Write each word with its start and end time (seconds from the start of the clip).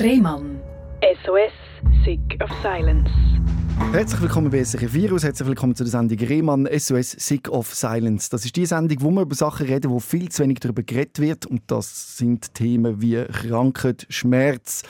Rehmann. 0.00 0.60
SOS, 1.24 1.52
Sick 2.04 2.40
of 2.40 2.48
Silence. 2.62 3.10
Herzlich 3.90 4.22
willkommen 4.22 4.48
bei 4.48 4.62
SRF 4.62 4.94
Virus, 4.94 5.24
herzlich 5.24 5.48
willkommen 5.48 5.74
zu 5.74 5.82
der 5.82 5.90
Sendung 5.90 6.18
Rehmann 6.18 6.68
SOS 6.72 7.10
Sick 7.10 7.48
of 7.48 7.74
Silence. 7.74 8.30
Das 8.30 8.44
ist 8.44 8.54
die 8.54 8.64
Sendung, 8.64 8.98
wo 9.00 9.10
wir 9.10 9.22
über 9.22 9.34
Sachen 9.34 9.66
reden, 9.66 9.90
wo 9.90 9.98
viel 9.98 10.28
zu 10.28 10.44
wenig 10.44 10.60
darüber 10.60 10.84
geredet 10.84 11.18
wird. 11.18 11.46
Und 11.46 11.62
das 11.66 12.16
sind 12.16 12.54
Themen 12.54 13.02
wie 13.02 13.24
Krankheit, 13.24 14.06
Schmerz, 14.08 14.84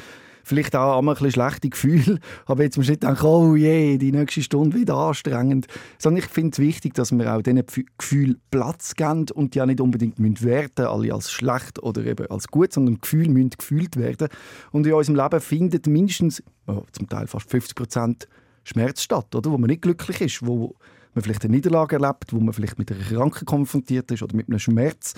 vielleicht 0.49 0.75
auch 0.75 0.99
einmal 0.99 1.15
ein 1.15 1.23
bisschen 1.23 1.43
schlechte 1.43 1.69
Gefühle. 1.69 2.19
Aber 2.46 2.62
jetzt 2.62 2.77
muss 2.77 2.87
ich 2.87 2.91
nicht 2.91 3.03
denken, 3.03 3.27
oh 3.27 3.55
je, 3.55 3.98
die 3.98 4.12
nächste 4.12 4.43
Stunde 4.43 4.77
wieder 4.77 4.97
anstrengend. 4.97 5.67
Sondern 5.98 6.25
ich 6.25 6.30
finde 6.30 6.53
es 6.53 6.59
wichtig, 6.59 6.95
dass 6.95 7.12
wir 7.12 7.35
auch 7.35 7.43
diesen 7.43 7.62
Gefühlen 7.98 8.41
Platz 8.51 8.95
geben 8.95 9.27
und 9.34 9.55
die 9.55 9.62
auch 9.62 9.66
nicht 9.66 9.80
unbedingt 9.80 10.19
müssen 10.19 10.43
werten 10.43 10.87
alle 10.87 11.12
als 11.12 11.30
schlecht 11.30 11.83
oder 11.83 12.05
eben 12.05 12.27
als 12.30 12.48
gut, 12.48 12.73
sondern 12.73 13.01
Gefühle 13.01 13.30
müssen 13.30 13.51
gefühlt 13.51 13.97
werden. 13.97 14.29
Und 14.73 14.87
in 14.87 14.93
unserem 14.93 15.16
Leben 15.16 15.41
findet 15.41 15.87
mindestens, 15.87 16.43
oh, 16.66 16.83
zum 16.93 17.09
Teil 17.09 17.27
fast 17.27 17.51
50 17.51 17.74
Prozent, 17.77 18.29
Schmerz 18.65 19.02
statt, 19.02 19.35
oder? 19.35 19.51
wo 19.51 19.59
man 19.59 19.69
nicht 19.69 19.83
glücklich 19.83 20.21
ist, 20.21 20.46
wo 20.46 20.74
man 21.15 21.23
vielleicht 21.23 21.45
eine 21.45 21.55
Niederlage 21.55 21.96
erlebt, 21.96 22.33
wo 22.33 22.41
man 22.41 22.52
vielleicht 22.52 22.79
mit 22.79 22.93
einer 22.93 23.02
Krankheit 23.02 23.46
konfrontiert 23.46 24.10
ist 24.10 24.23
oder 24.23 24.37
mit 24.37 24.49
einem 24.49 24.59
Schmerz. 24.59 25.15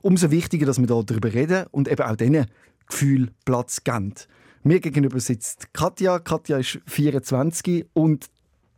Umso 0.00 0.30
wichtiger, 0.30 0.66
dass 0.66 0.78
wir 0.78 0.86
darüber 0.86 1.32
reden 1.32 1.66
und 1.70 1.88
eben 1.88 2.02
auch 2.02 2.16
diesen 2.16 2.46
Gefühl 2.86 3.30
Platz 3.44 3.82
geben. 3.84 4.14
Mir 4.66 4.80
gegenüber 4.80 5.20
sitzt 5.20 5.74
Katja. 5.74 6.18
Katja 6.18 6.56
ist 6.56 6.80
24 6.86 7.86
und 7.92 8.30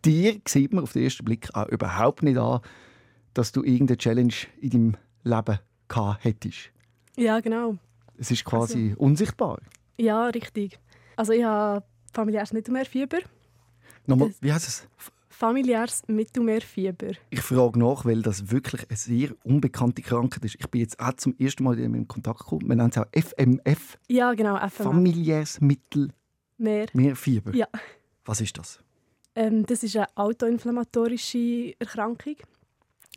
dir 0.04 0.40
sieht 0.46 0.72
man 0.72 0.82
auf 0.82 0.92
den 0.92 1.04
ersten 1.04 1.24
Blick 1.24 1.48
auch 1.54 1.68
überhaupt 1.68 2.24
nicht 2.24 2.38
an, 2.38 2.60
dass 3.34 3.52
du 3.52 3.62
irgendeine 3.62 3.96
Challenge 3.96 4.34
in 4.60 4.70
deinem 4.70 4.96
Leben 5.22 5.58
gehabt 5.86 6.24
hättest. 6.24 6.72
Ja, 7.16 7.38
genau. 7.38 7.76
Es 8.18 8.32
ist 8.32 8.44
quasi 8.44 8.90
also, 8.90 9.00
unsichtbar. 9.00 9.60
Ja, 9.96 10.26
richtig. 10.26 10.76
Also 11.14 11.32
ich 11.32 11.44
habe 11.44 11.84
familiäres 12.12 12.52
Mittelmeerfieber. 12.52 13.18
Nochmal, 14.06 14.34
wie 14.40 14.52
heißt 14.52 14.66
es? 14.66 14.88
Familiäres 15.36 16.02
Mittelmeerfieber. 16.06 17.08
Ich 17.28 17.40
frage 17.40 17.78
nach, 17.78 18.06
weil 18.06 18.22
das 18.22 18.50
wirklich 18.50 18.88
eine 18.88 18.96
sehr 18.96 19.30
unbekannte 19.44 20.00
Krankheit 20.00 20.44
ist. 20.46 20.56
Ich 20.58 20.66
bin 20.68 20.80
jetzt 20.80 20.98
auch 20.98 21.12
zum 21.14 21.36
ersten 21.38 21.64
Mal 21.64 21.78
in 21.78 22.08
Kontakt 22.08 22.40
gekommen. 22.40 22.66
Man 22.66 22.78
nennt 22.78 22.96
es 22.96 23.02
auch 23.02 23.06
FMF. 23.12 23.98
Ja, 24.08 24.32
genau, 24.32 24.56
FMF. 24.56 24.86
Familiäres 24.86 25.60
Mittelmeerfieber. 25.60 27.54
Ja. 27.54 27.68
Was 28.24 28.40
ist 28.40 28.56
das? 28.56 28.80
Ähm, 29.34 29.66
das 29.66 29.82
ist 29.82 29.96
eine 29.96 30.06
autoinflammatorische 30.16 31.74
Erkrankung. 31.78 32.36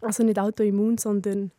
Also 0.02 0.23
nicht 0.23 0.40
autoimmun, 0.40 0.97
sondern 0.97 1.52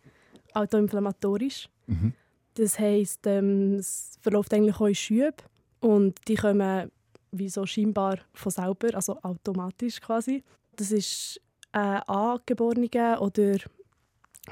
autoinflammatorisch. 0.53 1.71
Mhm. 1.87 2.13
Das 2.55 2.79
heisst, 2.79 3.27
ähm, 3.27 3.77
es 3.77 4.19
verläuft 4.21 4.53
eigentlich 4.53 4.77
auch 4.77 4.87
in 4.87 4.95
Schüben 4.95 5.33
und 5.81 6.19
die 6.29 6.35
kommen 6.35 6.91
wie 7.33 7.49
so 7.49 7.67
scheinbar 7.67 8.19
von 8.33 8.53
selber, 8.53 8.95
also 8.95 9.19
automatisch 9.23 10.01
quasi. 10.01 10.43
Das 10.77 10.93
ist 10.93 11.41
ein 11.73 12.03
angeborener 12.03 13.21
oder 13.21 13.57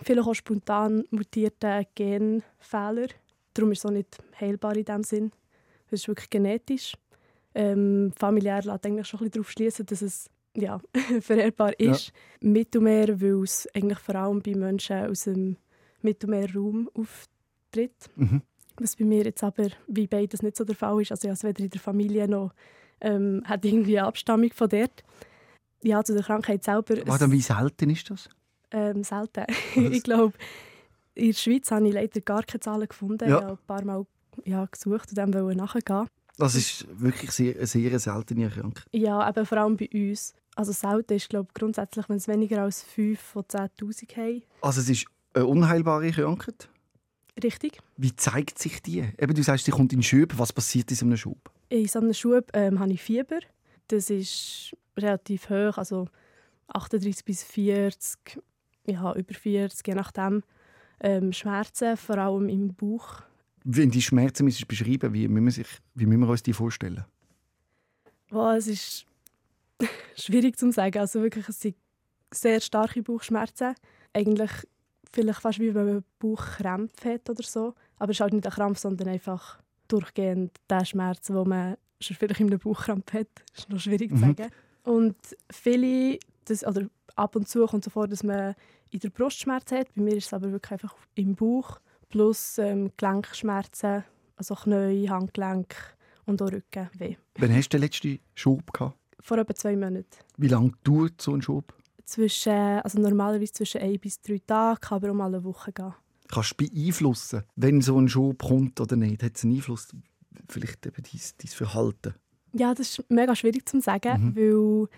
vielleicht 0.02 0.28
auch 0.28 0.34
spontan 0.34 1.04
mutierter 1.10 1.84
Genfehler. 1.94 3.08
Darum 3.54 3.72
ist 3.72 3.78
es 3.78 3.86
auch 3.86 3.90
nicht 3.90 4.18
heilbar 4.40 4.76
in 4.76 4.84
dem 4.84 5.02
Sinn. 5.02 5.32
Es 5.86 6.00
ist 6.00 6.08
wirklich 6.08 6.30
genetisch. 6.30 6.94
Ähm, 7.54 8.12
familiär 8.16 8.62
lässt 8.62 8.86
eigentlich 8.86 9.06
schon 9.06 9.20
ein 9.20 9.24
bisschen 9.24 9.42
darauf 9.42 9.50
schließen, 9.50 9.86
dass 9.86 10.02
es 10.02 10.30
ja, 10.54 10.80
vererbbar 11.20 11.78
ist. 11.80 12.08
Ja. 12.40 12.48
Mittelmeer, 12.48 13.20
weil 13.20 13.42
es 13.42 13.68
eigentlich 13.74 13.98
vor 13.98 14.14
allem 14.14 14.42
bei 14.42 14.54
Menschen 14.54 15.06
aus 15.06 15.24
dem 15.24 15.56
Mittelmeerraum 16.02 16.88
auftritt. 16.94 18.10
Mhm. 18.16 18.42
Was 18.78 18.96
bei 18.96 19.04
mir 19.04 19.24
jetzt 19.24 19.42
aber 19.42 19.68
wie 19.86 20.06
beides 20.06 20.42
nicht 20.42 20.56
so 20.56 20.64
der 20.64 20.76
Fall 20.76 21.00
ist. 21.02 21.10
Also 21.10 21.28
ich 21.28 21.36
habe 21.36 21.48
weder 21.48 21.64
in 21.64 21.70
der 21.70 21.80
Familie 21.80 22.28
noch 22.28 22.52
ähm, 23.00 23.42
hat 23.44 23.64
irgendwie 23.64 23.98
eine 23.98 24.08
Abstammung 24.08 24.50
von 24.52 24.68
dort. 24.68 25.04
Ja, 25.82 26.02
zu 26.02 26.14
der 26.14 26.24
Krankheit 26.24 26.64
selber. 26.64 26.96
Warte, 27.06 27.30
wie 27.30 27.40
selten 27.40 27.90
ist 27.90 28.10
das? 28.10 28.28
Ähm, 28.70 29.04
selten. 29.04 29.44
ich 29.74 30.02
glaube, 30.02 30.34
in 31.14 31.28
der 31.28 31.36
Schweiz 31.36 31.70
habe 31.70 31.86
ich 31.88 31.94
leider 31.94 32.20
gar 32.20 32.42
keine 32.42 32.60
Zahlen 32.60 32.88
gefunden. 32.88 33.28
Ja. 33.28 33.38
Ich 33.38 33.44
habe 33.44 33.52
ein 33.52 33.66
paar 33.66 33.84
Mal 33.84 34.06
ja, 34.44 34.66
gesucht 34.66 35.10
und 35.10 35.18
dem 35.18 35.56
nachgehen. 35.56 36.08
Das 36.36 36.54
ist 36.54 36.86
wirklich 37.00 37.32
sehr, 37.32 37.66
sehr 37.66 37.98
seltene 37.98 38.44
Erkrankung. 38.44 38.84
Ja, 38.92 39.18
aber 39.20 39.44
vor 39.44 39.58
allem 39.58 39.76
bei 39.76 39.88
uns. 39.92 40.34
Also 40.54 40.72
selten 40.72 41.14
ist 41.14 41.28
glaube 41.28 41.48
grundsätzlich, 41.54 42.08
wenn 42.08 42.16
es 42.16 42.26
weniger 42.26 42.62
als 42.62 42.82
5 42.82 43.18
von 43.20 43.42
10'000 43.44 44.16
haben. 44.16 44.42
Also 44.60 44.80
es 44.80 44.88
ist 44.88 45.06
eine 45.34 45.46
unheilbare 45.46 46.10
Krankheit? 46.10 46.68
Richtig. 47.42 47.78
Wie 47.96 48.14
zeigt 48.16 48.58
sich 48.58 48.82
die? 48.82 49.00
Eben, 49.18 49.34
du 49.34 49.42
sagst, 49.42 49.66
die 49.66 49.70
kommt 49.70 49.92
in 49.92 50.02
Schub. 50.02 50.38
Was 50.38 50.52
passiert 50.52 50.90
in 50.90 50.96
so 50.96 51.06
einem 51.06 51.16
Schub? 51.16 51.50
In 51.68 51.86
so 51.86 52.00
einem 52.00 52.12
Schub 52.12 52.50
ähm, 52.52 52.80
habe 52.80 52.92
ich 52.92 53.02
Fieber. 53.02 53.40
Das 53.88 54.10
ist 54.10 54.76
relativ 54.96 55.48
hoch, 55.48 55.78
also 55.78 56.08
38 56.68 57.24
bis 57.24 57.42
40, 57.44 58.40
ja, 58.86 59.14
über 59.14 59.34
40, 59.34 59.86
je 59.86 59.94
nachdem. 59.94 60.42
Ähm, 61.00 61.32
Schmerzen, 61.32 61.96
vor 61.96 62.18
allem 62.18 62.48
im 62.48 62.74
Bauch. 62.74 63.22
Wenn 63.64 63.90
die 63.90 64.02
Schmerzen 64.02 64.44
müsstest 64.44 64.64
du 64.64 64.68
beschreiben, 64.68 65.14
wie 65.14 65.28
müssen, 65.28 65.44
wir 65.44 65.52
sich, 65.52 65.68
wie 65.94 66.06
müssen 66.06 66.20
wir 66.20 66.28
uns 66.28 66.42
die 66.42 66.52
vorstellen? 66.52 67.04
Oh, 68.32 68.50
es 68.50 68.66
ist 68.66 69.06
schwierig 70.16 70.58
zu 70.58 70.72
sagen. 70.72 70.98
Also 70.98 71.22
wirklich, 71.22 71.48
es 71.48 71.60
sind 71.60 71.76
sehr 72.32 72.60
starke 72.60 73.02
Bauchschmerzen. 73.02 73.74
Eigentlich 74.12 74.50
vielleicht 75.12 75.40
fast 75.40 75.58
wie 75.58 75.74
wenn 75.74 75.86
man 75.86 76.04
Bauchkrämpfe 76.18 77.14
hat 77.14 77.30
oder 77.30 77.42
so. 77.42 77.74
Aber 77.98 78.10
es 78.10 78.16
ist 78.16 78.20
halt 78.20 78.32
nicht 78.32 78.46
ein 78.46 78.52
Krampf, 78.52 78.78
sondern 78.78 79.08
einfach 79.08 79.58
durchgehend 79.88 80.52
der 80.68 80.84
Schmerz, 80.84 81.26
den 81.26 81.48
man 81.48 81.76
schon 82.00 82.16
vielleicht 82.16 82.40
in 82.40 82.48
einem 82.48 82.58
Bauchkrampf 82.58 83.12
hat. 83.12 83.28
Das 83.50 83.60
ist 83.60 83.70
noch 83.70 83.80
schwierig 83.80 84.10
zu 84.10 84.16
mhm. 84.16 84.36
sagen. 84.36 84.50
Und 84.84 85.16
viele, 85.50 86.18
das, 86.44 86.64
oder 86.64 86.86
ab 87.16 87.36
und 87.36 87.48
zu 87.48 87.66
kommt 87.66 87.84
so 87.84 87.90
vor, 87.90 88.08
dass 88.08 88.22
man 88.22 88.54
in 88.90 89.00
der 89.00 89.10
Brust 89.10 89.40
Schmerz 89.40 89.70
hat. 89.72 89.94
Bei 89.94 90.02
mir 90.02 90.16
ist 90.16 90.26
es 90.26 90.32
aber 90.32 90.50
wirklich 90.50 90.72
einfach 90.72 90.94
im 91.14 91.34
Bauch. 91.34 91.80
Plus 92.08 92.56
ähm, 92.56 92.90
Gelenkschmerzen, 92.96 94.04
also 94.36 94.54
Knie, 94.54 95.10
Handgelenk 95.10 95.74
und 96.24 96.40
auch 96.40 96.50
Rückenweh. 96.50 97.16
Wann 97.36 97.54
hast 97.54 97.68
du 97.68 97.76
den 97.76 97.82
letzten 97.82 98.18
Schub 98.34 98.72
gehabt? 98.72 98.96
Vor 99.20 99.36
etwa 99.36 99.54
zwei 99.54 99.76
Monaten. 99.76 100.06
Wie 100.38 100.48
lange 100.48 100.72
dauert 100.84 101.20
so 101.20 101.34
ein 101.34 101.42
Schub? 101.42 101.74
Zwischen, 102.08 102.52
also 102.52 103.00
normalerweise 103.00 103.52
zwischen 103.52 103.80
ein 103.80 103.98
bis 103.98 104.20
drei 104.20 104.40
Tagen, 104.46 104.80
kann 104.80 104.96
aber 104.96 105.10
um 105.10 105.20
alle 105.20 105.42
Woche 105.44 105.72
gehen. 105.72 105.94
Kannst 106.28 106.52
du 106.52 106.66
beeinflussen, 106.66 107.42
wenn 107.56 107.80
so 107.80 107.98
ein 107.98 108.08
Schub 108.08 108.42
kommt 108.42 108.80
oder 108.80 108.96
nicht? 108.96 109.22
Hat 109.22 109.36
es 109.36 109.44
einen 109.44 109.56
Einfluss, 109.56 109.88
vielleicht 110.48 110.86
eben 110.86 111.02
dein, 111.02 111.20
dein 111.38 111.48
Verhalten? 111.48 112.14
Ja, 112.54 112.74
das 112.74 112.98
ist 112.98 113.10
mega 113.10 113.34
schwierig 113.36 113.68
zu 113.68 113.80
sagen, 113.80 114.34
mhm. 114.34 114.36
weil 114.36 114.88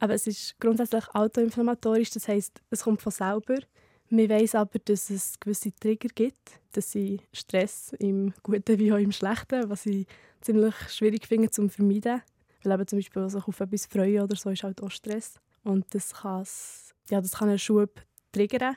aber 0.00 0.14
es 0.14 0.26
ist 0.26 0.58
grundsätzlich 0.60 1.04
autoinflammatorisch, 1.14 2.10
das 2.10 2.28
heißt, 2.28 2.60
es 2.70 2.82
kommt 2.82 3.00
von 3.00 3.12
selber. 3.12 3.58
Wir 4.10 4.28
wissen 4.28 4.58
aber, 4.58 4.78
dass 4.78 5.08
es 5.08 5.40
gewisse 5.40 5.74
Trigger 5.74 6.08
gibt, 6.14 6.60
dass 6.72 6.92
sie 6.92 7.20
Stress 7.32 7.94
im 7.98 8.34
Guten 8.42 8.78
wie 8.78 8.92
auch 8.92 8.98
im 8.98 9.12
Schlechten, 9.12 9.68
was 9.70 9.86
ich 9.86 10.06
ziemlich 10.42 10.74
schwierig 10.88 11.26
finde 11.26 11.50
zu 11.50 11.68
vermeiden. 11.68 12.20
Weil 12.62 12.72
eben 12.74 12.86
zum 12.86 12.98
Beispiel 12.98 13.28
sich 13.30 13.48
auf 13.48 13.60
etwas 13.60 13.86
freuen 13.86 14.22
oder 14.22 14.36
so 14.36 14.50
ist 14.50 14.62
halt 14.62 14.82
auch 14.82 14.90
Stress. 14.90 15.40
Und 15.64 15.86
das, 15.94 16.12
ja, 17.10 17.20
das 17.20 17.32
kann 17.32 17.48
einen 17.48 17.58
Schub 17.58 18.00
triggern. 18.32 18.76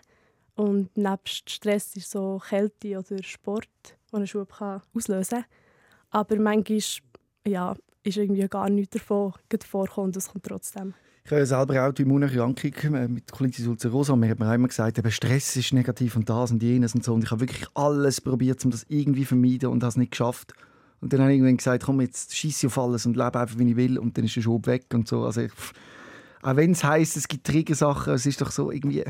Und 0.56 0.96
nebst 0.98 1.50
Stress 1.50 1.96
ist 1.96 2.10
so 2.10 2.42
Kälte 2.50 2.98
oder 2.98 3.22
Sport, 3.22 3.68
die 4.12 4.16
einen 4.16 4.28
Schub 4.28 4.58
kann 4.58 4.82
auslösen 4.96 5.42
kann. 5.42 5.46
Aber 6.10 6.36
manchmal 6.38 6.80
ja, 7.46 7.76
ist 8.04 8.18
irgendwie 8.18 8.48
gar 8.48 8.70
nichts 8.70 8.98
davon 8.98 9.34
vorkommen 9.64 10.08
und 10.08 10.18
es 10.18 10.30
kommt 10.30 10.46
trotzdem. 10.46 10.94
Ich 11.26 11.32
habe 11.32 11.46
selber 11.46 11.86
auch 11.86 11.92
die 11.92 12.04
Immunerkrankung 12.04 12.72
äh, 12.96 13.08
mit 13.10 13.30
Colitis 13.30 13.68
ulcerosa. 13.68 14.16
Mir 14.16 14.30
hat 14.30 14.40
man 14.40 14.56
immer 14.56 14.70
gesagt, 14.70 14.98
eben 14.98 15.12
Stress 15.12 15.58
ist 15.58 15.74
negativ 15.74 16.16
und 16.16 16.30
das 16.30 16.52
und 16.52 16.64
jenes 16.64 16.96
und 16.96 17.04
so. 17.04 17.14
Und 17.14 17.26
ich 17.26 17.32
habe 17.32 17.42
wirklich 17.42 17.68
alles 17.74 18.22
probiert, 18.22 18.64
um 18.64 18.72
das 18.72 18.86
irgendwie 18.88 19.24
zu 19.24 19.28
vermeiden 19.28 19.70
und 19.70 19.84
habe 19.84 19.90
es 19.90 19.98
nicht 19.98 20.12
geschafft. 20.12 20.54
Und 21.02 21.12
dann 21.12 21.20
habe 21.20 21.32
ich 21.32 21.38
irgendwann 21.38 21.58
gesagt, 21.58 21.84
komm, 21.84 22.00
jetzt 22.00 22.34
schieße 22.34 22.66
ich 22.66 22.72
auf 22.72 22.78
alles 22.78 23.06
und 23.06 23.18
lebe 23.18 23.40
einfach, 23.40 23.60
wie 23.60 23.70
ich 23.70 23.76
will. 23.76 23.98
Und 24.00 24.18
dann 24.18 24.24
ist 24.24 24.38
der 24.38 24.42
Schub 24.42 24.68
weg 24.68 24.86
und 24.94 25.10
so. 25.10 25.26
Also 25.26 25.42
ich, 25.42 25.52
auch 26.48 26.56
wenn 26.56 26.72
es 26.72 26.84
heisst, 26.84 27.18
es 27.18 27.28
gibt 27.28 27.46
Triggersachen, 27.46 28.14
es 28.14 28.26
ist 28.26 28.40
doch 28.42 28.52
so 28.52 28.72
irgendwie... 28.72 29.04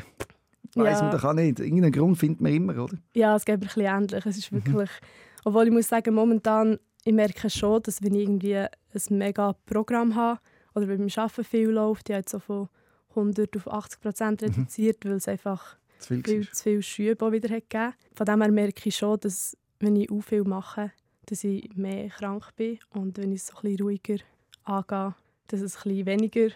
Weiß 0.74 1.00
ja. 1.00 1.06
man 1.06 1.12
doch 1.12 1.24
auch 1.24 1.34
nicht. 1.34 1.60
Irgendeinen 1.60 1.92
Grund 1.92 2.18
findet 2.18 2.42
man 2.42 2.54
immer, 2.54 2.84
oder? 2.84 2.98
Ja, 3.13 3.36
es 3.36 3.45
geht 3.45 3.56
ein 3.56 3.60
bisschen 3.62 3.84
ähnlich. 3.84 4.25
Es 4.25 4.38
ist 4.38 4.51
mhm. 4.51 4.66
wirklich... 4.66 4.89
Mhm. 4.89 5.07
Obwohl 5.45 5.68
ich 5.68 5.72
muss 5.72 5.88
sagen, 5.88 6.13
momentan 6.13 6.80
ich 7.04 7.13
merke 7.13 7.50
schon, 7.50 7.81
dass 7.84 8.01
wenn 8.01 8.16
ich 8.16 8.24
irgendwie 8.24 8.57
ein 8.57 8.69
mega 9.10 9.54
Programm 9.66 10.16
habe 10.16 10.39
oder 10.75 10.88
wenn 10.88 10.98
beim 10.98 11.10
Arbeiten 11.16 11.44
viel 11.44 11.69
läuft, 11.69 12.10
ich 12.10 12.16
habe 12.16 12.25
so 12.28 12.39
von 12.39 12.69
100 13.12 13.56
auf 13.56 13.72
80 13.72 14.01
Prozent 14.01 14.42
mhm. 14.42 14.48
reduziert, 14.48 15.06
mhm. 15.06 15.10
weil 15.10 15.18
es 15.18 15.28
einfach 15.28 15.78
zu 16.00 16.07
viel, 16.07 16.24
viel 16.24 16.50
zu 16.50 16.63
viel 16.63 16.81
Schübe 16.81 17.31
wieder 17.31 17.54
hat 17.56 17.69
gegeben. 17.69 17.94
Von 18.13 18.25
dem 18.25 18.42
her 18.42 18.51
merke 18.51 18.89
ich 18.89 18.95
schon, 18.95 19.19
dass 19.19 19.56
wenn 19.80 19.95
ich 19.95 20.12
auch 20.12 20.22
viel 20.22 20.44
mache, 20.44 20.92
dass 21.28 21.44
ich 21.44 21.69
mehr 21.75 22.10
krank 22.10 22.56
bin 22.56 22.80
und 22.89 23.18
wenn 23.18 23.31
ich 23.31 23.42
es 23.42 23.48
so 23.48 23.57
ein 23.57 23.62
bisschen 23.62 23.86
ruhiger 23.86 24.18
angehe, 24.63 25.16
dass 25.48 25.62
es 25.62 25.78
ein 25.78 25.84
bisschen 25.84 26.06
weniger 26.07 26.50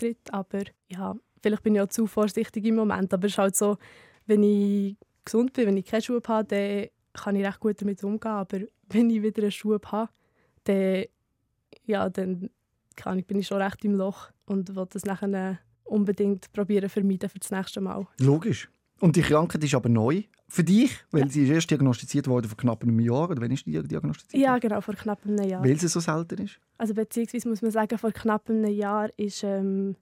auftritt. 0.00 0.32
Aber 0.32 0.62
ja, 0.88 1.14
vielleicht 1.42 1.62
bin 1.62 1.74
ich 1.74 1.80
auch 1.80 1.88
zu 1.88 2.06
vorsichtig 2.06 2.64
im 2.64 2.76
Moment. 2.76 3.12
Aber 3.12 3.26
es 3.26 3.32
ist 3.32 3.38
halt 3.38 3.56
so, 3.56 3.76
wenn 4.26 4.42
ich 4.42 4.96
gesund 5.24 5.52
bin, 5.52 5.66
wenn 5.66 5.76
ich 5.76 5.86
keine 5.86 6.02
Schuhe 6.02 6.22
habe, 6.26 6.44
dann 6.44 6.86
kann 7.12 7.36
ich 7.36 7.46
recht 7.46 7.60
gut 7.60 7.80
damit 7.80 8.02
umgehen. 8.04 8.30
Aber 8.30 8.60
wenn 8.88 9.10
ich 9.10 9.22
wieder 9.22 9.42
einen 9.42 9.52
Schuh 9.52 9.78
habe, 9.84 10.10
dann, 10.64 11.04
ja, 11.84 12.08
dann 12.08 12.50
kann 12.96 13.18
ich, 13.18 13.26
bin 13.26 13.38
ich 13.38 13.46
schon 13.46 13.62
recht 13.62 13.84
im 13.84 13.94
Loch 13.94 14.30
und 14.46 14.74
will 14.74 14.86
das 14.90 15.04
nachher 15.04 15.58
unbedingt 15.84 16.52
probieren 16.52 16.88
vermeiden 16.88 17.28
für 17.28 17.38
das 17.38 17.50
nächste 17.50 17.80
Mal. 17.80 18.06
Logisch. 18.18 18.68
Und 19.00 19.16
die 19.16 19.22
Krankheit 19.22 19.64
ist 19.64 19.74
aber 19.74 19.88
neu 19.88 20.22
für 20.50 20.64
dich, 20.64 20.92
weil 21.12 21.22
ja. 21.22 21.28
sie 21.28 21.44
ist 21.44 21.50
erst 21.50 21.70
diagnostiziert 21.70 22.26
worden 22.26 22.48
vor 22.48 22.56
knapp 22.56 22.82
einem 22.82 22.98
Jahr. 22.98 23.30
Oder 23.30 23.40
wann 23.40 23.52
ist 23.52 23.64
die 23.66 23.80
diagnostiziert? 23.82 24.42
Ja, 24.42 24.58
genau, 24.58 24.80
vor 24.80 24.94
knapp 24.94 25.24
einem 25.24 25.48
Jahr. 25.48 25.62
Weil 25.62 25.78
sie 25.78 25.88
so 25.88 26.00
selten 26.00 26.42
ist? 26.42 26.58
Also 26.76 26.92
beziehungsweise 26.92 27.48
muss 27.48 27.62
man 27.62 27.70
sagen, 27.70 27.96
vor 27.96 28.10
knapp 28.10 28.50
einem 28.50 28.70
Jahr 28.70 29.10
ist 29.16 29.44
ähm, 29.44 29.94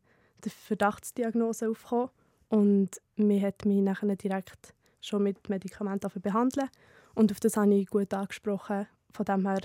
die 0.44 0.50
Verdachtsdiagnose 0.50 1.68
aufgekommen 1.68 2.08
und 2.48 2.88
mir 3.16 3.42
hat 3.42 3.66
mich 3.66 3.82
nachher 3.82 4.16
direkt 4.16 4.74
schon 5.00 5.22
mit 5.22 5.48
Medikamenten 5.48 6.10
behandeln 6.20 6.68
und 7.14 7.30
auf 7.30 7.40
das 7.40 7.56
habe 7.56 7.74
ich 7.74 7.86
gut 7.86 8.12
angesprochen. 8.14 8.86
Von 9.10 9.24
dem 9.24 9.46
her, 9.46 9.60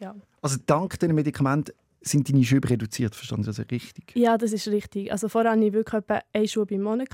ja. 0.00 0.14
Also 0.40 0.58
dank 0.66 0.98
diesen 0.98 1.14
Medikamenten 1.14 1.72
sind 2.00 2.28
deine 2.28 2.44
Schübe 2.44 2.70
reduziert, 2.70 3.14
verstanden 3.14 3.44
Sie 3.44 3.50
das 3.50 3.70
richtig? 3.70 4.12
Ja, 4.14 4.38
das 4.38 4.52
ist 4.52 4.68
richtig. 4.68 5.10
Also 5.10 5.28
vorher 5.28 5.52
hatte 5.52 5.64
ich 5.64 5.72
wirklich 5.72 6.02
etwa 6.02 6.20
eine 6.32 6.48
Schube 6.48 6.74
im 6.74 6.82
Monat. 6.82 7.08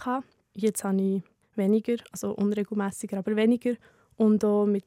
Jetzt 0.54 0.84
habe 0.84 1.00
ich 1.00 1.22
weniger, 1.58 1.96
also 2.10 2.32
unregelmäßiger, 2.32 3.18
aber 3.18 3.36
weniger 3.36 3.74
und 4.16 4.44
auch 4.44 4.66
mit 4.66 4.84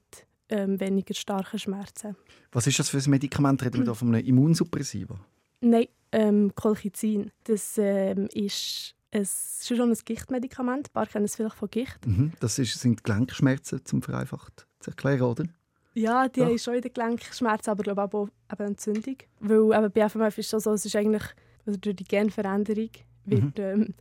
ähm, 0.49 0.79
weniger 0.79 1.13
starken 1.13 1.59
Schmerzen. 1.59 2.15
Was 2.51 2.67
ist 2.67 2.79
das 2.79 2.89
für 2.89 2.97
ein 2.97 3.09
Medikament? 3.09 3.63
Reden 3.63 3.79
wir 3.79 3.85
da 3.85 3.93
von 3.93 4.13
einem 4.13 4.25
Immunsuppressiva? 4.25 5.19
Nein, 5.61 5.87
ähm, 6.11 6.51
Colchicin. 6.55 7.31
Das 7.43 7.77
ähm, 7.77 8.27
ist 8.33 8.95
ein, 9.11 9.27
schon 9.61 9.91
ein 9.91 9.97
Gichtmedikament. 10.03 10.89
Ein 10.89 10.93
paar 10.93 11.07
kennen 11.07 11.25
es 11.25 11.35
vielleicht 11.35 11.55
von 11.55 11.69
Gicht. 11.69 12.05
Mhm, 12.05 12.33
das 12.39 12.59
ist, 12.59 12.79
sind 12.79 13.03
Gelenkschmerzen, 13.03 13.85
zum 13.85 14.01
vereinfacht 14.01 14.67
zu 14.79 14.91
erklären, 14.91 15.21
oder? 15.21 15.45
Ja, 15.93 16.27
die 16.27 16.39
ja. 16.39 16.47
haben 16.47 16.57
schon 16.57 16.75
in 16.75 16.81
den 16.81 16.93
Gelenkschmerzen, 16.93 17.71
aber 17.71 17.83
glaube 17.83 18.17
auch 18.17 18.29
eben 18.51 18.67
Entzündung. 18.67 19.17
Weil 19.39 19.77
eben 19.77 19.91
bei 19.91 20.09
FMF 20.09 20.37
ist 20.37 20.53
es 20.53 20.63
so, 20.63 20.73
es 20.73 20.85
ist 20.85 20.95
eigentlich 20.95 21.23
also 21.65 21.79
durch 21.79 21.95
die 21.95 22.03
Genveränderung 22.03 22.89
wird 23.25 23.57
mhm. 23.57 23.63
ähm, 23.63 23.93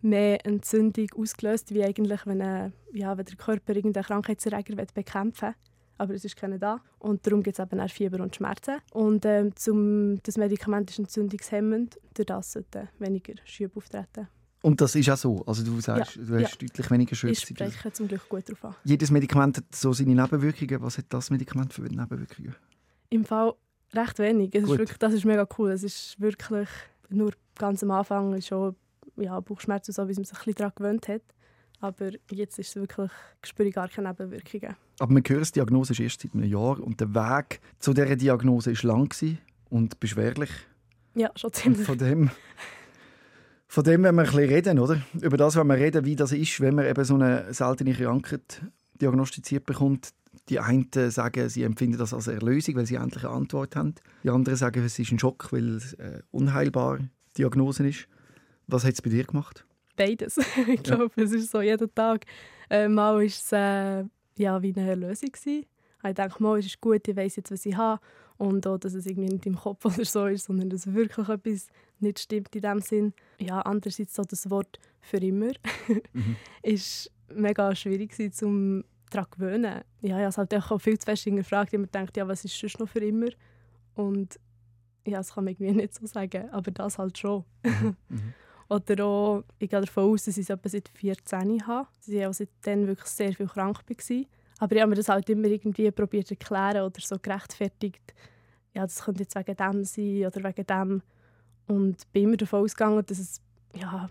mehr 0.00 0.44
Entzündung 0.46 1.08
ausgelöst, 1.16 1.72
wie 1.74 1.84
eigentlich, 1.84 2.26
wenn, 2.26 2.40
äh, 2.40 2.70
ja, 2.92 3.16
wenn 3.16 3.24
der 3.24 3.36
Körper 3.36 3.74
irgendeinen 3.74 4.04
Krankheitserreger 4.04 4.74
bekämpfen 4.94 5.48
will. 5.48 5.54
Aber 5.98 6.14
es 6.14 6.24
ist 6.24 6.36
keiner 6.36 6.58
da. 6.58 6.80
Und 7.00 7.26
darum 7.26 7.42
gibt 7.42 7.58
es 7.58 7.64
eben 7.64 7.80
auch 7.80 7.90
Fieber 7.90 8.22
und 8.22 8.34
Schmerzen. 8.34 8.76
Und 8.92 9.24
ähm, 9.24 9.54
zum, 9.56 10.22
das 10.22 10.36
Medikament 10.36 10.90
ist 10.90 11.00
entzündungshemmend. 11.00 11.98
Durch 12.14 12.26
das 12.26 12.52
sollten 12.52 12.88
weniger 13.00 13.34
Schübe 13.44 13.76
auftreten. 13.76 14.28
Und 14.62 14.80
das 14.80 14.94
ist 14.94 15.10
auch 15.10 15.16
so? 15.16 15.44
Also 15.44 15.64
du 15.64 15.80
sagst, 15.80 16.16
ja. 16.16 16.22
du 16.22 16.34
hast 16.34 16.60
ja. 16.62 16.68
deutlich 16.68 16.90
weniger 16.90 17.16
Schübe. 17.16 17.32
Ich 17.32 17.40
spreche 17.40 17.92
zum 17.92 18.08
Glück 18.08 18.28
gut 18.28 18.48
darauf 18.48 18.64
an. 18.64 18.74
Jedes 18.84 19.10
Medikament 19.10 19.56
hat 19.56 19.74
so 19.74 19.92
seine 19.92 20.14
Nebenwirkungen. 20.14 20.82
Was 20.82 20.98
hat 20.98 21.06
das 21.08 21.30
Medikament 21.30 21.72
für 21.72 21.82
Nebenwirkungen? 21.82 22.54
Im 23.10 23.24
Fall 23.24 23.54
recht 23.92 24.18
wenig. 24.18 24.54
Es 24.54 24.64
ist 24.64 24.68
wirklich, 24.68 24.98
das 24.98 25.12
ist 25.12 25.24
mega 25.24 25.46
cool. 25.58 25.70
Es 25.70 25.82
ist 25.82 26.20
wirklich 26.20 26.68
nur 27.08 27.32
ganz 27.56 27.82
am 27.82 27.90
Anfang 27.90 28.40
schon 28.40 28.76
ja, 29.20 29.38
Bauchschmerzen, 29.40 29.92
so 29.92 30.08
wie 30.08 30.14
man 30.14 30.24
sich 30.24 30.38
ein 30.38 30.44
bisschen 30.44 30.54
daran 30.54 30.72
gewöhnt 30.76 31.08
hat. 31.08 31.22
Aber 31.80 32.10
jetzt 32.30 32.58
ist 32.58 32.70
es 32.70 32.76
wirklich, 32.76 33.10
spüre 33.44 33.68
ich 33.68 33.74
gar 33.74 33.88
keine 33.88 34.08
Nebenwirkungen. 34.08 34.74
Aber 34.98 35.12
man 35.12 35.22
hört, 35.26 35.48
die 35.48 35.52
Diagnose 35.52 35.92
ist 35.92 36.00
erst 36.00 36.22
seit 36.22 36.34
einem 36.34 36.44
Jahr 36.44 36.80
und 36.80 37.00
der 37.00 37.14
Weg 37.14 37.60
zu 37.78 37.94
dieser 37.94 38.16
Diagnose 38.16 38.72
war 38.72 38.96
lang 38.96 39.14
und 39.70 40.00
beschwerlich. 40.00 40.50
Ja, 41.14 41.30
schon 41.36 41.52
ziemlich. 41.52 41.86
von 41.86 41.98
dem, 41.98 42.30
von 43.68 43.84
dem 43.84 44.02
wenn 44.02 44.14
wir 44.14 44.22
ein 44.22 44.26
bisschen 44.26 44.48
reden, 44.48 44.78
oder? 44.78 45.02
Über 45.20 45.36
das 45.36 45.56
wenn 45.56 45.66
wir 45.68 45.76
reden, 45.76 46.04
wie 46.04 46.16
das 46.16 46.32
ist, 46.32 46.60
wenn 46.60 46.74
man 46.74 46.86
eben 46.86 47.04
so 47.04 47.14
eine 47.14 47.52
seltene 47.54 47.94
Krankheit 47.94 48.62
diagnostiziert 49.00 49.64
bekommt. 49.64 50.10
Die 50.48 50.60
einen 50.60 50.88
sagen, 51.10 51.48
sie 51.48 51.62
empfinden 51.62 51.98
das 51.98 52.14
als 52.14 52.26
Erlösung, 52.26 52.76
weil 52.76 52.86
sie 52.86 52.94
endlich 52.94 53.24
eine 53.24 53.34
Antwort 53.34 53.76
haben. 53.76 53.94
Die 54.22 54.30
anderen 54.30 54.56
sagen, 54.56 54.82
es 54.82 54.98
ist 54.98 55.12
ein 55.12 55.18
Schock, 55.18 55.52
weil 55.52 55.76
es 55.76 55.98
eine 55.98 56.24
unheilbare 56.30 57.10
Diagnose 57.36 57.86
ist. 57.86 58.08
Was 58.68 58.84
hat 58.84 58.94
es 58.94 59.02
bei 59.02 59.10
dir 59.10 59.24
gemacht? 59.24 59.64
Beides. 59.96 60.38
ich 60.68 60.82
glaube, 60.82 61.10
ja. 61.16 61.24
es 61.24 61.32
ist 61.32 61.50
so 61.50 61.60
jeden 61.60 61.92
Tag. 61.94 62.24
Äh, 62.70 62.88
mal 62.88 63.14
war 63.14 63.22
es 63.22 63.50
äh, 63.50 64.04
ja, 64.36 64.62
wie 64.62 64.74
eine 64.76 64.94
Lösung. 64.94 65.30
Gewesen. 65.32 65.66
Ich 66.06 66.14
dachte, 66.14 66.42
mal, 66.42 66.58
es 66.58 66.66
ist 66.66 66.80
gut, 66.80 67.08
ich 67.08 67.16
weiß 67.16 67.36
jetzt, 67.36 67.50
was 67.50 67.66
ich 67.66 67.76
habe. 67.76 68.00
Und 68.36 68.66
auch, 68.66 68.78
dass 68.78 68.94
es 68.94 69.06
irgendwie 69.06 69.30
nicht 69.30 69.46
im 69.46 69.56
Kopf 69.56 69.84
oder 69.84 70.04
so 70.04 70.26
ist, 70.26 70.44
sondern 70.44 70.70
dass 70.70 70.92
wirklich 70.92 71.28
etwas 71.28 71.68
nicht 71.98 72.20
stimmt 72.20 72.54
in 72.54 72.62
dem 72.62 72.80
Sinn. 72.80 73.14
Ja, 73.38 73.60
andererseits 73.62 74.14
so 74.14 74.22
das 74.22 74.48
Wort 74.50 74.78
«für 75.00 75.16
immer» 75.16 75.52
mhm. 76.12 76.36
ist 76.62 77.10
mega 77.34 77.74
schwierig 77.74 78.12
gewesen, 78.12 78.44
um 78.46 78.84
daran 79.10 79.26
zu 79.32 79.38
gewöhnen. 79.38 79.80
Ja, 80.02 80.18
ich 80.18 80.36
habe 80.36 80.48
halt 80.52 80.54
auch 80.54 80.80
viel 80.80 80.98
zu 80.98 81.06
fest 81.06 81.24
gefragt, 81.24 81.72
ich 81.72 81.78
mir 81.78 81.86
gedacht, 81.86 82.16
ja, 82.16 82.28
was 82.28 82.44
ist 82.44 82.56
sonst 82.56 82.78
noch 82.78 82.88
für 82.88 83.00
immer? 83.00 83.30
Und 83.94 84.38
ja, 85.04 85.18
das 85.18 85.34
kann 85.34 85.44
man 85.44 85.54
irgendwie 85.54 85.72
nicht 85.72 85.94
so 85.94 86.06
sagen, 86.06 86.48
aber 86.50 86.70
das 86.70 86.98
halt 86.98 87.18
schon. 87.18 87.44
Mhm. 87.64 87.96
mhm. 88.08 88.34
Oder 88.68 89.04
auch, 89.04 89.44
ich 89.58 89.70
gehe 89.70 89.80
davon 89.80 90.12
aus, 90.12 90.24
dass 90.24 90.36
ich 90.36 90.42
es 90.42 90.50
etwa 90.50 90.68
seit 90.68 90.88
14 90.88 91.66
habe. 91.66 91.88
Dass 91.98 92.08
ich 92.08 92.26
auch 92.26 92.34
seitdem 92.34 92.86
wirklich 92.86 93.08
sehr 93.08 93.32
viel 93.32 93.46
krank 93.46 93.78
war. 93.88 94.24
Aber 94.58 94.74
ich 94.74 94.82
habe 94.82 94.90
mir 94.90 94.96
das 94.96 95.08
halt 95.08 95.30
immer 95.30 95.48
irgendwie 95.48 95.90
probiert 95.90 96.26
zu 96.26 96.34
erklären 96.34 96.84
oder 96.84 97.00
so 97.00 97.16
gerechtfertigt. 97.20 98.14
Ja, 98.74 98.82
das 98.82 99.02
könnte 99.04 99.22
jetzt 99.22 99.34
wegen 99.36 99.56
dem 99.56 99.84
sein 99.84 100.26
oder 100.26 100.44
wegen 100.44 100.66
dem. 100.66 101.02
Und 101.66 102.12
bin 102.12 102.24
immer 102.24 102.36
davon 102.36 102.64
ausgegangen, 102.64 103.04
dass 103.06 103.18
es, 103.18 103.40
ja, 103.74 104.10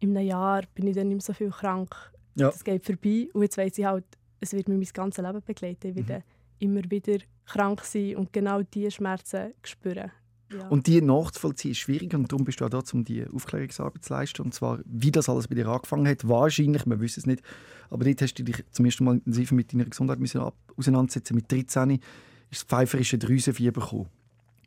in 0.00 0.16
einem 0.16 0.26
Jahr 0.26 0.62
bin 0.74 0.86
ich 0.86 0.94
dann 0.94 1.08
nicht 1.08 1.16
mehr 1.16 1.22
so 1.22 1.32
viel 1.32 1.50
krank. 1.50 1.94
Ja. 2.34 2.50
Das 2.50 2.64
geht 2.64 2.84
vorbei. 2.84 3.28
Und 3.32 3.42
jetzt 3.42 3.58
weiss 3.58 3.78
ich 3.78 3.84
halt, 3.84 4.04
es 4.40 4.52
wird 4.52 4.68
mir 4.68 4.76
mein 4.76 4.88
ganzes 4.92 5.24
Leben 5.24 5.42
begleiten. 5.42 5.88
Ich 5.88 5.96
werde 5.96 6.18
mhm. 6.18 6.22
immer 6.58 6.90
wieder 6.90 7.18
krank 7.46 7.82
sein 7.84 8.16
und 8.16 8.32
genau 8.32 8.62
diese 8.62 8.90
Schmerzen 8.90 9.52
spüren. 9.62 10.10
Ja. 10.56 10.68
Und 10.68 10.86
die 10.86 11.00
nachzuvollziehen 11.00 11.72
ist 11.72 11.78
schwierig 11.78 12.14
und 12.14 12.30
darum 12.30 12.44
bist 12.44 12.60
du 12.60 12.64
auch 12.64 12.70
da, 12.70 12.82
um 12.92 13.04
die 13.04 13.26
Aufklärungsarbeit 13.26 14.04
zu 14.04 14.12
leisten. 14.12 14.42
Und 14.42 14.54
zwar, 14.54 14.80
wie 14.84 15.10
das 15.10 15.28
alles 15.28 15.48
bei 15.48 15.54
dir 15.54 15.66
angefangen 15.68 16.06
hat. 16.06 16.26
Wahrscheinlich, 16.28 16.86
man 16.86 17.00
weiß 17.00 17.16
es 17.16 17.26
nicht, 17.26 17.42
aber 17.90 18.04
dort 18.04 18.22
hast 18.22 18.34
du 18.34 18.44
dich 18.44 18.64
zum 18.70 18.84
ersten 18.84 19.04
Mal 19.04 19.14
intensiv 19.14 19.52
mit 19.52 19.72
deiner 19.72 19.84
Gesundheit 19.84 20.18
auseinandersetzen 20.76 21.34
Mit 21.34 21.50
13 21.50 21.90
ist 21.92 22.02
das 22.50 22.62
pfeiferische 22.62 23.18
Drüsenfieber 23.18 23.80
gekommen. 23.80 24.08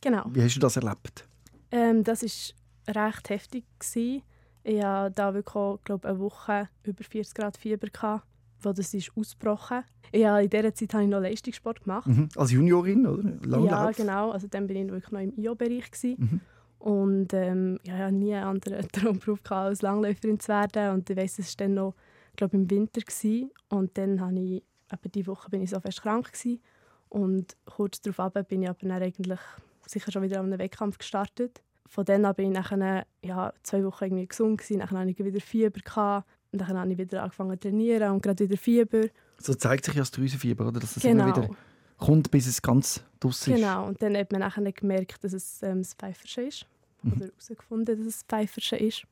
Genau. 0.01 0.25
Wie 0.31 0.41
hast 0.41 0.55
du 0.55 0.59
das 0.59 0.77
erlebt? 0.77 1.27
Ähm, 1.71 2.03
das 2.03 2.23
war 2.23 3.07
recht 3.07 3.29
heftig. 3.29 3.63
Gewesen. 3.79 4.21
Ich 4.63 4.83
hatte 4.83 5.13
da 5.15 5.33
wirklich, 5.33 5.55
auch, 5.55 5.79
glaube 5.83 6.07
eine 6.07 6.19
Woche 6.19 6.69
über 6.83 7.03
40 7.03 7.33
Grad 7.35 7.57
Fieber. 7.57 7.87
Gehabt 7.87 8.25
wo 8.61 8.73
das 8.73 8.93
ist 8.93 9.11
ausgebrochen 9.15 9.83
ja, 10.13 10.39
in 10.39 10.49
dieser 10.49 10.73
Zeit 10.73 10.93
habe 10.93 11.03
ich 11.03 11.09
noch 11.09 11.19
Leistungssport 11.19 11.83
gemacht. 11.83 12.07
Mhm. 12.07 12.29
Als 12.35 12.51
Juniorin, 12.51 13.05
oder? 13.05 13.23
Langlauf. 13.45 13.69
Ja, 13.69 13.91
genau. 13.91 14.31
Also 14.31 14.47
dann 14.47 14.67
bin 14.67 14.77
ich 14.77 14.91
wirklich 14.91 15.11
noch 15.11 15.19
im 15.19 15.33
IO-Bereich. 15.37 16.17
Mhm. 16.17 16.41
Und 16.79 17.33
ähm, 17.33 17.79
ja, 17.83 17.95
ich 17.95 18.01
hatte 18.01 18.15
nie 18.15 18.33
einen 18.33 18.45
anderen 18.45 18.87
Traumberuf 18.91 19.39
als 19.49 19.81
Langläuferin 19.81 20.39
zu 20.39 20.49
werden. 20.49 20.93
Und 20.93 21.09
ich 21.09 21.17
weiss, 21.17 21.39
es 21.39 21.57
war 21.57 21.65
dann 21.65 21.73
noch, 21.75 21.95
glaube 22.35 22.55
im 22.57 22.69
Winter. 22.69 23.01
Gewesen. 23.01 23.51
Und 23.69 23.97
dann 23.97 24.21
habe 24.21 24.39
ich, 24.39 24.63
eben 24.93 25.11
diese 25.13 25.27
Woche 25.27 25.49
bin 25.49 25.61
ich 25.61 25.69
so 25.69 25.79
fest 25.79 26.01
krank. 26.01 26.31
Gewesen. 26.31 26.61
Und 27.09 27.55
kurz 27.65 28.01
darauf 28.01 28.33
bin 28.47 28.63
ich 28.63 28.69
aber 28.69 28.79
dann 28.81 28.91
eigentlich 28.91 29.39
sicher 29.85 30.11
schon 30.11 30.23
wieder 30.23 30.39
an 30.39 30.47
einem 30.47 30.59
Wettkampf 30.59 30.97
gestartet. 30.97 31.61
Von 31.87 32.05
dann 32.05 32.25
an 32.25 32.35
bin 32.35 32.51
ich 32.51 32.57
nachher, 32.57 33.05
ja, 33.23 33.53
zwei 33.63 33.83
Wochen 33.83 34.05
irgendwie 34.05 34.27
gesund. 34.27 34.59
Gewesen. 34.59 34.79
Dann 34.79 34.89
hatte 34.89 35.09
ich 35.09 35.19
wieder 35.19 35.41
Fieber. 35.41 35.79
Gehabt. 35.79 36.27
Und 36.55 36.61
dann 36.61 36.77
habe 36.77 36.91
ich 36.91 36.97
wieder 36.97 37.21
angefangen 37.21 37.59
zu 37.59 37.67
trainieren 37.67 38.11
und 38.11 38.23
gerade 38.23 38.45
wieder 38.45 38.57
Fieber. 38.57 39.07
So 39.37 39.53
zeigt 39.53 39.83
sich 39.83 39.93
ja 39.93 40.01
das 40.01 40.11
Drüsenfieber, 40.11 40.65
oder? 40.67 40.79
dass 40.79 40.95
es 40.95 41.03
genau. 41.03 41.25
immer 41.25 41.35
wieder 41.35 41.49
kommt, 41.97 42.31
bis 42.31 42.47
es 42.47 42.61
ganz 42.61 43.03
draus 43.19 43.45
ist. 43.45 43.55
Genau, 43.55 43.87
und 43.87 44.01
dann 44.01 44.15
hat 44.15 44.31
man 44.31 44.39
nachher 44.39 44.71
gemerkt, 44.71 45.21
dass 45.21 45.33
es 45.33 45.61
ähm, 45.63 45.79
das 45.79 45.93
Pfeifersche 45.93 46.43
ist. 46.43 46.65
Mhm. 47.01 47.11
Oder 47.11 47.25
herausgefunden, 47.25 47.97
dass 47.97 48.07
es 48.07 48.19
das 48.19 48.23
Pfeifersche 48.23 48.77
ist. 48.77 49.03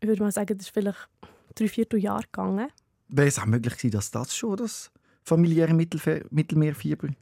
Ich 0.00 0.08
würde 0.08 0.22
mal 0.22 0.32
sagen, 0.32 0.58
das 0.58 0.66
ist 0.66 0.74
vielleicht 0.74 1.08
drei, 1.54 1.68
vier 1.68 1.86
Jahre 1.94 2.22
gegangen. 2.22 2.68
Wäre 3.08 3.28
es 3.28 3.38
auch 3.38 3.46
möglich 3.46 3.76
gewesen, 3.76 3.92
dass 3.92 4.10
das 4.10 4.36
schon 4.36 4.56
das 4.56 4.90
familiäre 5.22 5.74
Mittelfe 5.74 6.24
Mittelmeerfieber 6.30 7.08
war? 7.08 7.10
Und 7.10 7.16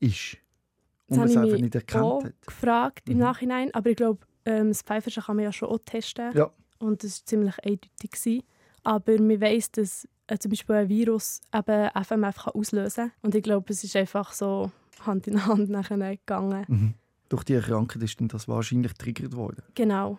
das 0.00 1.18
man 1.18 1.28
es 1.28 1.36
einfach 1.36 1.58
nicht 1.58 1.74
erkannt 1.74 2.04
auch 2.04 2.24
hat? 2.24 2.46
gefragt 2.46 3.08
im 3.08 3.14
mhm. 3.14 3.20
Nachhinein. 3.20 3.74
Aber 3.74 3.90
ich 3.90 3.96
glaube, 3.96 4.26
ähm, 4.46 4.68
das 4.68 4.80
Pfeifersche 4.80 5.20
kann 5.20 5.36
man 5.36 5.44
ja 5.44 5.52
schon 5.52 5.68
auch 5.68 5.78
testen. 5.84 6.34
Ja. 6.34 6.50
Und 6.78 7.02
das 7.04 7.20
war 7.20 7.26
ziemlich 7.26 7.58
eindeutig. 7.58 8.10
Gewesen. 8.10 8.42
Aber 8.88 9.20
man 9.20 9.38
weiß, 9.38 9.72
dass 9.72 10.08
äh, 10.28 10.38
zum 10.38 10.48
Beispiel 10.48 10.76
ein 10.76 10.88
Virus 10.88 11.42
eben 11.54 11.90
FMF 11.90 12.36
kann 12.44 12.54
auslösen 12.54 13.08
kann. 13.08 13.12
Und 13.20 13.34
ich 13.34 13.42
glaube, 13.42 13.70
es 13.70 13.84
ist 13.84 13.94
einfach 13.96 14.32
so 14.32 14.72
Hand 15.04 15.26
in 15.26 15.44
Hand 15.44 15.68
nachher 15.68 16.16
gegangen. 16.16 16.64
Mhm. 16.66 16.94
Durch 17.28 17.44
die 17.44 17.52
Erkrankung 17.52 18.00
ist 18.00 18.16
das 18.18 18.48
wahrscheinlich 18.48 18.94
triggert 18.94 19.36
worden. 19.36 19.62
Genau. 19.74 20.18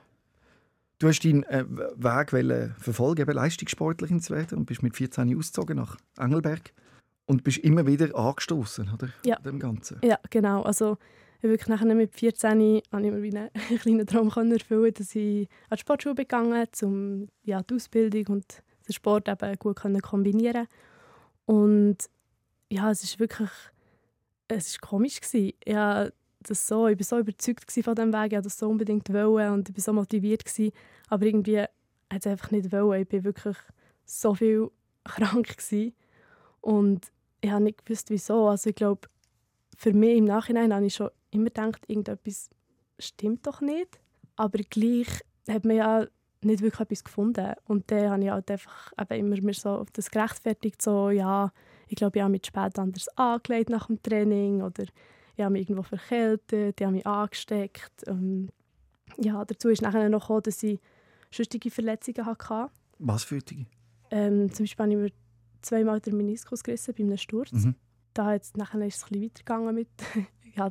Du 1.00 1.08
hast 1.08 1.22
deinen 1.22 1.42
äh, 1.46 1.66
Weg 1.68 2.76
verfolgen, 2.78 3.22
eben 3.22 3.32
Leistungssportlerin 3.32 4.20
zu 4.20 4.36
werden 4.36 4.60
und 4.60 4.66
bist 4.66 4.84
mit 4.84 4.96
14 4.96 5.36
ausgezogen 5.36 5.78
nach 5.78 5.98
Engelberg 6.20 6.72
und 7.26 7.44
bist 7.44 7.58
immer 7.58 7.88
wieder 7.88 8.16
angestoßen, 8.16 8.94
oder? 8.94 9.10
Ja. 9.26 9.40
Dem 9.40 9.58
Ganzen. 9.58 9.98
Ja, 10.04 10.20
genau. 10.30 10.62
Also 10.62 11.00
wirklich 11.42 11.68
nachher 11.68 11.96
mit 11.96 12.14
14 12.14 12.82
konnte 12.92 13.08
ich 13.08 13.14
mir 13.14 13.24
wie 13.24 13.36
einen 13.36 13.50
kleinen 13.80 14.06
Traum 14.06 14.30
erfüllen, 14.52 14.94
dass 14.94 15.16
ich 15.16 15.48
an 15.70 15.76
die 15.76 15.82
Sportschule 15.82 16.16
begangen 16.16 16.68
um 16.82 17.28
ja, 17.44 17.62
die 17.62 17.76
Ausbildung 17.76 18.36
und 18.36 18.64
den 18.88 18.94
Sport 18.94 19.30
eben 19.30 19.56
gut 19.58 19.78
kombinieren 20.02 20.68
Und 21.46 21.98
ja, 22.70 22.92
es 22.92 23.04
ist 23.04 23.20
wirklich 23.20 23.50
es 24.50 24.68
ist 24.68 24.82
komisch 24.82 25.22
gewesen. 25.22 25.54
Ja, 25.66 26.10
das 26.42 26.68
so, 26.68 26.88
ich 26.88 26.98
war 26.98 27.06
so 27.06 27.20
überzeugt 27.20 27.72
von 27.72 27.96
diesem 27.96 28.14
Weg, 28.14 28.28
ich 28.28 28.32
wollte 28.32 28.42
das 28.42 28.58
so 28.58 28.70
unbedingt 28.70 29.12
wollen 29.14 29.54
und 29.54 29.70
ich 29.70 29.76
war 29.78 29.84
so 29.84 29.94
motiviert. 29.94 30.44
Gewesen, 30.46 30.72
aber 31.08 31.26
irgendwie 31.26 31.60
hat 31.60 31.70
es 32.12 32.28
einfach 32.28 32.52
nicht 32.52 32.72
wollen. 32.72 33.02
Ich 33.02 33.14
war 33.14 33.24
wirklich 33.24 33.58
so 34.06 34.34
viel 34.34 34.70
krank. 35.04 35.48
Gewesen. 35.48 35.94
Und 36.62 37.12
ich 37.42 37.52
habe 37.52 37.64
nicht 37.64 37.86
gewusst, 37.86 38.10
wieso. 38.10 38.48
Also 38.48 38.72
ich 38.72 38.76
glaube, 38.76 39.08
für 39.78 39.94
mich 39.94 40.18
im 40.18 40.26
Nachhinein 40.26 40.74
habe 40.74 40.86
ich 40.86 40.96
schon 40.96 41.10
immer 41.32 41.46
gedacht, 41.46 41.84
irgendetwas 41.88 42.50
stimmt 42.98 43.46
doch 43.48 43.62
nicht. 43.62 44.00
Aber 44.36 44.60
gleich 44.60 45.08
hat 45.48 45.66
man 45.66 45.76
ja 45.76 46.08
nicht 46.42 46.62
wirklich 46.62 46.80
etwas 46.80 47.04
gefunden. 47.04 47.54
Und 47.66 47.92
dann 47.92 48.10
habe 48.10 48.24
ich 48.24 48.30
halt 48.30 48.52
einfach 48.52 48.92
eben 49.00 49.28
immer 49.28 49.42
mir 49.42 49.54
so 49.54 49.86
das 49.94 50.10
gerechtfertigt, 50.10 50.82
so, 50.82 51.10
ja, 51.10 51.52
ich 51.88 51.96
glaube, 51.96 52.18
ich 52.18 52.24
habe 52.24 52.32
mich 52.32 52.46
spät 52.46 52.78
anders 52.78 53.08
angelegt 53.18 53.70
nach 53.70 53.88
dem 53.88 54.02
Training 54.02 54.62
oder 54.62 54.84
ich 55.36 55.44
habe 55.44 55.54
mich 55.54 55.64
irgendwo 55.64 55.84
verkältet, 55.84 56.80
ich 56.80 56.86
habe 56.86 56.96
mich 56.96 57.08
angesteckt. 57.08 58.08
Ähm, 58.08 58.50
ja, 59.18 59.44
dazu 59.44 59.70
ist 59.70 59.82
nachher 59.82 60.08
noch 60.10 60.22
gekommen, 60.22 60.44
dass 60.44 60.64
ich 60.64 60.80
sonstige 61.32 61.72
Verletzungen 61.72 62.26
hatte. 62.26 62.72
Was 63.00 63.24
für 63.24 63.40
die? 63.40 63.66
Ähm, 64.12 64.52
zum 64.54 64.64
Beispiel 64.64 64.84
habe 64.84 64.94
ich 64.94 65.00
mir 65.00 65.12
zweimal 65.62 66.00
den 66.00 66.18
Meniskus 66.18 66.64
gerissen 66.64 66.94
bei 66.98 67.04
einem 67.04 67.18
Sturz. 67.18 67.52
Mhm. 67.52 67.76
Da 68.14 68.34
jetzt, 68.34 68.58
nachher 68.58 68.86
ist 68.86 68.98
es 68.98 69.04
ein 69.04 69.10
bisschen 69.10 69.24
weitergegangen 69.24 69.76
mit 69.76 69.90
ja, 70.56 70.70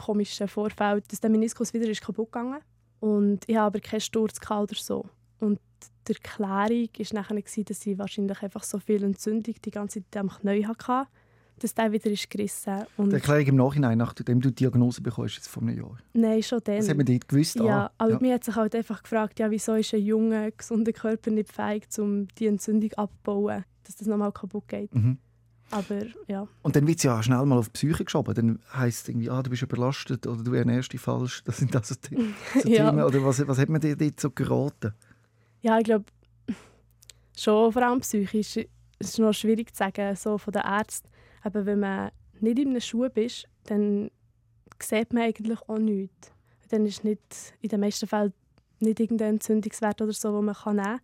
komischen 0.00 0.48
Vorfällen, 0.48 1.02
dass 1.08 1.20
der 1.20 1.30
Meniskus 1.30 1.72
wieder 1.72 1.88
ist 1.88 2.00
kaputt 2.02 2.32
gegangen 2.32 2.60
und 3.00 3.44
ich 3.46 3.56
habe 3.56 3.66
aber 3.66 3.80
keinen 3.80 4.00
Sturz 4.00 4.38
oder 4.50 4.74
so. 4.74 5.06
Und 5.38 5.58
die 6.06 6.12
Erklärung 6.12 6.88
war 6.98 7.20
nachher, 7.20 7.64
dass 7.64 7.86
ich 7.86 7.98
wahrscheinlich 7.98 8.42
einfach 8.42 8.62
so 8.62 8.78
viel 8.78 9.02
Entzündung 9.02 9.54
die 9.64 9.70
ganze 9.70 10.02
Zeit 10.02 10.16
am 10.16 10.28
Knie 10.28 10.66
hatte, 10.66 11.06
dass 11.58 11.74
der 11.74 11.92
wieder 11.92 12.10
ist 12.10 12.28
gerissen 12.30 12.80
ist. 12.80 13.10
Die 13.10 13.14
Erklärung 13.14 13.46
im 13.46 13.56
Nachhinein, 13.56 13.98
nachdem 13.98 14.40
du 14.40 14.48
die 14.48 14.56
Diagnose 14.56 15.00
bekommst, 15.00 15.36
jetzt 15.36 15.48
vor 15.48 15.62
einem 15.62 15.76
Jahr? 15.76 15.98
Nein, 16.12 16.42
schon 16.42 16.60
dann. 16.64 16.78
Das 16.78 16.88
hat 16.88 16.96
man 16.96 17.06
nicht 17.06 17.28
gewusst? 17.28 17.56
Ja, 17.56 17.86
ah, 17.86 17.92
aber 17.98 18.12
ja. 18.12 18.18
mir 18.20 18.34
hat 18.34 18.44
sich 18.44 18.56
halt 18.56 18.74
einfach 18.74 19.02
gefragt, 19.02 19.38
ja, 19.38 19.50
wieso 19.50 19.74
ist 19.74 19.94
ein 19.94 20.02
junger, 20.02 20.50
gesunder 20.50 20.92
Körper 20.92 21.30
nicht 21.30 21.52
fähig, 21.52 21.86
um 21.98 22.28
die 22.38 22.46
Entzündung 22.46 22.92
abzubauen, 22.94 23.64
dass 23.84 23.96
das 23.96 24.08
nochmal 24.08 24.32
kaputt 24.32 24.68
geht. 24.68 24.94
Mhm. 24.94 25.18
Aber 25.70 26.02
ja. 26.26 26.48
Und 26.62 26.76
dann 26.76 26.86
wird 26.86 26.98
es 26.98 27.04
ja 27.04 27.22
schnell 27.22 27.44
mal 27.46 27.58
auf 27.58 27.68
die 27.68 27.72
Psyche 27.72 28.04
geschoben. 28.04 28.34
Dann 28.34 28.58
heisst 28.72 29.02
es 29.02 29.08
irgendwie, 29.08 29.30
ah, 29.30 29.42
du 29.42 29.50
bist 29.50 29.62
überlastet 29.62 30.26
oder 30.26 30.42
du 30.42 30.52
ernährst 30.54 30.92
dich 30.92 31.00
falsch. 31.00 31.44
Das 31.44 31.58
sind 31.58 31.74
also 31.76 31.94
die, 31.94 32.16
so 32.62 32.68
ja. 32.68 32.90
Themen. 32.90 33.04
Oder 33.04 33.24
was, 33.24 33.46
was 33.46 33.58
hat 33.58 33.68
man 33.68 33.80
dir 33.80 33.96
dort 33.96 34.18
so 34.18 34.30
geraten? 34.30 34.92
Ja, 35.62 35.78
ich 35.78 35.84
glaube, 35.84 36.06
schon 37.36 37.72
vor 37.72 37.82
allem 37.82 38.00
psychisch. 38.00 38.56
Es 38.98 39.10
ist 39.10 39.18
noch 39.18 39.32
schwierig 39.32 39.74
zu 39.74 39.78
sagen, 39.78 40.16
so 40.16 40.38
von 40.38 40.52
den 40.52 40.62
Ärzten. 40.62 41.08
Aber 41.42 41.64
wenn 41.66 41.80
man 41.80 42.10
nicht 42.40 42.58
in 42.58 42.70
einem 42.70 42.80
Schuh 42.80 43.04
ist, 43.04 43.46
dann 43.64 44.10
sieht 44.82 45.12
man 45.12 45.24
eigentlich 45.24 45.58
auch 45.68 45.78
nichts. 45.78 46.32
Dann 46.68 46.86
ist 46.86 47.04
nicht, 47.04 47.20
in 47.60 47.68
den 47.68 47.80
meisten 47.80 48.06
Fällen 48.06 48.32
nicht 48.80 49.00
irgendein 49.00 49.34
Entzündungswert 49.34 50.00
oder 50.02 50.12
so, 50.12 50.28
den 50.36 50.44
man 50.44 50.56
nehmen 50.64 50.82
kann. 50.82 51.00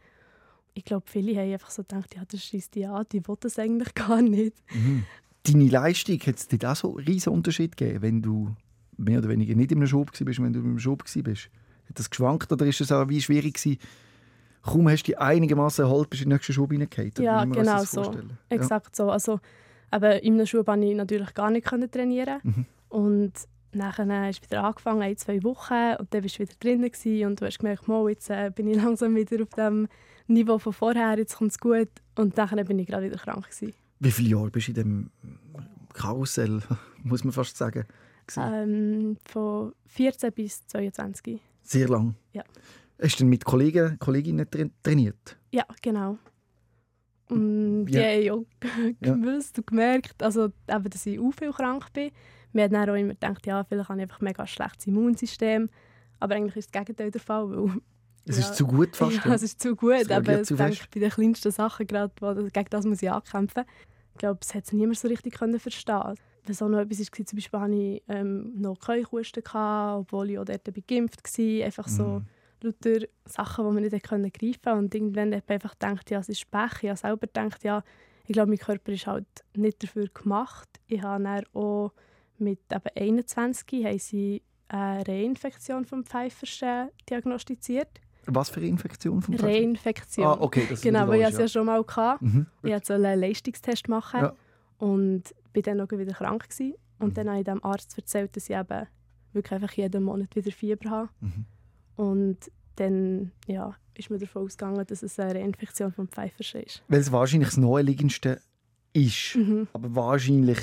Ich 0.76 0.85
glaube, 0.85 1.06
viele 1.09 1.35
haben 1.40 1.52
einfach 1.52 1.71
so 1.71 1.83
gedacht, 1.83 2.14
ja, 2.14 2.23
das 2.30 2.45
schießt 2.45 2.75
die 2.75 2.85
an, 2.85 3.06
die 3.11 3.26
wollen 3.26 3.38
das 3.40 3.59
eigentlich 3.59 3.95
gar 3.95 4.21
nicht. 4.21 4.62
Mhm. 4.75 5.04
Deine 5.42 5.68
Leistung, 5.68 6.21
hat 6.21 6.37
es 6.37 6.49
dir 6.49 6.71
auch 6.71 6.76
so 6.76 6.97
einen 6.97 7.06
riesen 7.06 7.33
Unterschied 7.33 7.78
gegeben, 7.78 8.02
wenn 8.02 8.23
du 8.23 8.54
mehr 8.99 9.21
oder 9.21 9.30
weniger 9.30 9.54
nicht 9.54 9.73
in 9.73 9.78
einem 9.78 9.87
Schub 9.87 10.09
warst, 10.09 10.42
wenn 10.42 10.52
du 10.52 10.61
im 10.61 10.78
Schub 10.78 11.02
warst? 11.02 11.50
Hat 11.88 11.99
das 11.99 12.11
geschwankt 12.11 12.52
oder 12.52 12.66
ist 12.66 12.83
es 12.83 12.92
auch 12.92 13.09
wie 13.09 13.23
schwierig 13.23 13.54
gewesen, 13.54 13.78
kaum 14.61 14.88
hast 14.90 15.04
du 15.04 15.12
dich 15.12 15.18
einigermaßen 15.18 15.83
erholt, 15.83 16.11
bist 16.11 16.21
du 16.21 16.25
in 16.25 16.30
den 16.30 16.35
nächsten 16.37 16.52
Schub 16.52 16.71
reingefallen? 16.71 17.12
Ja, 17.21 17.45
genau 17.47 17.85
so. 17.85 18.12
Exakt 18.50 18.99
ja. 18.99 19.04
so. 19.04 19.11
Also, 19.11 19.40
aber 19.90 20.23
in 20.23 20.35
einem 20.35 20.45
Schub 20.45 20.66
konnte 20.66 20.88
ich 20.88 20.95
natürlich 20.95 21.33
gar 21.33 21.50
nicht 21.50 21.66
trainieren. 21.90 22.40
Mhm. 22.42 22.66
Und 22.90 23.33
nachher 23.76 24.06
hast 24.09 24.40
du 24.40 24.45
wieder 24.45 24.64
angefangen, 24.64 25.02
ein, 25.02 25.16
zwei 25.16 25.42
Wochen, 25.42 25.97
und 25.99 26.12
dann 26.12 26.23
warst 26.23 26.38
du 26.38 26.42
wieder 26.42 26.54
drin 26.61 27.26
und 27.26 27.40
du 27.40 27.47
hast 27.47 27.59
gemerkt, 27.59 27.88
mal, 27.88 28.09
jetzt 28.09 28.30
äh, 28.30 28.50
bin 28.54 28.68
ich 28.68 28.76
langsam 28.83 29.14
wieder 29.14 29.42
auf 29.42 29.50
dem 29.50 29.88
Niveau 30.26 30.59
von 30.59 30.73
vorher, 30.73 31.18
jetzt 31.18 31.37
kommt 31.37 31.52
es 31.52 31.59
gut. 31.59 31.88
Und 32.16 32.37
nachher 32.37 32.62
bin 32.64 32.78
ich 32.78 32.87
gerade 32.88 33.06
wieder 33.06 33.18
krank. 33.18 33.49
Gewesen. 33.49 33.75
Wie 34.00 34.11
viele 34.11 34.30
Jahre 34.30 34.50
bist 34.50 34.68
du 34.68 34.73
in 34.73 34.75
dem 34.75 35.11
Karussell, 35.92 36.61
muss 37.02 37.25
man 37.25 37.33
fast 37.33 37.56
sagen? 37.56 37.85
Ähm, 38.37 39.16
von 39.25 39.73
14 39.87 40.33
bis 40.33 40.66
22. 40.66 41.40
Sehr 41.62 41.88
lang? 41.88 42.16
Ja. 42.33 42.42
Hast 43.00 43.16
du 43.16 43.25
denn 43.25 43.28
mit 43.28 43.45
Kollegen, 43.45 43.99
Kolleginnen 43.99 44.49
trainiert? 44.83 45.37
Ja, 45.52 45.64
genau. 45.83 46.18
Und 47.28 47.87
ja. 47.88 48.21
die 48.21 48.30
haben 48.30 48.40
auch 48.40 48.47
gewusst 49.00 49.59
und 49.59 49.66
gemerkt, 49.66 50.23
also, 50.23 50.52
eben, 50.68 50.90
dass 50.90 51.06
ich 51.06 51.18
auch 51.18 51.33
viel 51.33 51.52
krank 51.52 51.92
bin. 51.92 52.11
Wir 52.56 52.64
haben 52.64 52.72
dann 52.72 52.90
auch 52.90 52.94
immer 52.94 53.14
gedacht, 53.14 53.46
ja, 53.46 53.62
vielleicht 53.64 53.88
habe 53.88 53.98
ich 53.98 54.02
einfach 54.04 54.20
ein 54.20 54.25
mega 54.25 54.46
schlechtes 54.46 54.86
Immunsystem. 54.86 55.68
Aber 56.18 56.34
eigentlich 56.34 56.56
ist 56.56 56.75
das 56.75 56.80
Gegenteil 56.80 57.10
der 57.10 57.20
Fall, 57.20 57.50
weil 57.50 57.80
es 58.28 58.38
ist 58.38 58.56
zu 58.56 58.66
gut 58.66 58.96
fast. 58.96 59.25
Ja, 59.25 59.34
es 59.34 59.42
ist 59.42 59.60
zu 59.60 59.76
gut, 59.76 60.10
aber 60.10 60.40
ich 60.40 60.48
denke, 60.48 60.78
bei 60.92 61.00
den 61.00 61.10
kleinsten 61.10 61.52
Sachen, 61.52 61.86
gerade, 61.86 62.12
wo, 62.20 62.34
gegen 62.34 62.70
das 62.70 62.84
muss 62.84 63.02
ich 63.02 63.10
ankämpfen. 63.10 63.64
Ich 64.12 64.18
glaube, 64.18 64.40
es 64.42 64.54
hat 64.54 64.72
niemand 64.72 64.98
so 64.98 65.08
richtig 65.08 65.34
können 65.34 65.60
verstehen 65.60 66.14
Was 66.46 66.62
auch 66.62 66.68
noch 66.68 66.78
etwas 66.78 67.00
war, 67.00 67.26
zum 67.26 67.36
Beispiel 67.36 67.60
hatte 67.60 67.75
ich 67.75 68.02
ähm, 68.08 68.52
noch 68.56 68.80
Keuchhusten, 68.80 69.42
obwohl 69.44 70.30
ich 70.30 70.38
auch 70.38 70.44
dort 70.44 70.68
geimpft 70.88 71.22
war. 71.22 71.66
Einfach 71.66 71.88
so 71.88 72.04
mm. 72.04 72.26
lauter 72.62 73.06
Sachen, 73.26 73.66
die 73.66 73.72
man 73.75 73.82
nicht 73.82 74.02
können 74.02 74.32
greifen 74.32 74.62
konnte. 74.62 74.78
Und 74.78 74.94
irgendwann 74.94 75.32
habe 75.32 75.42
ich 75.46 75.50
einfach 75.50 75.78
gedacht, 75.78 76.10
ja, 76.10 76.18
es 76.18 76.28
ist 76.28 76.50
Pech. 76.50 76.82
Ich 76.82 76.88
habe 76.88 76.98
selber 76.98 77.26
gedacht, 77.26 77.62
ja, 77.62 77.84
ich 78.26 78.32
glaube, 78.32 78.48
mein 78.48 78.58
Körper 78.58 78.90
ist 78.90 79.06
halt 79.06 79.26
nicht 79.54 79.82
dafür 79.82 80.08
gemacht. 80.08 80.68
Ich 80.88 81.02
habe 81.02 81.22
dann 81.22 81.44
auch 81.52 81.92
mit 82.38 82.61
eben 82.73 82.97
21 82.97 83.85
haben 83.85 83.99
sie 83.99 84.43
eine 84.69 85.07
Reinfektion 85.07 85.85
vom 85.85 86.05
Pfeiferschen 86.05 86.88
diagnostiziert. 87.09 88.00
Was 88.26 88.50
für 88.50 88.59
eine 88.59 88.69
Infektion 88.69 89.23
vom 89.23 89.37
Reinfektion. 89.37 90.26
Ah, 90.26 90.37
okay, 90.40 90.66
das 90.69 90.81
Genau, 90.81 91.07
weil 91.07 91.21
ich 91.21 91.28
es 91.28 91.38
ja. 91.38 91.49
schon 91.49 91.66
mal 91.66 91.85
hatte. 91.87 92.25
Mhm. 92.25 92.47
Ich 92.64 92.73
wollte 92.73 92.95
einen 92.95 93.21
Leistungstest 93.21 93.88
machen 93.88 94.21
ja. 94.21 94.35
und 94.78 95.23
war 95.55 95.62
dann 95.62 95.81
auch 95.81 95.90
wieder 95.90 96.12
krank. 96.12 96.49
Gewesen. 96.49 96.75
Und 96.99 97.11
mhm. 97.11 97.14
dann 97.14 97.28
habe 97.28 97.38
ich 97.38 97.45
dem 97.45 97.64
Arzt 97.64 97.97
erzählt, 97.97 98.37
dass 98.37 98.50
ich 98.50 98.57
eben 98.57 98.87
wirklich 99.33 99.52
einfach 99.52 99.73
jeden 99.73 100.02
Monat 100.02 100.35
wieder 100.35 100.50
Fieber 100.50 100.90
habe. 100.90 101.09
Mhm. 101.21 101.45
Und 101.95 102.38
dann 102.76 103.31
ja, 103.47 103.75
ist 103.95 104.11
mir 104.11 104.19
davon 104.19 104.43
ausgegangen, 104.45 104.85
dass 104.87 105.02
es 105.02 105.19
eine 105.21 105.35
Reinfektion 105.35 105.93
vom 105.93 106.09
Pfeiferschen 106.09 106.62
ist. 106.62 106.83
Weil 106.88 107.00
es 107.00 107.12
wahrscheinlich 107.12 107.50
das 107.50 107.59
Naheliegendste 107.59 108.40
ist. 108.93 109.37
Mhm. 109.37 109.69
Aber 109.73 109.95
wahrscheinlich... 109.95 110.59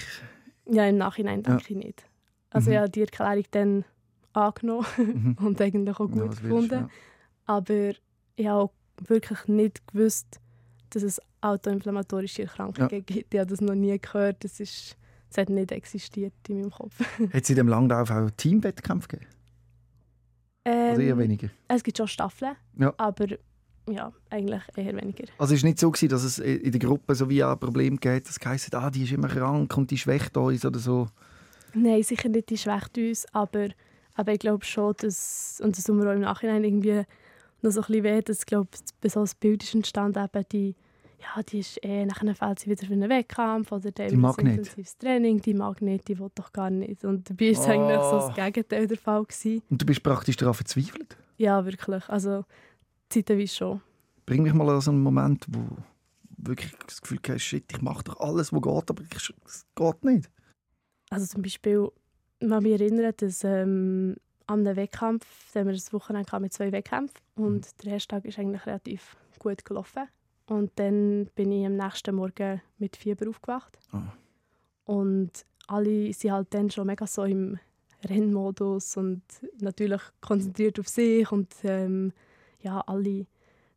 Ja, 0.66 0.88
im 0.88 0.98
Nachhinein 0.98 1.44
denke 1.44 1.64
ja. 1.64 1.70
ich 1.70 1.86
nicht. 1.86 2.06
Also 2.50 2.70
mhm. 2.70 2.74
ich 2.74 2.80
habe 2.80 2.90
die 2.90 3.02
Erklärung 3.02 3.44
dann 3.52 3.86
angenommen 4.34 4.86
mhm. 4.98 5.46
und 5.46 5.62
eigentlich 5.62 6.00
auch 6.00 6.08
gut 6.08 6.18
ja, 6.18 6.28
gefunden. 6.28 6.52
Willst, 6.52 6.72
ja. 6.72 6.90
Aber 7.46 7.92
ich 8.36 8.48
habe 8.48 8.62
auch 8.64 8.74
wirklich 9.08 9.48
nicht 9.48 9.86
gewusst, 9.88 10.40
dass 10.92 11.04
es 11.04 11.22
autoinflammatorische 11.42 12.44
Erkrankungen 12.44 12.90
ja. 12.90 13.00
gibt. 13.00 13.34
Ich 13.34 13.40
habe 13.40 13.50
das 13.50 13.62
noch 13.62 13.76
nie 13.76 13.98
gehört. 14.00 14.44
Das, 14.44 14.60
ist, 14.60 14.96
das 15.30 15.40
hat 15.40 15.50
nicht 15.50 15.72
existiert 15.72 16.34
in 16.48 16.62
meinem 16.62 16.72
Kopf. 16.72 17.00
hat 17.34 17.44
es 17.44 17.50
in 17.50 17.56
dem 17.56 17.68
Langlauf 17.68 18.10
auch 18.12 18.30
Teamwettkämpfe 18.32 19.08
gegeben? 19.08 19.30
Ähm, 20.66 20.94
Oder 20.96 21.04
eher 21.04 21.18
weniger? 21.18 21.50
Es 21.68 21.84
gibt 21.84 21.98
schon 21.98 22.08
Staffeln, 22.08 22.56
ja. 22.78 22.94
aber 22.98 23.28
ja, 23.90 24.12
eigentlich 24.30 24.62
eher 24.76 24.96
weniger. 24.96 25.26
Also 25.38 25.56
es 25.56 25.64
war 25.64 25.70
nicht 25.70 25.80
so, 25.80 25.92
gewesen, 25.92 26.10
dass 26.10 26.24
es 26.24 26.40
in 26.40 26.72
der 26.72 26.80
Gruppe 26.80 27.16
so 27.16 27.30
wie 27.30 27.44
ein 27.44 27.60
Problem 27.60 27.98
gibt, 28.00 28.28
dass 28.28 28.38
es 28.38 28.74
ah, 28.74 28.90
die 28.90 29.04
ist 29.04 29.12
immer 29.12 29.28
krank 29.28 29.76
und 29.78 29.92
die 29.92 29.98
schwächt 29.98 30.36
uns 30.38 30.66
oder 30.66 30.80
so? 30.80 31.08
Nein, 31.74 32.04
sicher 32.04 32.30
nicht, 32.30 32.50
die 32.50 32.58
schwächt 32.58 32.98
uns, 32.98 33.26
aber, 33.34 33.70
aber 34.16 34.32
ich 34.34 34.40
glaube 34.40 34.64
schon, 34.64 34.94
dass, 35.00 35.60
und 35.64 35.78
das 35.78 35.84
tun 35.84 36.02
wir 36.02 36.10
auch 36.10 36.16
im 36.16 36.22
Nachhinein 36.22 36.64
irgendwie 36.64 37.04
noch 37.62 37.72
so 37.72 37.82
ein 37.82 37.88
bisschen 37.88 38.04
weh, 38.04 38.22
dass, 38.22 38.46
glaube 38.46 38.70
so 39.04 39.22
ein 39.22 39.30
Bild 39.40 39.64
ist 39.64 39.74
entstanden, 39.74 40.24
eben 40.24 40.46
die, 40.52 40.76
ja, 41.20 41.42
die 41.44 41.60
ist 41.60 41.84
eh, 41.84 42.06
nachher 42.06 42.36
fällt 42.36 42.60
sie 42.60 42.70
wieder 42.70 42.86
für 42.86 42.94
einen 42.94 43.10
Wettkampf 43.10 43.72
oder 43.72 43.92
der 43.92 44.10
die 44.10 44.16
mag 44.16 44.38
intensives 44.40 44.98
Training, 44.98 45.42
die 45.42 45.54
mag 45.54 45.82
nicht, 45.82 46.08
die 46.08 46.20
will 46.20 46.30
doch 46.36 46.52
gar 46.52 46.70
nicht. 46.70 47.04
Und 47.06 47.30
dabei 47.30 47.56
war 47.56 47.66
oh. 47.66 47.72
eigentlich 47.72 48.02
so 48.02 48.28
das 48.28 48.36
Gegenteil 48.36 48.88
der 48.88 48.98
Fall. 48.98 49.24
Gewesen. 49.24 49.62
Und 49.70 49.82
du 49.82 49.86
bist 49.86 50.04
praktisch 50.04 50.36
daran 50.36 50.54
verzweifelt? 50.54 51.18
Ja, 51.38 51.66
wirklich. 51.66 52.08
Also 52.10 52.44
zeitweise 53.14 53.54
schon. 53.54 53.82
Bring 54.26 54.44
mich 54.44 54.54
mal 54.54 54.70
an 54.70 54.82
so 54.82 54.92
einen 54.92 55.02
Moment, 55.02 55.46
wo 55.50 55.66
wirklich 56.38 56.74
das 56.86 57.02
Gefühl 57.02 57.20
hast, 57.28 57.42
shit, 57.42 57.66
ich 57.72 57.82
mache 57.82 58.04
doch 58.04 58.20
alles, 58.20 58.52
was 58.52 58.62
geht, 58.62 58.90
aber 58.90 59.04
es 59.46 59.66
geht 59.76 60.04
nicht. 60.04 60.30
Also 61.10 61.26
zum 61.26 61.42
Beispiel, 61.42 61.90
man 62.42 62.64
mich 62.64 62.74
erinnert, 62.74 63.22
dass 63.22 63.44
ähm, 63.44 64.16
an 64.48 64.66
einem 64.66 64.76
Wettkampf, 64.76 65.26
da 65.54 65.62
haben 65.62 65.68
wir 65.68 65.74
das 65.74 65.94
Wochenende 65.94 66.40
mit 66.40 66.54
zwei 66.54 66.72
Wettkämpfen 66.72 67.20
und 67.36 67.66
mhm. 67.66 67.84
der 67.84 67.94
erste 67.94 68.08
Tag 68.10 68.26
ist 68.26 68.40
eigentlich 68.40 68.66
relativ 68.66 69.16
gut 69.40 69.64
gelaufen. 69.64 70.08
Und 70.46 70.72
dann 70.76 71.30
bin 71.36 71.52
ich 71.52 71.66
am 71.66 71.78
nächsten 71.78 72.16
Morgen 72.16 72.62
mit 72.78 72.98
Fieber 72.98 73.30
aufgewacht. 73.30 73.78
Oh. 73.94 74.94
Und 74.94 75.46
alle 75.68 76.12
sind 76.14 76.32
halt 76.32 76.54
dann 76.54 76.70
schon 76.70 76.88
mega 76.88 77.08
so 77.08 77.24
im 77.24 77.58
Rennmodus 78.04 78.98
und 78.98 79.22
natürlich 79.60 80.02
konzentriert 80.20 80.80
auf 80.80 80.90
sich 80.90 81.32
und 81.32 81.54
ähm, 81.64 82.12
ja, 82.64 82.82
alle 82.82 83.26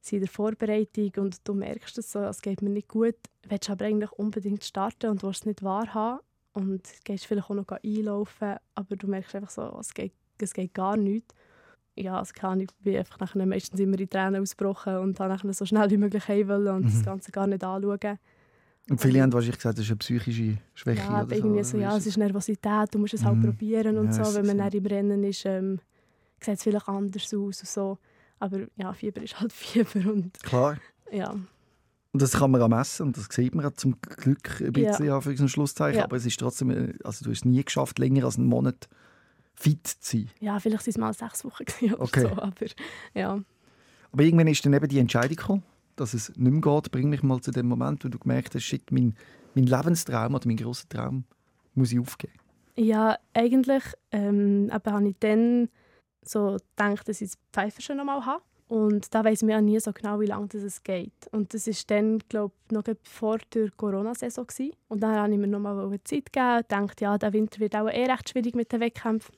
sind 0.00 0.18
in 0.18 0.20
der 0.20 0.28
Vorbereitung 0.28 1.12
und 1.18 1.46
du 1.48 1.54
merkst 1.54 1.98
es 1.98 2.12
so, 2.12 2.20
es 2.20 2.40
geht 2.40 2.62
mir 2.62 2.70
nicht 2.70 2.88
gut, 2.88 3.16
willst 3.48 3.68
aber 3.70 3.84
eigentlich 3.86 4.12
unbedingt 4.12 4.64
starten 4.64 5.10
und 5.10 5.22
willst 5.22 5.40
es 5.42 5.46
nicht 5.46 5.62
wahrhaben 5.62 6.20
und 6.52 6.82
gehst 7.04 7.26
vielleicht 7.26 7.50
auch 7.50 7.54
noch 7.54 7.66
einlaufen, 7.84 8.56
aber 8.74 8.96
du 8.96 9.08
merkst 9.08 9.34
einfach 9.34 9.50
so, 9.50 9.76
es 9.80 9.92
geht, 9.92 10.12
es 10.40 10.54
geht 10.54 10.74
gar 10.74 10.96
nichts. 10.96 11.34
Ja, 11.98 12.18
also 12.18 12.32
kann 12.34 12.60
ich 12.60 12.68
bin 12.80 12.96
einfach 12.98 13.18
nachher 13.20 13.46
meistens 13.46 13.80
immer 13.80 13.98
in 13.98 14.08
Tränen 14.08 14.42
ausgebrochen 14.42 14.96
und 14.98 15.18
habe 15.18 15.32
nachher 15.32 15.52
so 15.54 15.64
schnell 15.64 15.90
wie 15.90 15.96
möglich 15.96 16.28
heim 16.28 16.46
wollen 16.48 16.68
und 16.68 16.82
Mhm. 16.84 16.88
das 16.88 17.02
Ganze 17.02 17.32
gar 17.32 17.46
nicht 17.46 17.64
anschauen. 17.64 18.18
Und 18.88 19.00
viele 19.00 19.20
haben 19.22 19.32
wahrscheinlich 19.32 19.56
gesagt, 19.56 19.78
das 19.78 19.84
ist 19.86 19.90
eine 19.90 19.96
psychische 19.98 20.58
Schwäche 20.74 21.12
Ja, 21.12 21.24
oder 21.24 21.34
irgendwie 21.34 21.64
so. 21.64 21.70
so, 21.70 21.78
ja, 21.78 21.96
es 21.96 22.06
ist 22.06 22.18
Nervosität, 22.18 22.94
du 22.94 22.98
musst 22.98 23.14
es 23.14 23.24
halt 23.24 23.38
Mhm. 23.38 23.42
probieren 23.46 23.96
und 23.98 24.06
Ja, 24.14 24.24
so. 24.24 24.34
Wenn 24.34 24.46
man 24.46 24.56
so. 24.58 24.62
dann 24.62 24.72
im 24.72 24.86
Rennen 24.86 25.24
ist, 25.24 25.44
ähm, 25.46 25.80
sieht 26.40 26.54
es 26.54 26.62
vielleicht 26.62 26.88
anders 26.88 27.24
aus 27.34 27.60
und 27.60 27.68
so. 27.68 27.98
Aber 28.38 28.66
ja, 28.76 28.92
Fieber 28.92 29.22
ist 29.22 29.40
halt 29.40 29.52
Fieber 29.54 30.10
und 30.10 30.42
Klar. 30.42 30.78
ja. 31.10 31.34
Und 32.12 32.22
das 32.22 32.32
kann 32.32 32.50
man 32.50 32.62
auch 32.62 32.68
messen 32.68 33.08
und 33.08 33.16
das 33.18 33.26
sieht 33.30 33.54
man 33.54 33.66
auch 33.66 33.72
zum 33.72 34.00
Glück 34.00 34.62
ein 34.62 34.72
bisschen 34.72 35.04
ja. 35.04 35.20
für 35.20 35.30
ein 35.30 35.48
Schlusszeichen. 35.48 35.98
Ja. 35.98 36.04
Aber 36.04 36.16
es 36.16 36.24
ist 36.24 36.40
trotzdem, 36.40 36.70
äh, 36.70 36.94
also 37.04 37.24
du 37.24 37.30
hast 37.30 37.40
es 37.40 37.44
nie 37.44 37.62
geschafft, 37.62 37.98
länger 37.98 38.24
als 38.24 38.38
einen 38.38 38.46
Monat 38.46 38.88
fit 39.54 39.86
zu 39.86 40.16
sein. 40.18 40.30
Ja, 40.40 40.58
vielleicht 40.58 40.84
sind 40.84 40.92
es 40.92 40.98
mal 40.98 41.12
sechs 41.12 41.44
Wochen 41.44 41.64
oder 41.94 42.00
Okay. 42.02 42.22
so, 42.22 42.28
aber 42.28 42.66
ja. 43.14 43.38
Aber 44.12 44.22
irgendwann 44.22 44.46
ist 44.46 44.64
dann 44.64 44.72
eben 44.72 44.88
die 44.88 44.98
Entscheidung 44.98 45.36
gekommen, 45.36 45.62
dass 45.96 46.14
es 46.14 46.30
nicht 46.36 46.38
mehr 46.38 46.60
geht. 46.60 46.90
Bring 46.90 47.10
mich 47.10 47.22
mal 47.22 47.40
zu 47.40 47.50
dem 47.50 47.68
Moment, 47.68 48.02
wo 48.04 48.08
du 48.08 48.18
gemerkt 48.18 48.54
hast, 48.54 48.62
shit, 48.64 48.90
mein, 48.92 49.14
mein 49.54 49.66
Lebenstraum 49.66 50.34
oder 50.34 50.46
mein 50.46 50.56
grosser 50.56 50.88
Traum 50.88 51.24
muss 51.74 51.92
ich 51.92 51.98
aufgeben. 51.98 52.32
Ja, 52.76 53.18
eigentlich 53.34 53.82
ähm, 54.12 54.70
eben 54.74 54.92
habe 54.92 55.08
ich 55.08 55.16
dann 55.20 55.68
so 56.28 56.56
gedacht, 56.76 57.08
dass 57.08 57.20
ich 57.20 57.30
das 57.30 57.38
Pfeifen 57.52 57.82
schon 57.82 58.00
einmal 58.00 58.24
habe. 58.24 58.42
Und 58.68 59.14
da 59.14 59.24
weiss 59.24 59.42
man 59.42 59.50
ja 59.50 59.60
nie 59.60 59.78
so 59.78 59.92
genau, 59.92 60.18
wie 60.18 60.26
lange 60.26 60.48
es 60.52 60.82
geht. 60.82 61.12
Und 61.30 61.54
das 61.54 61.68
war 61.68 61.74
dann, 61.86 62.18
glaube 62.28 62.52
ich, 62.66 62.72
noch 62.72 62.82
vor 63.04 63.38
der 63.54 63.70
Corona-Saison. 63.70 64.46
Und 64.88 65.00
dann 65.00 65.14
habe 65.14 65.32
ich 65.32 65.38
mir 65.38 65.46
noch 65.46 65.60
mal 65.60 65.88
Zeit 66.02 66.32
gegeben 66.32 66.56
und 66.58 66.72
dachte, 66.72 67.04
ja, 67.04 67.16
der 67.16 67.32
Winter 67.32 67.60
wird 67.60 67.76
auch 67.76 67.88
eh 67.88 68.10
recht 68.10 68.28
schwierig 68.28 68.56
mit 68.56 68.72
den 68.72 68.80
Wettkämpfen. 68.80 69.36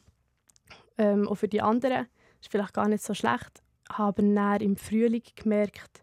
Ähm, 0.96 1.28
auch 1.28 1.34
für 1.34 1.48
die 1.48 1.60
anderen 1.60 2.06
ist 2.40 2.50
vielleicht 2.50 2.72
gar 2.72 2.88
nicht 2.88 3.04
so 3.04 3.12
schlecht. 3.12 3.62
Habe 3.90 4.22
dann 4.22 4.60
im 4.62 4.76
Frühling 4.76 5.22
gemerkt, 5.36 6.02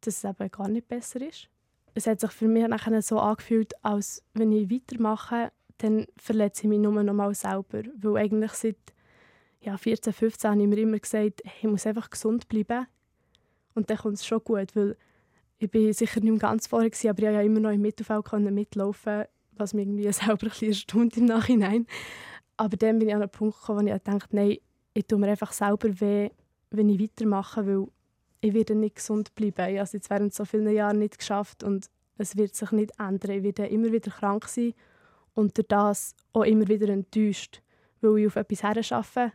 dass 0.00 0.24
es 0.24 0.24
eben 0.24 0.50
gar 0.50 0.68
nicht 0.68 0.88
besser 0.88 1.20
ist. 1.20 1.48
Es 1.94 2.06
hat 2.06 2.20
sich 2.20 2.30
für 2.30 2.48
mich 2.48 2.66
nachher 2.66 3.02
so 3.02 3.18
angefühlt, 3.18 3.72
als 3.84 4.22
wenn 4.32 4.50
ich 4.50 4.70
weitermache, 4.70 5.52
dann 5.78 6.06
verletze 6.16 6.62
ich 6.62 6.68
mich 6.68 6.78
nur 6.78 7.02
noch 7.02 7.12
mal 7.12 7.34
selber. 7.34 7.82
Weil 7.96 8.24
eigentlich 8.24 8.52
seit 8.52 8.76
ja, 9.62 9.76
14, 9.76 10.12
15 10.12 10.50
habe 10.50 10.62
ich 10.62 10.68
mir 10.68 10.78
immer 10.78 10.98
gesagt, 10.98 11.42
ich 11.44 11.64
muss 11.64 11.86
einfach 11.86 12.10
gesund 12.10 12.48
bleiben. 12.48 12.86
Und 13.74 13.88
dann 13.88 13.96
kommt 13.96 14.14
es 14.14 14.26
schon 14.26 14.42
gut, 14.44 14.74
weil 14.74 14.96
ich 15.58 15.70
bin 15.70 15.92
sicher 15.92 16.20
nicht 16.20 16.30
mehr 16.30 16.40
ganz 16.40 16.66
vorher, 16.66 16.90
gewesen, 16.90 17.08
aber 17.08 17.18
ich 17.20 17.24
konnte 17.24 17.38
ja 17.38 17.42
immer 17.42 17.60
noch 17.60 17.70
im 17.70 17.80
Mittelfeld 17.80 18.24
können 18.24 18.54
mitlaufen, 18.54 19.24
was 19.56 19.72
mich 19.72 19.86
irgendwie 19.86 20.12
selber 20.12 20.32
ein 20.32 20.48
bisschen 20.48 20.68
erstaunt 20.68 21.16
im 21.16 21.26
Nachhinein. 21.26 21.86
Aber 22.56 22.76
dann 22.76 22.98
bin 22.98 23.08
ich 23.08 23.14
an 23.14 23.22
einen 23.22 23.30
Punkt 23.30 23.58
gekommen, 23.58 23.86
wo 23.86 23.94
ich 23.94 24.02
dachte, 24.02 24.36
nein, 24.36 24.58
ich 24.94 25.06
tue 25.06 25.18
mir 25.18 25.28
einfach 25.28 25.52
selber 25.52 26.00
weh, 26.00 26.30
wenn 26.70 26.88
ich 26.88 27.00
weitermache, 27.00 27.66
weil 27.66 27.86
ich 28.40 28.52
werde 28.54 28.74
nicht 28.74 28.96
gesund 28.96 29.34
bleiben. 29.34 29.70
Ich 29.70 29.78
habe 29.78 29.84
es 29.84 29.92
jetzt 29.92 30.10
während 30.10 30.34
so 30.34 30.44
vielen 30.44 30.68
Jahren 30.68 30.98
nicht 30.98 31.18
geschafft 31.18 31.62
und 31.62 31.88
es 32.18 32.36
wird 32.36 32.54
sich 32.54 32.72
nicht 32.72 32.92
ändern. 32.98 33.30
Ich 33.30 33.42
werde 33.42 33.66
immer 33.66 33.92
wieder 33.92 34.10
krank 34.10 34.48
sein 34.48 34.74
und 35.34 35.56
durch 35.56 35.68
das 35.68 36.14
auch 36.32 36.42
immer 36.42 36.66
wieder 36.68 36.88
enttäuscht, 36.88 37.62
weil 38.00 38.18
ich 38.18 38.26
auf 38.26 38.36
etwas 38.36 38.62
herarbeite, 38.62 39.32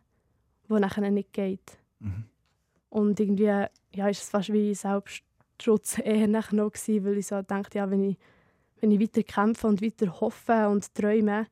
was 0.68 0.82
nachher 0.82 1.10
nicht 1.12 1.34
geht. 1.34 1.78
Mhm. 2.00 2.26
Und 2.90 3.20
irgendwie 3.20 3.44
ja, 3.44 4.08
ist 4.08 4.24
es 4.24 4.30
fast 4.30 4.52
wie 4.52 4.74
Selbstschutz 4.74 6.00
eher 6.04 6.28
nachher 6.28 6.56
noch 6.56 6.72
gewesen, 6.72 7.06
weil 7.06 7.18
ich 7.18 7.28
so 7.28 7.42
dachte, 7.42 7.78
ja, 7.78 7.90
wenn 7.90 8.04
ich, 8.04 8.18
wenn 8.80 8.92
ich 8.92 9.00
weiter 9.00 9.24
kämpfe 9.24 9.68
und 9.68 9.82
weiter 9.82 10.20
hoffe 10.20 10.68
und 10.70 10.94
träume, 10.94 11.48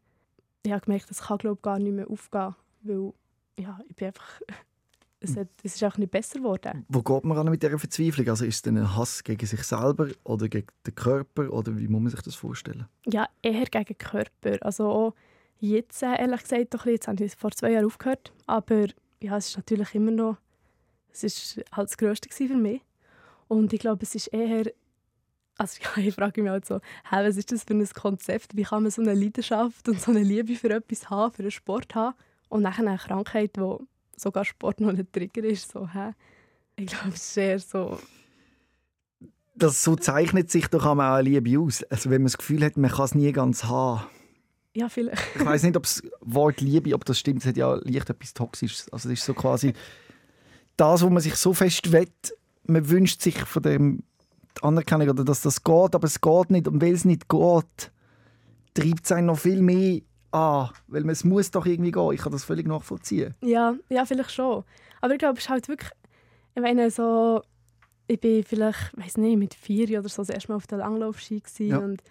ich 0.64 0.72
habe 0.72 0.82
gemerkt, 0.82 1.10
das 1.10 1.24
kann 1.24 1.38
glaube 1.38 1.62
gar 1.62 1.80
nicht 1.80 1.94
mehr 1.94 2.10
aufgehen, 2.10 2.56
weil 2.82 3.14
ja, 3.60 3.80
ich 3.88 3.96
bin 3.96 4.08
einfach, 4.08 4.42
es, 5.20 5.36
hat, 5.38 5.48
es 5.64 5.76
ist 5.76 5.84
einfach 5.84 5.98
nicht 5.98 6.12
besser 6.12 6.40
geworden. 6.40 6.86
Wo 6.88 7.02
geht 7.02 7.24
man 7.24 7.38
an 7.38 7.50
mit 7.50 7.62
dieser 7.62 7.80
Verzweiflung? 7.80 8.28
Also 8.30 8.46
ist 8.46 8.56
es 8.56 8.62
denn 8.62 8.78
ein 8.78 8.96
Hass 8.96 9.24
gegen 9.24 9.46
sich 9.46 9.64
selber 9.64 10.10
oder 10.24 10.48
gegen 10.48 10.68
den 10.86 10.96
Körper? 10.96 11.52
Oder 11.52 11.78
wie 11.78 11.88
muss 11.88 12.02
man 12.02 12.12
sich 12.12 12.22
das 12.22 12.36
vorstellen? 12.36 12.88
Ja, 13.06 13.28
eher 13.42 13.66
gegen 13.66 13.86
den 13.86 13.98
Körper. 13.98 14.58
Also 14.62 14.88
auch 14.88 15.14
jetzt, 15.60 16.04
äh, 16.04 16.20
ehrlich 16.20 16.42
gesagt, 16.42 16.74
doch 16.74 16.86
jetzt 16.86 17.08
habe 17.08 17.24
ich 17.24 17.36
vor 17.36 17.52
zwei 17.52 17.72
Jahren 17.72 17.86
aufgehört, 17.86 18.34
aber 18.46 18.88
ja, 19.22 19.38
es 19.38 19.50
ist 19.50 19.58
natürlich 19.58 19.96
immer 19.96 20.12
noch, 20.12 20.38
es 21.12 21.24
ist 21.24 21.62
halt 21.72 21.90
das 21.90 21.98
Größte 21.98 22.30
für 22.32 22.56
mich. 22.56 22.82
Und 23.48 23.74
ich 23.74 23.80
glaube, 23.80 24.04
es 24.04 24.16
ist 24.16 24.28
eher, 24.28 24.72
also 25.58 25.80
ja, 25.96 26.04
ich 26.04 26.14
frage 26.14 26.42
mich 26.42 26.52
halt 26.52 26.66
so, 26.66 26.80
hey, 27.10 27.28
was 27.28 27.38
ist 27.38 27.52
das 27.52 27.64
für 27.64 27.74
ein 27.74 27.88
Konzept? 27.90 28.56
Wie 28.56 28.64
kann 28.64 28.84
man 28.84 28.92
so 28.92 29.02
eine 29.02 29.14
Leidenschaft 29.14 29.88
und 29.88 30.02
so 30.02 30.12
eine 30.12 30.24
Liebe 30.24 30.56
für 30.56 30.70
etwas 30.70 31.10
haben, 31.10 31.34
für 31.34 31.44
einen 31.44 31.52
Sport 31.52 31.96
haben 31.96 32.16
und 32.50 32.62
nachher 32.62 32.88
eine 32.88 32.98
Krankheit, 32.98 33.52
wo 33.58 33.86
sogar 34.16 34.46
Sport 34.46 34.82
noch 34.82 34.90
ein 34.90 35.08
Trigger 35.12 35.44
ist, 35.44 35.72
so, 35.72 35.88
hä? 35.90 36.12
Ich 36.78 36.88
glaube, 36.88 37.10
es 37.10 37.30
ist 37.30 37.38
eher 37.38 37.60
so, 37.60 38.00
Das, 39.56 39.82
so 39.82 39.96
zeichnet 39.96 40.52
sich 40.52 40.68
doch 40.68 40.86
auch 40.86 40.98
eine 40.98 41.22
Liebe 41.22 41.60
aus. 41.60 41.84
Also 41.84 42.10
wenn 42.10 42.22
man 42.22 42.28
das 42.28 42.38
Gefühl 42.38 42.64
hat, 42.66 42.76
man 42.76 42.92
kann 42.92 43.06
es 43.06 43.16
nie 43.16 43.32
ganz 43.32 43.64
haben. 43.64 44.06
Ja, 44.76 44.90
vielleicht. 44.90 45.24
Ich 45.36 45.46
weiß 45.46 45.64
nicht, 45.64 45.76
ob 45.78 45.84
das 45.84 46.04
Wort 46.22 46.62
Liebe, 46.62 46.94
ob 46.94 47.04
das 47.06 47.18
stimmt, 47.18 47.42
es 47.42 47.48
hat 47.48 47.58
ja 47.58 47.74
leicht 47.84 48.10
etwas 48.10 48.34
Toxisches. 48.34 48.92
Also 48.92 49.10
das 49.10 49.20
ist 49.20 49.26
so 49.26 49.34
quasi 49.34 49.74
das, 50.78 51.02
wo 51.02 51.10
man 51.10 51.22
sich 51.22 51.36
so 51.36 51.54
fest 51.54 51.92
wett, 51.92 52.34
man 52.68 52.88
wünscht 52.90 53.22
sich 53.22 53.38
von 53.40 53.64
dem 53.64 54.04
Anerkennung 54.62 55.10
oder 55.10 55.24
dass 55.24 55.42
das 55.42 55.64
geht, 55.64 55.96
aber 55.96 56.04
es 56.06 56.20
geht 56.22 56.52
nicht. 56.52 56.68
Und 56.68 56.82
weil 56.82 56.94
es 56.94 57.06
nicht 57.06 57.30
geht, 57.30 57.92
treibt 58.74 59.06
es 59.06 59.12
einen 59.12 59.28
noch 59.28 59.40
viel 59.40 59.62
mehr 59.62 60.02
an. 60.32 60.70
Weil 60.88 61.02
man, 61.04 61.12
es 61.12 61.24
muss 61.24 61.52
doch 61.52 61.66
irgendwie 61.66 61.92
gehen. 61.92 62.12
Ich 62.14 62.22
kann 62.22 62.32
das 62.34 62.44
völlig 62.44 62.68
nachvollziehen. 62.68 63.34
Ja, 63.42 63.76
ja, 63.90 64.06
vielleicht 64.06 64.32
schon. 64.32 64.64
Aber 65.02 65.14
ich 65.14 65.20
glaube, 65.20 65.38
es 65.38 65.46
ist 65.46 65.50
halt 65.50 65.68
wirklich, 65.70 65.92
ich 66.56 66.62
meine, 66.62 66.92
so, 66.92 67.42
ich 68.08 68.20
bin 68.20 68.44
vielleicht, 68.44 68.98
weiß 68.98 69.18
nicht, 69.18 69.38
mit 69.38 69.54
vier 69.54 70.00
oder 70.00 70.10
so 70.10 70.22
das 70.22 70.30
erste 70.30 70.52
Mal 70.52 70.58
auf 70.58 70.68
der 70.68 70.80
Langlaufski 70.80 71.42
Ja. 71.60 71.78
und 71.78 72.02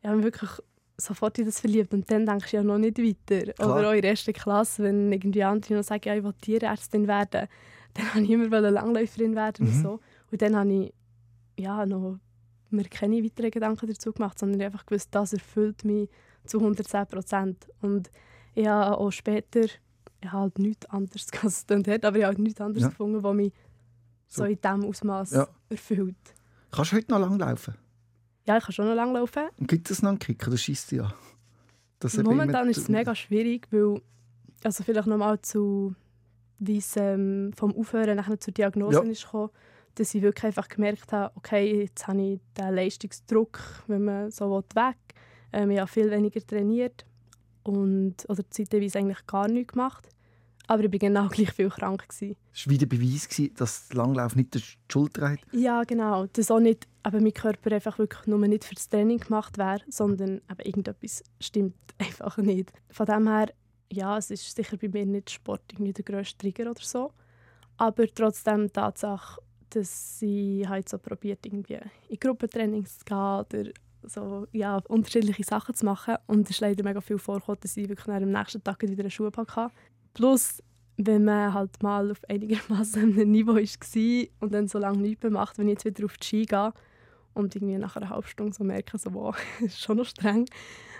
ich 0.00 0.08
habe 0.08 0.22
wirklich 0.22 0.50
sofort 0.96 1.38
in 1.38 1.46
das 1.46 1.60
verliebt 1.60 1.92
und 1.94 2.10
dann 2.10 2.26
denkst 2.26 2.50
du 2.50 2.56
ja 2.58 2.62
noch 2.62 2.78
nicht 2.78 2.98
weiter. 2.98 3.52
Klar. 3.54 3.78
Oder 3.78 3.88
auch 3.90 3.94
in 3.94 4.02
der 4.02 4.10
ersten 4.12 4.32
Klasse, 4.32 4.82
wenn 4.84 5.10
irgendwie 5.12 5.42
andere 5.42 5.74
noch 5.74 5.82
sagen, 5.84 6.02
ja, 6.06 6.14
ich 6.16 6.22
will 6.22 6.34
Tierärztin 6.40 7.06
werden, 7.08 7.48
dann 7.94 8.06
wollte 8.14 8.20
ich 8.22 8.30
immer 8.30 8.60
Langläuferin 8.70 9.34
werden 9.34 9.66
und 9.66 9.76
Mhm. 9.76 9.82
so. 9.82 10.00
Und 10.30 10.42
dann 10.42 10.56
habe 10.56 10.72
ich 10.72 10.94
ja, 11.58 11.84
noch, 11.86 12.18
mir 12.70 12.84
keine 12.84 13.22
weiteren 13.22 13.50
Gedanken 13.50 13.86
dazu 13.86 14.12
gemacht, 14.12 14.38
sondern 14.38 14.60
ich 14.60 14.66
einfach 14.66 14.86
gewusst, 14.86 15.08
das 15.12 15.32
erfüllt 15.34 15.84
mich 15.84 16.08
zu 16.46 16.58
110 16.58 17.06
Prozent. 17.06 17.66
Und 17.82 18.10
ich 18.54 18.66
habe 18.66 18.96
auch 18.98 19.10
später 19.10 19.60
ich 20.24 20.30
habe 20.30 20.42
halt 20.42 20.58
nichts 20.60 20.86
anderes 20.86 21.26
gehabt, 21.30 22.04
aber 22.04 22.16
ich 22.16 22.24
habe 22.24 22.26
halt 22.26 22.38
nichts 22.38 22.60
anderes 22.60 22.82
Ja. 22.84 22.88
gefunden, 22.90 23.22
was 23.24 23.34
mich 23.34 23.52
so, 24.28 24.44
So. 24.44 24.48
in 24.48 24.58
diesem 24.60 24.84
Ausmaß 24.84 25.30
Ja. 25.32 25.48
erfüllt. 25.68 26.16
Kannst 26.70 26.92
du 26.92 26.96
heute 26.96 27.10
noch 27.10 27.18
lang 27.18 27.38
laufen? 27.38 27.74
Ja, 28.46 28.58
ich 28.58 28.64
kann 28.64 28.72
schon 28.72 28.86
noch 28.88 28.94
lange 28.94 29.18
laufen. 29.18 29.44
Und 29.58 29.68
gibt 29.68 29.90
es 29.90 30.02
noch 30.02 30.10
einen 30.10 30.18
Kick? 30.18 30.46
Oder 30.46 30.56
schießt 30.56 30.92
ja? 30.92 31.14
Das 32.00 32.16
Momentan 32.16 32.68
ist 32.68 32.78
es 32.78 32.88
mega 32.88 33.14
schwierig, 33.14 33.68
weil, 33.70 34.00
also 34.64 34.82
vielleicht 34.82 35.06
nochmal 35.06 35.40
zu, 35.40 35.94
wie 36.58 36.78
es 36.78 36.96
ähm, 36.96 37.52
vom 37.54 37.76
Aufhören 37.76 38.16
nachher 38.16 38.40
zur 38.40 38.52
Diagnose 38.52 39.04
Ja. 39.04 39.10
ist 39.10 39.24
gekommen, 39.24 39.50
dass 39.94 40.14
ich 40.14 40.22
wirklich 40.22 40.44
einfach 40.44 40.68
gemerkt 40.68 41.12
habe, 41.12 41.32
okay, 41.36 41.82
jetzt 41.82 42.08
habe 42.08 42.20
ich 42.20 42.40
den 42.58 42.74
Leistungsdruck, 42.74 43.60
wenn 43.86 44.04
man 44.04 44.30
so 44.30 44.50
will, 44.50 44.64
weg. 44.74 44.96
Ähm, 45.52 45.70
ich 45.70 45.78
habe 45.78 45.88
viel 45.90 46.10
weniger 46.10 46.44
trainiert 46.44 47.04
und, 47.62 48.16
oder 48.28 48.42
zeitweise 48.50 48.98
eigentlich 48.98 49.24
gar 49.26 49.48
nichts 49.48 49.72
gemacht. 49.74 50.08
Aber 50.66 50.84
ich 50.84 50.92
war 50.92 50.98
genau 50.98 51.28
gleich 51.30 51.52
viel 51.52 51.68
krank. 51.68 52.08
Gewesen. 52.08 52.36
Es 52.52 52.66
war 52.66 52.72
wieder 52.72 52.86
Beweis, 52.86 53.28
gewesen, 53.28 53.54
dass 53.56 53.88
der 53.88 53.96
Langlauf 53.98 54.36
nicht 54.36 54.54
die 54.54 54.62
Schuld 54.90 55.14
trägt. 55.14 55.44
Ja, 55.52 55.82
genau. 55.84 56.26
Dass 56.26 56.50
auch 56.50 56.60
nicht, 56.60 56.86
aber 57.02 57.20
mein 57.20 57.34
Körper 57.34 57.72
einfach 57.72 57.98
wirklich 57.98 58.26
nur 58.26 58.38
nicht 58.46 58.64
für 58.64 58.74
das 58.74 58.88
Training 58.88 59.18
gemacht 59.18 59.58
wäre, 59.58 59.80
sondern 59.88 60.40
aber 60.48 60.64
irgendetwas 60.66 61.22
stimmt 61.40 61.74
einfach 61.98 62.36
nicht. 62.38 62.72
Von 62.90 63.06
dem 63.06 63.28
her, 63.28 63.52
ja, 63.92 64.16
es 64.18 64.30
ist 64.30 64.54
sicher 64.54 64.76
bei 64.76 64.88
mir 64.88 65.06
nicht 65.06 65.30
Sport 65.30 65.62
irgendwie 65.72 65.92
der 65.92 66.04
grösste 66.04 66.38
Trigger 66.38 66.70
oder 66.70 66.82
so. 66.82 67.12
Aber 67.76 68.06
trotzdem 68.06 68.66
die 68.66 68.72
Tatsache, 68.72 69.40
dass 69.70 70.20
ich 70.20 70.66
halt 70.68 70.88
so 70.88 70.98
probiert, 70.98 71.44
irgendwie 71.44 71.78
in 72.08 72.18
Gruppentrainings 72.18 72.98
zu 72.98 73.04
gehen 73.04 73.16
oder 73.16 73.72
so, 74.04 74.46
ja, 74.52 74.78
unterschiedliche 74.88 75.44
Sachen 75.44 75.74
zu 75.74 75.84
machen. 75.84 76.16
Und 76.26 76.44
es 76.44 76.50
ist 76.50 76.60
leider 76.60 76.84
mega 76.84 77.00
viel 77.00 77.18
vorgekommen, 77.18 77.60
dass 77.60 77.76
ich 77.76 77.88
wirklich 77.88 78.08
am 78.08 78.30
nächsten 78.30 78.62
Tag 78.62 78.82
wieder 78.82 79.00
einen 79.00 79.10
Schuhpack 79.10 79.56
hatte. 79.56 79.74
Plus, 80.14 80.62
wenn 80.96 81.24
man 81.24 81.54
halt 81.54 81.82
mal 81.82 82.10
auf 82.10 82.20
einigermaßen 82.28 83.02
einem 83.02 83.30
Niveau 83.30 83.54
war 83.54 84.26
und 84.40 84.54
dann 84.54 84.68
so 84.68 84.78
lange 84.78 84.98
nichts 84.98 85.22
mehr 85.22 85.32
macht, 85.32 85.58
wenn 85.58 85.68
ich 85.68 85.74
jetzt 85.74 85.84
wieder 85.84 86.04
auf 86.04 86.16
die 86.16 86.26
Ski 86.26 86.44
gehe 86.44 86.72
und 87.34 87.54
irgendwie 87.56 87.78
nach 87.78 87.96
einer 87.96 88.10
halben 88.10 88.26
Stunde 88.26 88.52
so 88.52 88.64
merke, 88.64 88.98
so, 88.98 89.12
wow, 89.14 89.36
ist 89.60 89.80
schon 89.80 89.96
noch 89.96 90.06
streng. 90.06 90.46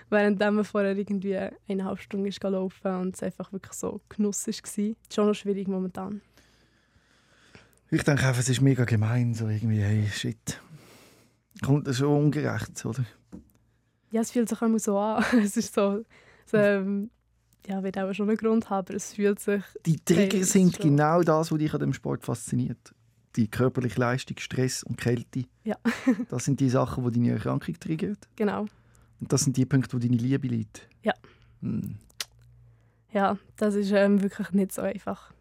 Während 0.09 0.39
man 0.39 0.63
vorher 0.63 0.95
irgendwie 0.95 1.37
eine 1.67 1.85
halbe 1.85 2.01
Stunde 2.01 2.29
ist 2.29 2.41
gelaufen 2.41 2.95
und 3.01 3.15
es 3.15 3.23
einfach 3.23 3.51
wirklich 3.51 3.73
so 3.73 4.01
Genuss 4.09 4.45
war. 4.47 4.53
Ist 4.53 5.13
schon 5.13 5.27
noch 5.27 5.33
schwierig 5.33 5.67
momentan. 5.67 6.21
Ich 7.89 8.03
denke 8.03 8.25
einfach, 8.25 8.41
es 8.41 8.49
ist 8.49 8.61
mega 8.61 8.85
gemein, 8.85 9.33
so 9.33 9.47
irgendwie, 9.47 9.81
hey, 9.81 10.07
shit. 10.11 10.59
Kommt 11.63 11.87
das 11.87 11.97
schon 11.97 12.25
ungerecht, 12.25 12.83
oder? 12.85 13.05
Ja, 14.11 14.21
es 14.21 14.31
fühlt 14.31 14.49
sich 14.49 14.61
immer 14.61 14.79
so 14.79 14.97
an. 14.97 15.23
es 15.43 15.57
ist 15.57 15.73
so, 15.73 16.03
so 16.45 16.57
ähm, 16.57 17.09
ja, 17.67 17.83
wird 17.83 17.97
auch 17.97 18.13
schon 18.13 18.29
einen 18.29 18.37
Grund 18.37 18.69
haben, 18.69 18.85
aber 18.87 18.95
es 18.95 19.13
fühlt 19.13 19.39
sich... 19.39 19.63
Die 19.85 19.97
Trigger 19.97 20.43
sind 20.43 20.75
schon. 20.75 20.89
genau 20.89 21.21
das, 21.21 21.51
was 21.51 21.57
dich 21.57 21.73
an 21.73 21.79
dem 21.79 21.93
Sport 21.93 22.25
fasziniert. 22.25 22.93
Die 23.35 23.47
körperliche 23.47 23.99
Leistung, 23.99 24.37
Stress 24.37 24.83
und 24.83 24.97
Kälte. 24.97 25.45
Ja. 25.63 25.77
das 26.29 26.45
sind 26.45 26.59
die 26.59 26.69
Sachen, 26.69 27.03
die 27.05 27.19
deine 27.19 27.33
Erkrankung 27.33 27.79
triggern. 27.79 28.17
Genau. 28.35 28.65
Und 29.19 29.31
das 29.31 29.41
sind 29.41 29.55
die 29.57 29.65
Punkte, 29.65 29.93
wo 29.93 29.99
deine 29.99 30.17
Liebe 30.17 30.47
liegt. 30.47 30.87
Ja. 31.03 31.13
Hm. 31.61 31.95
Ja, 33.11 33.37
das 33.55 33.75
ist 33.75 33.91
ähm, 33.91 34.21
wirklich 34.21 34.51
nicht 34.51 34.71
so 34.71 34.81
einfach. 34.81 35.31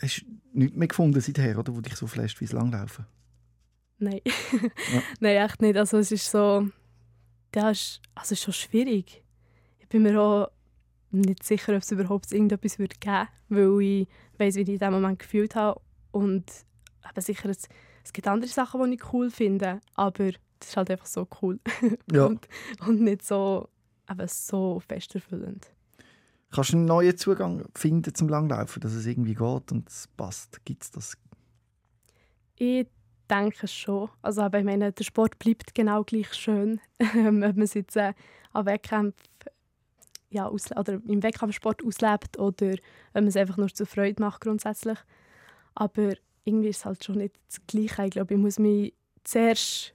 Hast 0.00 0.22
du 0.22 0.26
nichts 0.58 0.76
mehr 0.76 0.88
gefunden 0.88 1.20
seither, 1.20 1.58
oder, 1.58 1.74
wo 1.76 1.80
dich 1.80 1.96
so 1.96 2.06
flasht 2.06 2.40
wie 2.40 2.46
das 2.46 2.52
Langlaufen? 2.52 3.04
Nein. 3.98 4.20
Nein, 5.20 5.36
echt 5.36 5.60
nicht. 5.60 5.76
Also 5.76 5.98
es 5.98 6.10
ist 6.10 6.30
so... 6.30 6.68
Ja, 7.54 7.70
es 7.70 7.80
ist, 7.80 8.00
also 8.14 8.26
es 8.26 8.32
ist 8.32 8.42
schon 8.42 8.54
schwierig. 8.54 9.21
Ich 9.92 9.98
bin 9.98 10.04
mir 10.04 10.18
auch 10.18 10.50
nicht 11.10 11.44
sicher, 11.44 11.76
ob 11.76 11.82
es 11.82 11.90
überhaupt 11.90 12.32
irgendetwas 12.32 12.78
würde 12.78 12.96
geben 12.98 13.28
würde, 13.50 13.76
weil 13.76 13.90
ich 13.90 14.08
weiß, 14.38 14.54
wie 14.54 14.60
ich 14.62 14.68
in 14.68 14.78
diesem 14.78 14.90
Moment 14.94 15.18
gefühlt 15.18 15.54
habe. 15.54 15.82
Und 16.12 16.50
eben 17.06 17.20
sicher, 17.20 17.50
es, 17.50 17.68
es 18.02 18.10
gibt 18.14 18.26
andere 18.26 18.50
Sachen, 18.50 18.82
die 18.90 18.96
ich 18.96 19.12
cool 19.12 19.30
finde, 19.30 19.82
aber 19.94 20.30
das 20.60 20.70
ist 20.70 20.76
halt 20.78 20.90
einfach 20.90 21.04
so 21.04 21.28
cool. 21.42 21.60
Ja. 22.10 22.24
und, 22.24 22.48
und 22.86 23.02
nicht 23.02 23.22
so, 23.22 23.68
eben 24.10 24.26
so 24.28 24.80
fest 24.80 25.14
erfüllend. 25.14 25.70
Kannst 26.52 26.72
du 26.72 26.78
einen 26.78 26.86
neuen 26.86 27.18
Zugang 27.18 27.66
finden 27.74 28.14
zum 28.14 28.30
Langlaufen, 28.30 28.80
dass 28.80 28.94
es 28.94 29.04
irgendwie 29.04 29.34
geht 29.34 29.72
und 29.72 29.90
es 29.90 30.08
passt? 30.16 30.64
Gibt 30.64 30.84
es 30.84 30.90
das? 30.90 31.18
Ich 32.56 32.86
denke 33.28 33.68
schon. 33.68 34.08
Also 34.22 34.40
aber 34.40 34.60
ich 34.60 34.64
meine, 34.64 34.90
der 34.90 35.04
Sport 35.04 35.38
bleibt 35.38 35.74
genau 35.74 36.02
gleich 36.02 36.32
schön, 36.32 36.80
ob 36.98 37.14
man 37.14 37.60
es 37.60 37.74
jetzt 37.74 37.94
äh, 37.98 38.14
am 38.54 38.64
Wettkampf 38.64 39.16
ja, 40.32 40.48
oder 40.48 40.94
im 41.06 41.22
Wettkampfsport 41.22 41.84
auslebt 41.84 42.38
oder 42.38 42.70
wenn 43.12 43.24
man 43.24 43.28
es 43.28 43.36
einfach 43.36 43.56
nur 43.58 43.68
zur 43.68 43.86
Freude 43.86 44.20
macht 44.22 44.40
grundsätzlich. 44.40 44.98
Aber 45.74 46.14
irgendwie 46.44 46.68
ist 46.68 46.78
es 46.78 46.84
halt 46.84 47.04
schon 47.04 47.16
nicht 47.18 47.34
das 47.48 47.60
Gleiche. 47.66 48.04
Ich 48.04 48.10
glaube, 48.10 48.34
ich 48.34 48.40
muss 48.40 48.58
mich 48.58 48.94
zuerst 49.24 49.94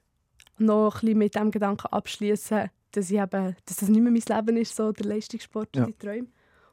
noch 0.57 0.95
ein 0.95 0.99
bisschen 1.01 1.17
mit 1.17 1.35
dem 1.35 1.51
Gedanken 1.51 1.87
abschließen, 1.87 2.69
dass, 2.91 3.11
ich 3.11 3.17
eben, 3.19 3.55
dass 3.65 3.77
das 3.77 3.89
nicht 3.89 4.01
mehr 4.01 4.11
mein 4.11 4.45
Leben 4.45 4.57
ist, 4.57 4.75
so 4.75 4.91
der 4.91 5.05
Leistungssport, 5.07 5.75
Ja. 5.75 5.85
die 5.85 5.93
Träume. 5.93 6.27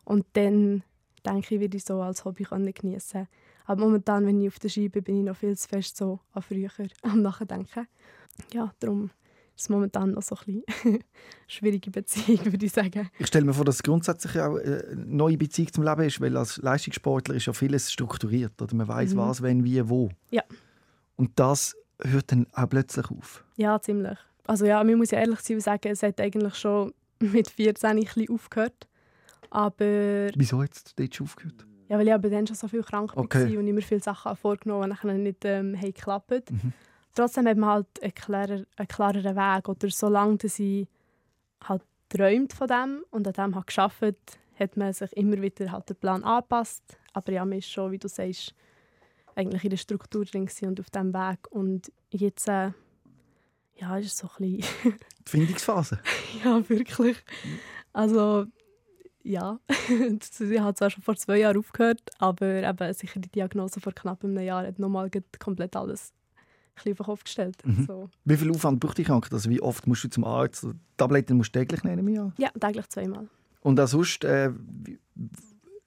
Und 0.05 0.27
dann 0.35 0.83
denke 1.27 1.55
ich, 1.55 1.61
werde 1.61 1.77
ich 1.77 1.85
so 1.85 2.01
als 2.01 2.25
Hobby 2.25 2.45
geniessen 2.45 3.29
Aber 3.65 3.85
momentan, 3.85 4.27
wenn 4.27 4.41
ich 4.41 4.49
auf 4.49 4.59
der 4.59 4.69
Ski 4.69 4.89
bin, 4.89 5.05
bin 5.05 5.19
ich 5.19 5.25
noch 5.25 5.37
viel 5.37 5.57
zu 5.57 5.69
fest 5.69 5.97
so 5.97 6.21
an 6.33 6.43
früher 6.43 6.71
am 7.03 7.23
Nachdenken. 7.23 7.87
Ja, 8.53 8.73
darum 8.81 9.11
ist 9.57 9.71
momentan 9.71 10.11
noch 10.13 10.23
so 10.23 10.37
ein 10.37 10.63
bisschen 10.63 10.99
schwierige 11.47 11.91
Beziehung, 11.91 12.45
würde 12.53 12.67
ich 12.67 12.73
sagen. 12.73 13.09
Ich 13.19 13.27
stelle 13.29 13.45
mir 13.45 13.55
vor, 13.55 13.65
dass 13.65 13.77
es 13.77 13.83
grundsätzlich 13.83 14.39
auch 14.41 14.57
äh, 14.57 14.85
eine 14.91 15.05
neue 15.07 15.37
Beziehung 15.37 15.73
zum 15.73 15.85
Leben 15.85 16.03
ist, 16.03 16.21
weil 16.21 16.37
als 16.37 16.57
Leistungssportler 16.59 17.35
ist 17.37 17.47
ja 17.47 17.53
vieles 17.53 17.93
strukturiert. 17.93 18.61
Oder 18.61 18.75
man 18.75 18.89
weiß 18.89 19.15
Mhm. 19.15 19.19
was, 19.19 19.43
wenn, 19.43 19.65
wie, 19.65 19.89
wo. 19.89 20.11
Ja. 20.31 20.43
Und 21.17 21.31
das 21.39 21.77
hört 22.03 22.33
dann 22.33 22.47
auch 22.53 22.69
plötzlich 22.69 23.09
auf. 23.11 23.45
Ja, 23.57 23.81
ziemlich. 23.81 24.19
Also 24.47 24.67
ja, 24.67 24.83
man 24.83 24.97
muss 24.97 25.11
ja 25.13 25.21
ehrlich 25.21 25.41
sein 25.41 25.57
und 25.57 25.63
sagen, 25.63 25.89
es 25.91 26.03
hat 26.03 26.21
eigentlich 26.21 26.55
schon 26.57 26.93
mit 27.21 27.49
14 27.49 27.91
ein 27.91 28.01
bisschen 28.01 28.29
aufgehört. 28.31 28.89
Aber 29.51 30.31
Wieso 30.35 30.63
hat 30.63 30.73
es 30.73 30.95
dort 30.97 31.15
schon 31.15 31.27
aufgehört? 31.27 31.65
ja, 31.89 31.99
weil 31.99 32.09
ich 32.09 32.13
aber 32.15 32.29
dann 32.31 32.47
schon 32.47 32.57
so 32.57 32.67
viel 32.67 32.83
krank 32.83 33.13
Okay. 33.17 33.53
war 33.53 33.61
und 33.61 33.69
immer 33.69 33.83
viele 33.83 34.01
Sachen 34.03 34.35
vorgenommen 34.37 34.85
die 34.85 34.89
nachher 34.91 35.15
nicht 35.15 35.45
ähm, 35.45 35.77
haben 35.77 35.93
geklappt. 35.93 36.51
Mhm. 36.51 36.73
Trotzdem 37.15 37.47
hat 37.47 37.57
man 37.57 37.71
halt 37.71 38.03
einen, 38.03 38.15
klarer, 38.15 38.65
einen 38.77 38.89
klareren 38.89 39.37
Weg. 39.37 39.69
Oder 39.69 39.91
solange 39.91 40.37
dass 40.39 40.59
ich 40.59 40.87
halt 41.63 41.83
träumt 42.09 42.53
von 42.53 42.69
dem 42.69 43.05
und 43.11 43.27
an 43.27 43.33
dem 43.33 43.55
hat 43.55 43.67
geschafft, 43.67 44.03
hat 44.59 44.77
man 44.77 44.93
sich 44.93 45.13
immer 45.17 45.41
wieder 45.41 45.71
halt 45.73 45.89
den 45.89 45.97
Plan 45.97 46.25
angepasst. 46.25 46.83
Aber 47.13 47.33
ja, 47.33 47.45
man 47.45 47.59
ist 47.59 47.71
schon, 47.71 47.93
wie 47.93 47.99
du 47.99 48.09
sagst, 48.09 48.55
eigentlich 49.37 49.65
in 49.65 49.71
der 49.71 49.77
Struktur 49.77 50.25
drin 50.25 50.49
und 50.63 50.81
auf 50.81 50.91
diesem 50.91 51.13
Weg. 51.13 51.51
Und 51.51 51.93
jetzt 52.11 52.49
äh, 52.49 52.71
ja, 53.77 53.99
ist 53.99 54.07
es 54.07 54.17
so 54.19 54.29
ein 54.39 54.59
bisschen 54.59 54.99
Die 55.27 55.31
Findungsphase. 55.31 55.99
Ja, 56.45 56.69
wirklich. 56.69 57.17
Also, 57.93 58.47
ja. 59.23 59.59
ich 59.69 60.61
habe 60.61 60.75
zwar 60.75 60.91
schon 60.91 61.03
vor 61.03 61.17
zwei 61.17 61.39
Jahren 61.39 61.59
aufgehört, 61.59 62.03
aber 62.19 62.63
eben 62.63 62.93
sicher 62.93 63.21
die 63.21 63.31
Diagnose 63.31 63.81
vor 63.81 63.93
knapp 63.93 64.25
einem 64.25 64.39
Jahr 64.39 64.67
hat 64.67 64.79
nochmal 64.79 65.11
komplett 65.39 65.77
alles 65.77 66.13
bisschen 66.75 66.93
auf 66.93 66.99
den 66.99 67.07
Kopf 67.07 67.25
gestellt. 67.25 67.57
Mhm. 67.65 67.85
So. 67.87 68.11
Wie 68.25 68.37
viel 68.37 68.51
Aufwand 68.51 68.81
braucht 68.81 68.99
die 68.99 69.05
Krankheit? 69.05 69.33
Also 69.33 69.51
wie 69.51 69.61
oft 69.61 69.87
musst 69.87 70.05
du 70.05 70.09
zum 70.09 70.25
Arzt? 70.25 70.67
Tabletten 70.97 71.37
musst 71.37 71.55
du 71.55 71.59
täglich 71.61 71.85
nehmen? 71.85 72.09
Ja. 72.09 72.33
Ja, 72.39 72.51
täglich 72.51 72.89
zweimal. 72.89 73.29
Und 73.61 73.81
auch 73.81 73.89
sonst, 73.89 74.25
äh, 74.25 74.51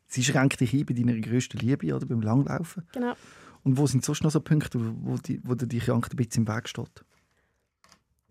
sie 0.08 0.24
schränkt 0.24 0.60
dich 0.60 0.74
ein 0.74 0.86
bei 0.86 0.94
deiner 0.94 1.20
grössten 1.20 1.58
Liebe, 1.60 1.94
oder, 1.96 2.06
beim 2.06 2.22
Langlaufen. 2.22 2.84
Genau. 2.94 3.14
Und 3.64 3.78
wo 3.78 3.86
sind 3.86 4.04
sonst 4.04 4.24
noch 4.24 4.32
so 4.32 4.40
Punkte, 4.40 4.80
wo, 4.80 5.18
die, 5.18 5.42
wo 5.44 5.54
dir 5.54 5.68
die 5.68 5.80
Krankheit 5.80 6.14
ein 6.14 6.18
bisschen 6.18 6.46
im 6.46 6.56
Weg 6.56 6.70
steht? 6.70 7.04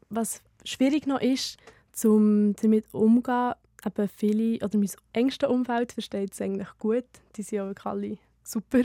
Was 0.09 0.43
schwierig 0.65 1.07
noch 1.07 1.21
ist, 1.21 1.59
um 2.05 2.55
damit 2.57 2.93
umzugehen, 2.93 3.53
eben 3.85 4.09
viele, 4.09 4.65
oder 4.65 4.79
mein 4.79 4.91
engstes 5.13 5.49
Umfeld 5.49 5.93
versteht 5.93 6.33
es 6.33 6.41
eigentlich 6.41 6.69
gut. 6.79 7.05
Die 7.37 7.43
sind 7.43 7.57
ja 7.59 7.67
wirklich 7.67 7.87
alle 7.87 8.19
super. 8.43 8.83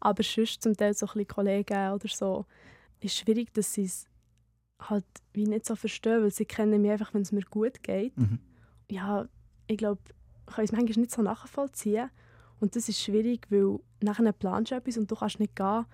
Aber 0.00 0.22
sonst 0.22 0.62
zum 0.62 0.76
Teil 0.76 0.94
so 0.94 1.06
ein 1.06 1.12
bisschen 1.12 1.28
Kollegen 1.28 1.92
oder 1.92 2.08
so, 2.08 2.44
ist 3.06 3.16
schwierig, 3.16 3.52
dass 3.54 3.72
sie 3.74 3.84
es 3.84 4.06
halt 4.78 5.04
wie 5.32 5.46
nicht 5.46 5.66
so 5.66 5.76
verstehen, 5.76 6.22
weil 6.22 6.30
sie 6.30 6.44
kennen 6.44 6.82
mich 6.82 6.90
einfach, 6.90 7.14
wenn 7.14 7.22
es 7.22 7.32
mir 7.32 7.42
gut 7.42 7.82
geht. 7.82 8.16
Mhm. 8.16 8.38
Ja, 8.90 9.26
ich 9.66 9.78
glaube, 9.78 10.00
ich 10.48 10.54
kann 10.54 10.64
es 10.64 10.72
manchmal 10.72 11.00
nicht 11.00 11.10
so 11.10 11.22
nachvollziehen. 11.22 12.10
Und 12.60 12.76
das 12.76 12.88
ist 12.88 13.00
schwierig, 13.00 13.46
weil 13.50 13.78
nachher 14.02 14.32
planst 14.32 14.70
du 14.70 14.76
etwas 14.76 14.96
und 14.96 15.10
du 15.10 15.16
kannst 15.16 15.40
nicht 15.40 15.56
gehen. 15.56 15.86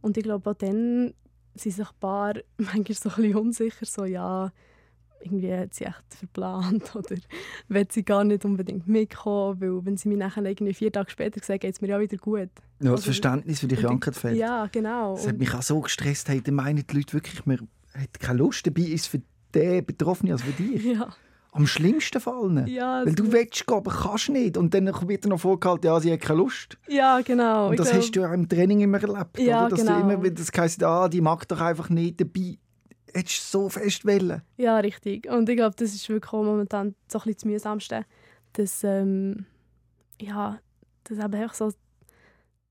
Und 0.00 0.16
ich 0.16 0.24
glaube, 0.24 0.50
auch 0.50 0.54
dann 0.54 1.14
sind 1.54 1.72
sich 1.72 1.86
ein 1.86 1.94
paar 2.00 2.34
manchmal 2.56 2.94
so 2.94 3.08
ein 3.10 3.16
bisschen 3.16 3.36
unsicher, 3.36 3.86
so 3.86 4.04
ja, 4.04 4.52
irgendwie 5.20 5.52
hat 5.52 5.74
sie 5.74 5.84
echt 5.84 6.14
verplant 6.14 6.94
oder 6.96 7.16
will 7.68 7.86
sie 7.90 8.04
gar 8.04 8.24
nicht 8.24 8.44
unbedingt 8.44 8.86
mitkommen, 8.86 9.60
weil 9.60 9.84
wenn 9.84 9.96
sie 9.96 10.08
mir 10.08 10.16
nachher 10.18 10.44
irgendwie 10.44 10.74
vier 10.74 10.92
Tage 10.92 11.10
später 11.10 11.40
sagt, 11.44 11.60
geht 11.62 11.74
es 11.74 11.80
mir 11.80 11.88
ja 11.88 12.00
wieder 12.00 12.16
gut. 12.16 12.48
Ja, 12.80 12.90
das 12.90 12.92
Oder- 12.92 13.02
Verständnis 13.02 13.60
für 13.60 13.68
die 13.68 13.76
Krankheit 13.76 14.14
fehlt. 14.16 14.36
Ja, 14.36 14.66
genau. 14.70 15.14
Das 15.16 15.26
hat 15.26 15.38
mich 15.38 15.52
auch 15.54 15.62
so 15.62 15.80
gestresst. 15.80 16.28
Hey, 16.28 16.40
dann 16.40 16.54
meinen 16.54 16.84
die 16.86 16.96
Leute 16.96 17.12
wirklich, 17.14 17.44
man 17.46 17.68
hat 17.94 18.20
keine 18.20 18.38
Lust 18.38 18.66
dabei, 18.66 18.82
ist 18.82 19.06
für 19.08 19.20
den 19.54 19.84
Betroffenen 19.84 20.32
als 20.32 20.42
für 20.42 20.52
dich. 20.62 20.84
ja, 20.84 21.08
Am 21.52 21.66
schlimmsten 21.66 22.20
Fall. 22.20 22.68
ja, 22.68 23.02
Weil 23.04 23.14
du 23.14 23.24
es- 23.24 23.32
willst 23.32 23.66
gehen, 23.66 23.76
aber 23.76 23.90
kannst 23.90 24.28
nicht. 24.28 24.56
Und 24.56 24.72
dann 24.74 24.86
wird 25.08 25.24
dir 25.24 25.28
noch 25.28 25.40
vorgehalten, 25.40 25.86
ja, 25.86 25.98
sie 25.98 26.12
hat 26.12 26.20
keine 26.20 26.38
Lust. 26.38 26.78
ja, 26.86 27.20
genau. 27.22 27.70
Und 27.70 27.78
das 27.80 27.88
glaub- 27.90 28.00
hast 28.02 28.10
du 28.14 28.20
ja 28.20 28.28
auch 28.28 28.32
im 28.34 28.48
Training 28.48 28.80
immer 28.80 29.02
erlebt. 29.02 29.38
Ja, 29.40 29.66
oder? 29.66 29.70
Dass 29.76 29.80
genau. 29.86 30.02
du 30.02 30.12
immer 30.14 30.30
das 30.30 30.50
heisst, 30.56 30.84
ah, 30.84 31.08
die 31.08 31.20
mag 31.20 31.48
doch 31.48 31.60
einfach 31.60 31.88
nicht 31.88 32.20
dabei. 32.20 32.58
Hättest 33.14 33.54
du 33.54 33.62
so 33.62 33.68
fest 33.68 34.06
wollen. 34.06 34.42
Ja, 34.56 34.78
richtig. 34.78 35.28
Und 35.30 35.48
ich 35.48 35.56
glaube, 35.56 35.76
das 35.76 35.94
ist 35.94 36.08
wirklich 36.08 36.32
momentan 36.32 36.94
so 37.10 37.18
ein 37.18 37.22
bisschen 37.22 37.34
das 37.34 37.44
Mühsamste, 37.44 38.04
dass, 38.52 38.84
ähm, 38.84 39.46
ja, 40.20 40.58
dass 41.04 41.18
eben 41.18 41.34
einfach 41.34 41.54
so 41.54 41.72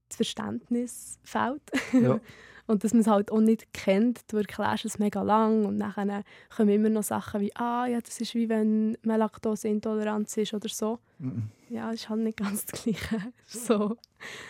das 0.10 0.16
Verständnis 0.16 1.20
fehlt. 1.24 1.62
Ja. 1.94 2.20
und 2.68 2.84
dass 2.84 2.94
man 2.94 3.02
es 3.02 3.08
halt 3.08 3.32
auch 3.32 3.40
nicht 3.40 3.74
kennt. 3.74 4.22
Du 4.32 4.38
erklärst 4.38 4.86
es 4.86 5.00
mega 5.00 5.22
lang 5.24 5.66
und 5.66 5.80
dann 5.80 6.24
kommen 6.56 6.70
immer 6.70 6.90
noch 6.90 7.04
Sachen 7.04 7.42
wie 7.42 7.56
«Ah, 7.56 7.88
ja, 7.88 8.00
das 8.00 8.20
ist 8.20 8.36
wie 8.36 8.50
wenn 8.50 8.98
man 9.04 9.20
Laktoseintoleranz 9.20 10.38
ist» 10.38 10.54
oder 10.54 10.70
so. 10.70 11.00
Mhm. 11.20 11.50
Ja, 11.70 11.92
das 11.92 12.02
ist 12.02 12.10
halt 12.10 12.22
nicht 12.22 12.38
ganz 12.38 12.66
das 12.66 12.84
Gleiche. 12.84 13.34
so. 13.48 13.98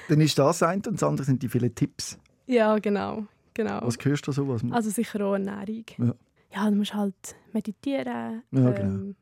Dann 0.09 0.21
ist 0.21 0.37
das 0.37 0.63
ein 0.63 0.81
und 0.85 0.95
das 0.95 1.03
andere 1.03 1.25
sind 1.25 1.41
die 1.41 1.49
vielen 1.49 1.73
Tipps. 1.73 2.17
Ja, 2.47 2.77
genau. 2.79 3.27
Genau. 3.57 3.79
Was 3.81 3.97
hörst 4.03 4.27
du 4.27 4.31
so? 4.31 4.47
Was 4.47 4.63
Also 4.71 4.89
sicher 4.89 5.19
auch 5.25 5.33
Ernährung. 5.33 5.85
Ja. 5.97 6.13
Ja, 6.53 6.69
du 6.69 6.75
musst 6.77 6.93
halt 6.93 7.35
meditieren. 7.51 8.43
Ja, 8.51 8.71
genau. 8.71 8.79
ähm, 8.79 9.15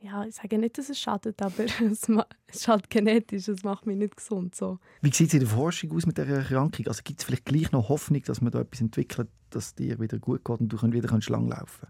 ja, 0.00 0.24
ich 0.24 0.34
sage 0.34 0.58
nicht, 0.58 0.76
dass 0.76 0.90
es 0.90 1.00
schadet, 1.00 1.40
aber 1.40 1.64
es, 1.90 2.08
ist 2.48 2.68
halt 2.68 2.90
genetisch, 2.90 3.48
es 3.48 3.64
macht 3.64 3.86
mich 3.86 3.96
nicht 3.96 4.16
gesund. 4.16 4.54
So. 4.54 4.78
Wie 5.00 5.10
sieht 5.12 5.28
es 5.28 5.34
in 5.34 5.40
der 5.40 5.48
Forschung 5.48 5.92
aus 5.92 6.04
mit 6.06 6.18
dieser 6.18 6.36
Erkrankung? 6.36 6.86
Also 6.86 7.00
gibt 7.02 7.20
es 7.20 7.24
vielleicht 7.24 7.46
gleich 7.46 7.72
noch 7.72 7.88
Hoffnung, 7.88 8.22
dass 8.22 8.40
man 8.42 8.52
da 8.52 8.60
etwas 8.60 8.80
entwickelt, 8.82 9.28
dass 9.50 9.74
dir 9.74 9.98
wieder 9.98 10.18
gut 10.18 10.44
geht 10.44 10.60
und 10.60 10.68
du 10.68 10.92
wieder 10.92 11.08
kannst 11.08 11.28
lang 11.30 11.48
laufen 11.48 11.88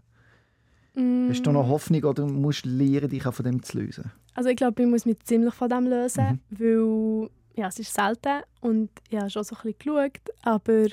Mm, 0.95 1.29
Hast 1.29 1.43
du 1.45 1.51
noch 1.51 1.67
Hoffnung 1.67 2.03
oder 2.05 2.25
musst 2.25 2.65
du 2.65 2.69
lernen, 2.69 3.09
dich 3.09 3.23
auch 3.27 3.33
von 3.33 3.45
dem 3.45 3.61
zu 3.61 3.77
lösen? 3.77 4.11
Also 4.33 4.49
ich 4.49 4.55
glaube, 4.55 4.81
ich 4.81 4.87
muss 4.89 5.05
mich 5.05 5.19
ziemlich 5.25 5.53
von 5.53 5.69
dem 5.69 5.85
lösen, 5.85 6.39
Mhm. 6.49 6.57
weil 6.59 7.29
ja, 7.55 7.67
es 7.67 7.77
ist 7.77 7.93
selten 7.93 8.41
und 8.61 8.89
ich 9.09 9.17
habe 9.19 9.29
schon 9.29 9.43
so 9.43 9.55
ein 9.57 9.61
bisschen 9.73 9.77
geschaut, 9.79 10.19
aber 10.41 10.87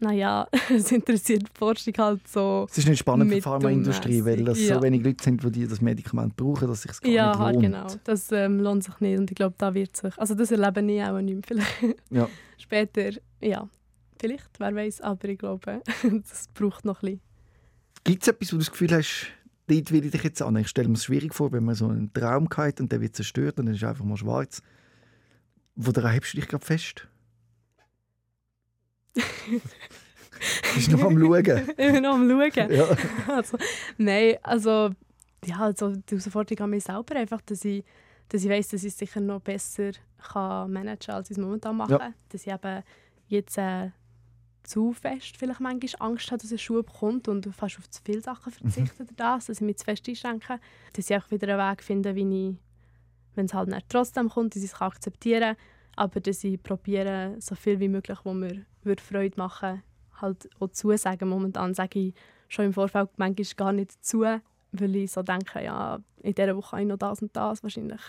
naja, 0.00 0.46
es 0.74 0.90
interessiert 0.92 1.42
die 1.42 1.58
Forschung 1.58 1.94
halt 1.98 2.26
so. 2.26 2.66
Es 2.70 2.78
ist 2.78 2.88
nicht 2.88 2.98
spannend 3.00 3.28
für 3.28 3.36
die 3.36 3.40
Pharmaindustrie, 3.42 4.24
weil 4.24 4.46
es 4.48 4.58
so 4.58 4.74
ja. 4.74 4.82
wenig 4.82 5.04
Leute 5.04 5.22
sind, 5.22 5.42
die 5.54 5.66
das 5.66 5.80
Medikament 5.80 6.36
brauchen, 6.36 6.68
dass 6.68 6.84
es 6.84 6.96
sich 6.96 7.00
gar 7.02 7.10
Ja, 7.12 7.30
nicht 7.30 7.54
lohnt. 7.54 7.60
genau. 7.62 7.86
Das 8.04 8.32
ähm, 8.32 8.60
lohnt 8.60 8.84
sich 8.84 8.98
nicht 9.00 9.18
und 9.18 9.30
ich 9.30 9.34
glaube, 9.34 9.54
da 9.58 9.72
wird 9.74 9.96
sich, 9.96 10.16
also 10.18 10.34
das 10.34 10.50
erlebe 10.50 10.80
ich 10.92 11.02
auch 11.02 11.20
nicht. 11.20 11.46
Vielleicht 11.46 11.96
Ja. 12.10 12.28
später, 12.58 13.10
ja, 13.40 13.68
vielleicht, 14.18 14.48
wer 14.58 14.74
weiß, 14.74 15.00
aber 15.02 15.28
ich 15.28 15.38
glaube, 15.38 15.82
das 16.02 16.48
braucht 16.54 16.84
noch 16.84 17.02
ein 17.02 17.06
bisschen. 17.06 17.20
Gibt 18.04 18.22
es 18.22 18.28
etwas, 18.28 18.52
wo 18.52 18.56
du 18.56 18.60
das 18.60 18.70
Gefühl 18.70 18.92
hast, 18.92 19.26
dort 19.66 19.92
will 19.92 20.04
ich 20.04 20.10
dich 20.10 20.22
jetzt 20.24 20.42
an. 20.42 20.56
Ich 20.56 20.68
stelle 20.68 20.88
mir 20.88 20.94
es 20.94 21.04
schwierig 21.04 21.34
vor, 21.34 21.52
wenn 21.52 21.64
man 21.64 21.74
so 21.74 21.86
einen 21.88 22.12
Traum 22.12 22.48
hat 22.56 22.80
und 22.80 22.90
der 22.90 23.00
wird 23.00 23.14
zerstört 23.14 23.58
und 23.58 23.66
dann 23.66 23.74
ist 23.74 23.84
einfach 23.84 24.04
mal 24.04 24.16
schwarz. 24.16 24.62
Wo 25.76 25.92
hebst 25.92 26.32
du 26.34 26.38
dich 26.38 26.48
gerade 26.48 26.64
fest? 26.64 27.06
Bist 30.74 30.90
noch 30.90 31.02
am 31.02 31.18
Schauen? 31.18 31.68
ich 31.76 31.92
bin 31.92 32.02
noch 32.02 32.14
am 32.14 32.28
Schauen. 32.28 32.72
Ja. 32.72 32.86
Also, 33.28 33.58
nein, 33.98 34.36
also, 34.42 34.90
ja, 35.44 35.58
also 35.58 35.94
die 35.94 36.14
Herausforderung 36.14 36.64
an 36.64 36.70
mich 36.70 36.84
selber 36.84 37.16
einfach, 37.16 37.40
dass 37.42 37.64
ich, 37.64 37.84
dass 38.28 38.42
ich 38.42 38.50
weiss, 38.50 38.68
dass 38.68 38.82
ich 38.82 38.92
es 38.92 38.98
sicher 38.98 39.20
noch 39.20 39.40
besser 39.40 39.92
kann 40.32 40.72
managen 40.72 41.06
kann, 41.06 41.14
als 41.16 41.30
ich 41.30 41.36
es 41.36 41.42
momentan 41.42 41.76
mache. 41.76 41.92
Ja. 41.92 42.12
Dass 42.28 42.46
ich 42.46 42.52
eben 42.52 42.82
jetzt 43.28 43.58
äh, 43.58 43.90
zu 44.62 44.92
fest 44.92 45.36
vielleicht 45.36 45.60
manchmal 45.60 46.10
Angst 46.10 46.30
habe, 46.30 46.40
dass 46.40 46.52
ein 46.52 46.58
Schub 46.58 46.92
kommt 46.92 47.28
und 47.28 47.46
fast 47.54 47.78
auf 47.78 47.88
zu 47.90 48.00
viele 48.04 48.20
Sachen 48.20 48.52
verzichte 48.52 49.04
mhm. 49.04 49.08
das, 49.16 49.46
dass 49.46 49.60
ich 49.60 49.66
mich 49.66 49.78
zu 49.78 49.84
fest 49.84 50.08
einschränke. 50.08 50.60
Dass 50.92 51.10
ich 51.10 51.16
auch 51.16 51.30
wieder 51.30 51.48
einen 51.48 51.70
Weg 51.70 51.82
finde, 51.82 52.14
wie 52.14 52.48
ich, 52.48 52.56
wenn 53.34 53.46
es 53.46 53.54
halt 53.54 53.68
nicht 53.68 53.88
trotzdem 53.88 54.28
kommt, 54.28 54.54
dass 54.54 54.62
ich 54.62 54.72
es 54.72 54.80
akzeptieren 54.80 55.56
kann, 55.56 55.56
aber 55.96 56.20
dass 56.20 56.44
ich 56.44 56.62
probiere, 56.62 57.36
so 57.38 57.54
viel 57.54 57.80
wie 57.80 57.88
möglich, 57.88 58.18
wo 58.24 58.32
mir 58.32 58.64
würde 58.82 59.02
Freude 59.02 59.36
machen 59.36 59.82
halt 60.20 60.48
auch 60.58 60.68
zusagen. 60.68 61.28
Momentan 61.28 61.74
sage 61.74 61.98
ich 61.98 62.14
schon 62.48 62.66
im 62.66 62.72
Vorfeld 62.72 63.08
manchmal 63.16 63.46
gar 63.56 63.72
nicht 63.72 64.04
zu, 64.04 64.20
weil 64.72 64.96
ich 64.96 65.12
so 65.12 65.22
denke, 65.22 65.64
ja, 65.64 65.98
in 66.22 66.34
dieser 66.34 66.56
Woche 66.56 66.72
habe 66.72 66.82
ich 66.82 66.88
noch 66.88 66.98
das 66.98 67.22
und 67.22 67.34
das, 67.34 67.62
wahrscheinlich 67.62 68.00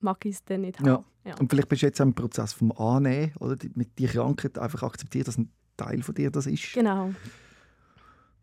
mag 0.00 0.24
ich 0.26 0.34
es 0.34 0.44
dann 0.44 0.60
nicht 0.62 0.78
haben. 0.80 1.04
Ja. 1.24 1.34
Und 1.38 1.50
vielleicht 1.50 1.68
bist 1.68 1.82
du 1.82 1.86
jetzt 1.86 2.00
im 2.00 2.14
Prozess 2.14 2.52
vom 2.52 2.72
Annehmen, 2.72 3.32
oder? 3.40 3.56
Mit 3.74 3.98
der 3.98 4.08
Krankheit 4.08 4.58
einfach 4.58 4.82
akzeptieren, 4.82 5.24
dass 5.24 5.38
ein 5.38 5.50
Teil 5.76 6.02
von 6.02 6.14
dir 6.14 6.30
das 6.30 6.46
ist. 6.46 6.72
Genau. 6.72 7.08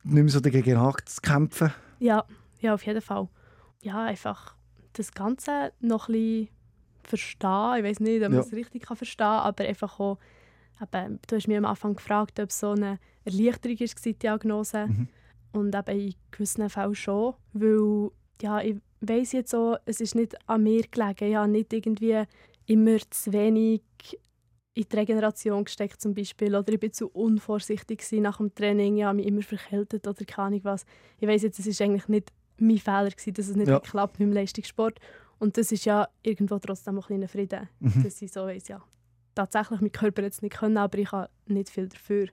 Nicht 0.03 0.23
mehr 0.23 0.29
so 0.29 0.39
dagegen 0.39 0.77
anzukämpfen. 0.77 1.71
Ja, 1.99 2.25
ja, 2.59 2.73
auf 2.73 2.85
jeden 2.85 3.01
Fall. 3.01 3.27
Ja, 3.81 4.03
einfach 4.05 4.55
das 4.93 5.11
Ganze 5.11 5.71
noch 5.79 6.09
ein 6.09 6.13
bisschen 6.13 6.49
verstehen. 7.03 7.75
Ich 7.77 7.83
weiß 7.83 7.99
nicht, 7.99 8.15
ob 8.23 8.29
man 8.29 8.33
Ja. 8.33 8.39
es 8.41 8.51
richtig 8.53 8.83
kann 8.83 8.97
verstehen 8.97 9.25
kann, 9.25 9.39
aber 9.45 9.63
einfach 9.65 9.99
auch, 9.99 10.17
eben, 10.81 11.19
du 11.27 11.35
hast 11.35 11.47
mich 11.47 11.57
am 11.57 11.65
Anfang 11.65 11.95
gefragt, 11.95 12.39
ob 12.39 12.49
es 12.49 12.59
so 12.59 12.71
eine 12.71 12.99
Erleichterung 13.23 13.77
ist, 13.77 14.03
die 14.05 14.13
Diagnose. 14.13 14.87
Mhm. 14.87 15.07
Und 15.53 15.73
eben 15.73 15.99
in 15.99 16.15
gewissen 16.31 16.69
Fällen 16.69 16.95
schon, 16.95 17.33
weil 17.53 18.11
ja, 18.41 18.59
ich 18.61 18.75
weiss 18.99 19.31
jetzt 19.31 19.51
so, 19.51 19.77
es 19.85 20.01
ist 20.01 20.13
nicht 20.15 20.35
an 20.49 20.63
mir 20.63 20.83
gelegen. 20.91 21.29
Ich 21.29 21.35
habe 21.35 21.47
nicht 21.49 21.71
irgendwie 21.71 22.23
immer 22.65 22.97
zu 23.09 23.31
wenig 23.31 23.81
in 24.73 24.83
die 24.91 24.95
Regeneration 24.97 25.63
gesteckt 25.63 26.01
zum 26.01 26.13
Beispiel 26.13 26.53
oder 26.53 26.73
ich 26.73 26.79
bin 26.81 26.91
zu 26.91 27.07
unvorsichtig 27.07 28.03
nach 28.19 28.37
dem 28.37 28.53
Training, 28.53 28.97
ich 28.97 29.03
habe 29.05 29.15
mich 29.15 29.27
immer 29.27 29.41
verkältet 29.41 30.05
oder 30.05 30.25
keine 30.25 30.47
Ahnung 30.47 30.59
was. 30.63 30.85
Ich 31.19 31.27
weiss 31.29 31.43
jetzt, 31.43 31.59
es 31.59 31.67
ist 31.67 31.81
eigentlich 31.81 32.09
nicht 32.09 32.33
mein 32.57 32.77
Fehler 32.77 33.09
gewesen, 33.09 33.33
dass 33.35 33.47
es 33.47 33.55
nicht 33.55 33.69
Ja. 33.69 33.79
geklappt 33.79 34.19
mit 34.19 34.27
dem 34.27 34.33
Leistungssport 34.33 34.99
und 35.39 35.55
das 35.57 35.71
ist 35.71 35.85
ja 35.85 36.09
irgendwo 36.23 36.59
trotzdem 36.59 36.97
auch 36.97 37.03
ein 37.03 37.07
kleiner 37.07 37.29
Frieden, 37.29 37.69
Mhm. 37.79 38.03
dass 38.03 38.21
ich 38.21 38.29
so 38.33 38.41
weiss, 38.41 38.67
ja, 38.67 38.83
tatsächlich 39.35 39.81
mein 39.81 39.91
Körper 39.91 40.23
jetzt 40.23 40.41
nicht 40.41 40.55
können, 40.57 40.77
aber 40.77 40.97
ich 40.97 41.11
habe 41.11 41.29
nicht 41.47 41.69
viel 41.69 41.87
dafür. 41.87 42.27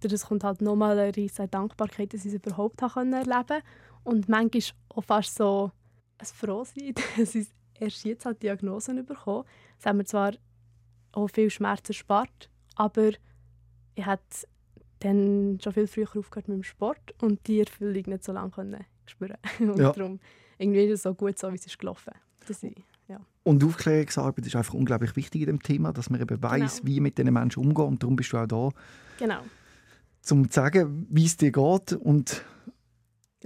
Das 0.00 0.26
kommt 0.26 0.44
halt 0.44 0.60
nochmal 0.60 0.98
eine 0.98 1.14
riesige 1.14 1.48
Dankbarkeit, 1.48 2.12
dass 2.12 2.24
ich 2.24 2.34
es 2.34 2.34
überhaupt 2.34 2.80
erleben 2.82 3.62
und 4.04 4.28
manchmal 4.28 4.62
auch 4.90 5.04
fast 5.04 5.34
so 5.36 5.70
ein 6.18 6.26
Frohsein, 6.26 6.94
dass 7.16 7.34
ich 7.34 7.48
erst 7.78 8.04
jetzt 8.04 8.26
halt 8.26 8.38
die 8.38 8.46
Diagnose 8.46 8.94
bekommen 9.02 9.44
Es 9.78 9.86
hat 9.86 9.96
mir 9.96 10.04
zwar 10.04 10.32
auch 11.12 11.28
viel 11.28 11.50
Schmerz 11.50 11.88
erspart, 11.88 12.50
aber 12.74 13.10
ich 13.94 14.06
hätte 14.06 14.46
dann 15.00 15.58
schon 15.62 15.72
viel 15.72 15.86
früher 15.86 16.08
aufgehört 16.16 16.48
mit 16.48 16.56
dem 16.56 16.62
Sport 16.62 17.14
und 17.20 17.46
die 17.46 17.60
Erfüllung 17.60 18.02
nicht 18.06 18.24
so 18.24 18.32
lange 18.32 18.50
können 18.50 18.84
spüren 19.06 19.36
Und 19.60 19.78
Ja. 19.78 19.92
darum 19.92 20.20
irgendwie 20.58 20.84
ist 20.84 20.92
es 20.92 21.02
so 21.02 21.14
gut, 21.14 21.38
so 21.38 21.50
wie 21.50 21.56
es 21.56 21.66
ist 21.66 21.78
gelaufen. 21.78 22.14
Dass 22.46 22.62
ich, 22.62 22.76
ja. 23.12 23.20
Und 23.44 23.64
Aufklärungsarbeit 23.64 24.46
ist 24.46 24.54
einfach 24.56 24.74
unglaublich 24.74 25.16
wichtig 25.16 25.40
in 25.42 25.46
dem 25.48 25.62
Thema, 25.62 25.92
dass 25.92 26.10
man 26.10 26.20
eben 26.20 26.42
weiß, 26.42 26.76
Genau. 26.82 26.86
wie 26.88 27.00
mit 27.00 27.18
diesen 27.18 27.32
Menschen 27.32 27.62
umgehen. 27.64 27.86
Und 27.86 28.02
darum 28.02 28.16
bist 28.16 28.32
du 28.32 28.38
auch 28.38 28.46
da, 28.46 28.68
Genau, 29.18 29.40
um 30.30 30.48
zu 30.48 30.54
sagen, 30.54 31.06
wie 31.10 31.24
es 31.26 31.36
dir 31.36 31.50
geht 31.50 31.92
und 31.94 32.44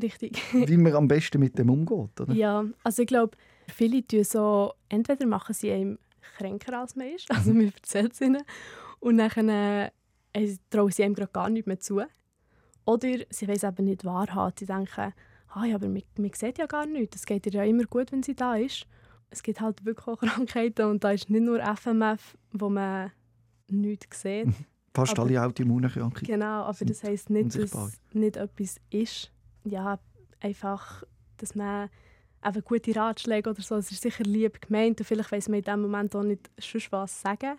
richtig. 0.00 0.38
wie 0.52 0.76
man 0.76 0.94
am 0.94 1.08
besten 1.08 1.40
mit 1.40 1.58
dem 1.58 1.70
umgeht. 1.70 2.20
Oder? 2.20 2.32
Ja, 2.34 2.64
also 2.84 3.02
ich 3.02 3.08
glaube, 3.08 3.36
viele 3.68 4.06
tun 4.06 4.24
so, 4.24 4.72
entweder 4.88 5.26
machen 5.26 5.54
sie 5.54 5.72
einem 5.72 5.98
kränker 6.36 6.78
als 6.80 6.96
man 6.96 7.08
ist, 7.08 7.30
also 7.34 7.52
man 7.52 7.66
erzählt 7.74 8.12
es 8.12 8.20
ihnen, 8.20 8.42
und 9.00 9.18
dann 9.18 9.48
äh, 9.48 9.90
trauen 10.70 10.90
sie 10.90 11.04
einem 11.04 11.14
gerade 11.14 11.32
gar 11.32 11.48
nicht 11.48 11.66
mehr 11.66 11.80
zu. 11.80 12.02
Oder 12.84 13.08
sie 13.30 13.46
wollen 13.48 13.56
es 13.56 13.64
eben 13.64 13.84
nicht 13.86 14.04
wahrhaben. 14.04 14.54
Sie 14.58 14.66
denken, 14.66 15.12
ah 15.48 15.64
ja, 15.64 15.74
aber 15.76 15.88
man, 15.88 16.02
man 16.18 16.30
sieht 16.34 16.58
ja 16.58 16.66
gar 16.66 16.86
nichts. 16.86 17.16
Es 17.16 17.26
geht 17.26 17.46
ihr 17.46 17.52
ja 17.52 17.64
immer 17.64 17.84
gut, 17.84 18.12
wenn 18.12 18.22
sie 18.22 18.34
da 18.34 18.54
ist. 18.54 18.86
Es 19.30 19.42
gibt 19.42 19.60
halt 19.60 19.84
wirklich 19.84 20.06
auch 20.06 20.18
Krankheiten 20.20 20.86
und 20.86 21.04
da 21.04 21.10
ist 21.10 21.28
nicht 21.30 21.42
nur 21.42 21.60
FMF, 21.60 22.36
wo 22.52 22.68
man 22.68 23.12
nichts 23.68 24.22
sieht. 24.22 24.48
Fast 24.94 25.12
Aber- 25.18 25.28
alle 25.28 25.42
Autoimmunerkrankungen. 25.44 26.24
Genau, 26.26 26.62
aber 26.64 26.84
das 26.84 27.02
heisst 27.04 27.28
nicht, 27.30 27.48
dass 27.48 27.56
unsichtbar. 27.56 27.90
nicht 28.12 28.36
etwas 28.36 28.80
ist. 28.90 29.30
Ja, 29.64 29.98
einfach, 30.40 31.02
dass 31.36 31.54
man 31.54 31.90
eben 32.46 32.62
gute 32.64 32.94
Ratschläge 32.96 33.50
oder 33.50 33.60
so, 33.60 33.74
es 33.76 33.90
ist 33.90 34.00
sicher 34.02 34.24
lieb 34.24 34.60
gemeint 34.62 35.00
und 35.00 35.04
vielleicht 35.04 35.32
weiss 35.32 35.48
man 35.48 35.58
in 35.58 35.64
dem 35.64 35.82
Moment 35.82 36.14
auch 36.14 36.22
nicht 36.22 36.48
schon 36.58 36.80
was 36.90 37.20
sagen. 37.20 37.58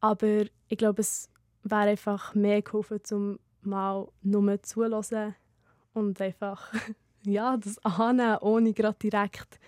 Aber 0.00 0.42
ich 0.68 0.78
glaube, 0.78 1.00
es 1.00 1.28
wäre 1.64 1.88
einfach 1.90 2.34
mehr 2.34 2.62
geholfen, 2.62 3.00
um 3.12 3.38
mal 3.62 4.06
nur 4.22 4.62
zulassen 4.62 5.34
und 5.94 6.20
einfach 6.20 6.72
ja, 7.24 7.56
das 7.56 7.78
annehmen, 7.84 8.38
ohne 8.42 8.72
gerade 8.72 8.98
direkt 9.02 9.58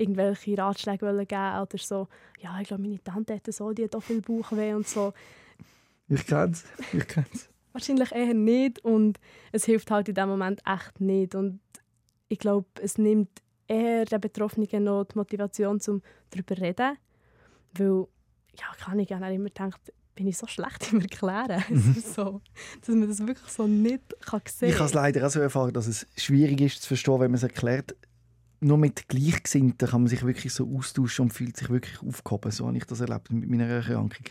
irgendwelche 0.00 0.56
Ratschläge 0.56 1.06
wollen 1.06 1.26
geben 1.26 1.60
oder 1.60 1.78
so. 1.78 2.08
Ja, 2.40 2.58
ich 2.60 2.68
glaube, 2.68 2.82
meine 2.82 3.02
Tante 3.02 3.34
hat 3.34 3.52
so, 3.52 3.72
die 3.72 3.84
hat 3.84 3.94
auch 3.94 4.02
viel 4.02 4.20
Bauchweh 4.20 4.74
und 4.74 4.88
so. 4.88 5.12
Ich 6.08 6.26
kenne 6.26 6.52
es. 6.52 6.64
Ich 6.92 7.06
kenn's. 7.06 7.48
Wahrscheinlich 7.72 8.10
eher 8.10 8.34
nicht 8.34 8.84
und 8.84 9.20
es 9.52 9.64
hilft 9.64 9.90
halt 9.90 10.08
in 10.08 10.14
dem 10.14 10.28
Moment 10.28 10.60
echt 10.66 11.00
nicht 11.00 11.34
und 11.36 11.60
ich 12.28 12.38
glaube, 12.38 12.66
es 12.82 12.98
nimmt 12.98 13.30
eher 13.68 14.04
den 14.04 14.20
Betroffenen 14.20 14.84
noch 14.84 15.04
die 15.04 15.18
Motivation, 15.18 15.78
zum 15.80 16.02
darüber 16.30 16.56
zu 16.56 16.62
reden, 16.62 16.96
weil, 17.74 18.06
ja, 18.58 18.66
kann 18.84 18.98
ich 18.98 19.08
gerne 19.08 19.32
immer 19.32 19.44
gedacht, 19.44 19.80
bin 20.16 20.26
ich 20.26 20.36
so 20.36 20.46
schlecht 20.46 20.92
im 20.92 21.00
Erklären, 21.00 21.62
es 21.70 21.96
ist 21.96 22.14
so, 22.14 22.40
dass 22.80 22.94
man 22.94 23.08
das 23.08 23.20
wirklich 23.20 23.48
so 23.48 23.66
nicht 23.66 24.02
kann 24.20 24.40
sehen 24.46 24.70
Ich 24.70 24.74
habe 24.74 24.86
es 24.86 24.94
leider 24.94 25.26
auch 25.26 25.30
so 25.30 25.40
erfahren, 25.40 25.72
dass 25.72 25.86
es 25.86 26.06
schwierig 26.16 26.60
ist 26.60 26.82
zu 26.82 26.88
verstehen, 26.88 27.20
wenn 27.20 27.30
man 27.30 27.36
es 27.36 27.42
erklärt. 27.44 27.94
Nur 28.60 28.76
mit 28.78 29.08
Gleichgesinnten 29.08 29.88
kann 29.88 30.02
man 30.02 30.08
sich 30.08 30.22
wirklich 30.24 30.52
so 30.52 30.68
austauschen 30.76 31.24
und 31.24 31.30
fühlt 31.32 31.56
sich 31.56 31.70
wirklich 31.70 32.02
aufgehoben. 32.02 32.50
So 32.52 32.66
habe 32.66 32.76
ich 32.76 32.84
das 32.84 33.00
erlebt 33.00 33.30
mit 33.32 33.48
meiner 33.48 33.66
Erkrankung. 33.66 34.26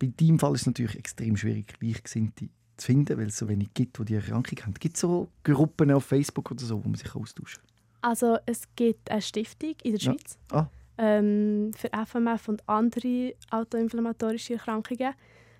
Bei 0.00 0.08
deinem 0.16 0.38
Fall 0.38 0.54
ist 0.54 0.62
es 0.62 0.66
natürlich 0.66 0.96
extrem 0.96 1.36
schwierig, 1.36 1.78
Gleichgesinnte 1.78 2.48
zu 2.76 2.86
finden, 2.86 3.16
weil 3.18 3.26
es 3.28 3.36
so 3.38 3.48
wenig 3.48 3.74
gibt, 3.74 3.98
die 3.98 4.04
die 4.04 4.14
Erkrankung 4.14 4.58
haben. 4.64 4.74
Gibt 4.74 4.96
es 4.96 5.00
so 5.00 5.28
Gruppen 5.44 5.90
auf 5.92 6.04
Facebook 6.04 6.50
oder 6.50 6.64
so, 6.64 6.82
wo 6.84 6.88
man 6.88 6.96
sich 6.96 7.14
austauschen 7.14 7.62
Also 8.02 8.36
es 8.46 8.62
gibt 8.76 9.10
eine 9.10 9.22
Stiftung 9.22 9.74
in 9.82 9.92
der 9.92 10.00
Ja. 10.00 10.12
Schweiz 10.12 10.38
Ah. 10.52 10.66
ähm, 10.98 11.70
für 11.76 11.92
FMF 11.92 12.48
und 12.48 12.68
andere 12.68 13.34
autoinflammatorische 13.50 14.54
Erkrankungen. 14.54 15.14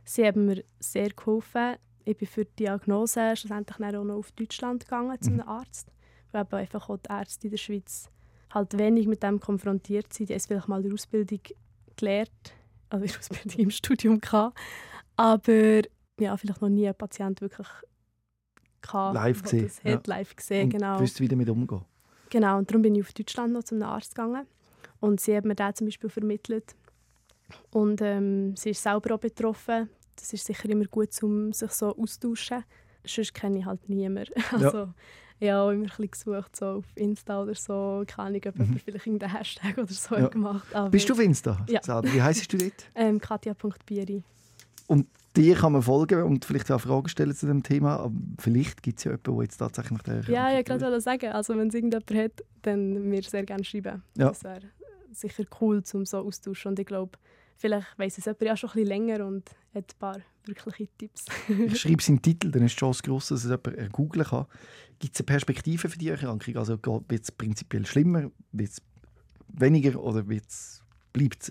Sie 0.05 0.25
haben 0.25 0.47
mir 0.47 0.65
sehr 0.81 1.11
geholfen. 1.11 1.77
Ich 2.05 2.17
bin 2.17 2.27
für 2.29 2.45
die 2.45 2.57
Diagnose 2.65 3.37
schlussendlich 3.37 3.79
auch 3.79 4.05
noch 4.05 4.17
auf 4.17 4.33
Deutschland 4.33 4.85
gegangen 4.85 5.21
zu 5.21 5.31
Mhm. 5.31 5.41
einem 5.41 5.49
Arzt, 5.49 5.89
weil 6.33 6.43
eben 6.43 6.55
einfach 6.55 6.89
auch 6.89 6.99
die 6.99 7.11
Ärzte 7.11 7.47
in 7.47 7.51
der 7.53 7.59
Schweiz 7.59 8.11
halt 8.51 8.79
wenig 8.79 9.07
mit 9.07 9.23
dem 9.23 9.41
konfrontiert 9.41 10.13
sind. 10.13 10.29
Die 10.29 10.33
haben 10.33 10.39
es 10.39 10.47
vielleicht 10.47 10.69
mal 10.69 10.81
in 10.81 10.85
der 10.85 10.95
Ausbildung 10.95 11.41
gelernt, 11.97 12.55
also 12.89 13.05
in 13.05 13.11
der 13.11 13.19
Ausbildung 13.19 13.61
im 13.61 13.71
Studium 13.71 14.21
gehabt, 14.21 14.59
aber 15.17 15.83
ja, 16.19 16.37
vielleicht 16.37 16.63
noch 16.63 16.69
nie 16.69 16.87
einen 16.87 16.97
Patient 16.97 17.41
wirklich 17.41 17.69
gehabt, 18.81 19.15
Live 19.15 19.43
gesehen, 19.43 19.65
das 19.65 19.85
hat, 19.85 20.07
ja. 20.07 20.17
live 20.17 20.37
gesehen, 20.37 20.65
und 20.65 20.71
genau. 20.71 21.01
wüsst, 21.01 21.21
wie 21.21 21.29
damit 21.29 21.49
umgehen. 21.49 21.85
Genau, 22.31 22.59
und 22.59 22.71
darum 22.71 22.83
bin 22.83 22.95
ich 22.95 23.03
auf 23.03 23.13
Deutschland 23.13 23.53
noch 23.53 23.65
zum 23.65 23.83
Arzt 23.83 24.15
gegangen. 24.15 24.47
Und 25.01 25.21
sie 25.21 25.37
hat 25.37 25.45
mir 25.45 25.55
den 25.55 25.75
zum 25.75 25.87
Beispiel 25.87 26.11
vermittelt. 26.11 26.75
Und 27.71 28.03
ähm, 28.03 28.57
sie 28.57 28.71
ist 28.71 28.83
selber 28.83 29.15
auch 29.15 29.21
betroffen. 29.21 29.89
Das 30.17 30.33
ist 30.33 30.45
sicher 30.45 30.69
immer 30.69 30.85
gut, 30.87 31.11
um 31.23 31.53
sich 31.53 31.71
so 31.71 31.97
austauschen. 31.97 32.65
Sonst 33.05 33.33
kenne 33.33 33.61
ich 33.61 33.65
halt 33.65 33.89
niemanden. 33.89 34.33
Also, 34.53 34.89
ich 34.89 35.28
auch 35.41 35.71
immer 35.71 35.83
ein 35.85 35.87
bisschen 35.89 36.11
gesucht, 36.11 36.57
so 36.57 36.67
auf 36.67 36.85
Insta 36.97 37.43
oder 37.43 37.55
so. 37.55 38.05
Keine 38.07 38.29
Ahnung, 38.29 38.41
ob 38.49 38.59
Mhm. 38.59 38.79
vielleicht 38.85 39.07
irgendeinen 39.07 39.33
Hashtag 39.37 39.79
oder 39.79 39.87
so 39.87 40.17
Ja. 40.17 40.29
gemacht 40.29 40.75
aber, 40.75 40.91
Bist 40.91 41.09
du 41.09 41.13
auf 41.15 41.21
Insta? 41.21 41.65
Ja. 41.69 41.81
Wie 42.13 42.21
heisst 42.23 42.53
du 42.53 42.59
dort? 42.59 42.73
Ähm, 42.95 43.21
Katja.bieri. 43.21 44.23
Dir 45.37 45.55
kann 45.55 45.73
man 45.73 45.83
folgen 45.83 46.23
und 46.25 46.45
vielleicht 46.45 46.71
auch 46.73 46.81
Fragen 46.81 47.09
stellen 47.09 47.35
zu 47.35 47.47
dem 47.47 47.63
Thema. 47.63 47.99
Aber 48.01 48.13
vielleicht 48.41 48.83
gibt 48.83 48.99
es 48.99 49.05
ja 49.05 49.13
jemanden, 49.13 49.35
der 49.37 49.43
jetzt 49.45 49.59
tatsächlich 49.59 50.03
der 50.03 50.15
Ja, 50.15 50.21
Erkrankung 50.51 50.51
ich 50.51 50.69
wollte 50.71 50.85
gerade 50.85 51.01
sagen, 51.01 51.27
also 51.33 51.57
wenn 51.57 51.69
es 51.69 51.75
irgendjemand 51.75 52.11
hat, 52.13 52.45
dann 52.63 53.09
mir 53.09 53.23
sehr 53.23 53.45
gerne 53.45 53.63
schreiben. 53.63 54.03
Ja. 54.17 54.29
Das 54.31 54.43
wäre 54.43 54.63
sicher 55.13 55.45
cool, 55.61 55.83
um 55.93 56.05
so 56.07 56.19
austauschen. 56.19 56.71
Und 56.71 56.79
ich 56.81 56.87
glaube, 56.87 57.13
Vielleicht 57.61 57.99
weiss 57.99 58.17
es 58.17 58.25
jemand 58.25 58.43
ja 58.43 58.57
schon 58.57 58.71
ein 58.71 58.75
bisschen 58.75 58.89
länger 58.89 59.27
und 59.27 59.51
hat 59.75 59.93
ein 59.93 59.99
paar 59.99 60.21
wirkliche 60.45 60.89
Tipps. 60.97 61.27
ich 61.49 61.81
schreibe 61.81 61.99
es 61.99 62.09
in 62.09 62.17
den 62.17 62.23
Titel, 62.23 62.51
dann 62.51 62.63
ist 62.65 62.77
die 62.77 62.79
Chance 62.79 63.03
groß, 63.03 63.29
dass 63.29 63.45
es 63.45 63.51
jemand 63.51 63.93
googeln 63.93 64.25
kann. 64.25 64.47
Gibt 65.01 65.15
es 65.15 65.21
eine 65.21 65.27
Perspektive 65.27 65.89
für 65.89 65.99
die 65.99 66.09
Erkrankung? 66.09 66.57
Also 66.57 66.79
wird 66.83 67.23
es 67.23 67.33
prinzipiell 67.33 67.85
schlimmer, 67.85 68.31
wird 68.53 68.71
es 68.71 68.83
weniger 69.49 70.01
oder 70.01 70.23
bleibt 70.23 70.49
es 70.49 70.83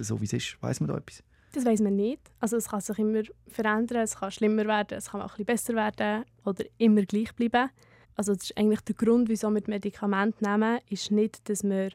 so, 0.07 0.19
wie 0.21 0.25
es 0.25 0.33
ist? 0.33 0.57
Weiß 0.61 0.79
man 0.79 0.89
da 0.89 0.97
etwas? 0.97 1.23
Das 1.53 1.65
weiß 1.65 1.81
man 1.81 1.95
nicht. 1.95 2.21
Also 2.39 2.57
es 2.57 2.69
kann 2.69 2.81
sich 2.81 2.99
immer 2.99 3.23
verändern, 3.47 4.03
es 4.03 4.15
kann 4.15 4.31
schlimmer 4.31 4.65
werden, 4.65 4.97
es 4.97 5.11
kann 5.11 5.21
auch 5.21 5.37
ein 5.37 5.45
bisschen 5.45 5.45
besser 5.45 5.75
werden 5.75 6.25
oder 6.45 6.63
immer 6.77 7.03
gleich 7.03 7.33
bleiben. 7.35 7.69
Also 8.15 8.33
das 8.33 8.45
ist 8.45 8.57
eigentlich 8.57 8.81
der 8.81 8.95
Grund, 8.95 9.29
wieso 9.29 9.49
wir 9.53 9.61
Medikamente 9.67 10.43
nehmen, 10.43 10.79
ist 10.89 11.11
nicht, 11.11 11.47
dass 11.49 11.63
wir 11.63 11.91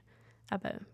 eben, 0.52 0.86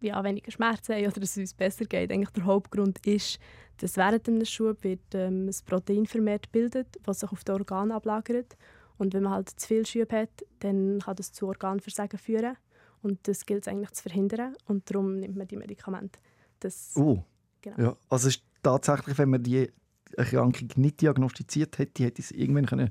ja, 0.00 0.22
weniger 0.22 0.50
Schmerzen 0.50 0.94
haben 0.94 1.06
oder 1.06 1.20
dass 1.20 1.30
es 1.30 1.38
uns 1.38 1.54
besser 1.54 1.84
geht. 1.84 2.12
Eigentlich 2.12 2.30
der 2.30 2.44
Hauptgrund 2.44 3.04
ist, 3.06 3.38
dass 3.78 3.96
während 3.96 4.28
einem 4.28 4.44
Schub 4.44 4.82
wird 4.84 5.00
ähm, 5.14 5.46
ein 5.48 5.54
Protein 5.66 6.06
vermehrt 6.06 6.50
bildet, 6.52 6.98
was 7.04 7.20
sich 7.20 7.30
auf 7.30 7.44
die 7.44 7.52
Organe 7.52 7.94
ablagert. 7.94 8.56
Und 8.96 9.14
wenn 9.14 9.22
man 9.22 9.32
halt 9.32 9.48
zu 9.50 9.66
viel 9.66 9.86
Schub 9.86 10.12
hat, 10.12 10.44
dann 10.60 11.00
kann 11.00 11.16
das 11.16 11.32
zu 11.32 11.46
Organversagen 11.46 12.18
führen. 12.18 12.56
Und 13.02 13.28
das 13.28 13.46
gilt 13.46 13.66
es 13.66 13.68
eigentlich 13.68 13.92
zu 13.92 14.02
verhindern. 14.02 14.56
Und 14.66 14.90
darum 14.90 15.16
nimmt 15.16 15.36
man 15.36 15.46
die 15.46 15.56
Medikamente. 15.56 16.18
Das, 16.58 16.94
oh. 16.96 17.22
genau. 17.62 17.78
ja. 17.78 17.96
Also 18.08 18.28
ist 18.28 18.42
tatsächlich, 18.62 19.16
wenn 19.18 19.30
man 19.30 19.42
die 19.42 19.70
Erkrankung 20.16 20.68
nicht 20.76 21.00
diagnostiziert 21.00 21.78
hätte, 21.78 22.04
hätte 22.04 22.22
es 22.22 22.32
irgendwann 22.32 22.66
können 22.66 22.90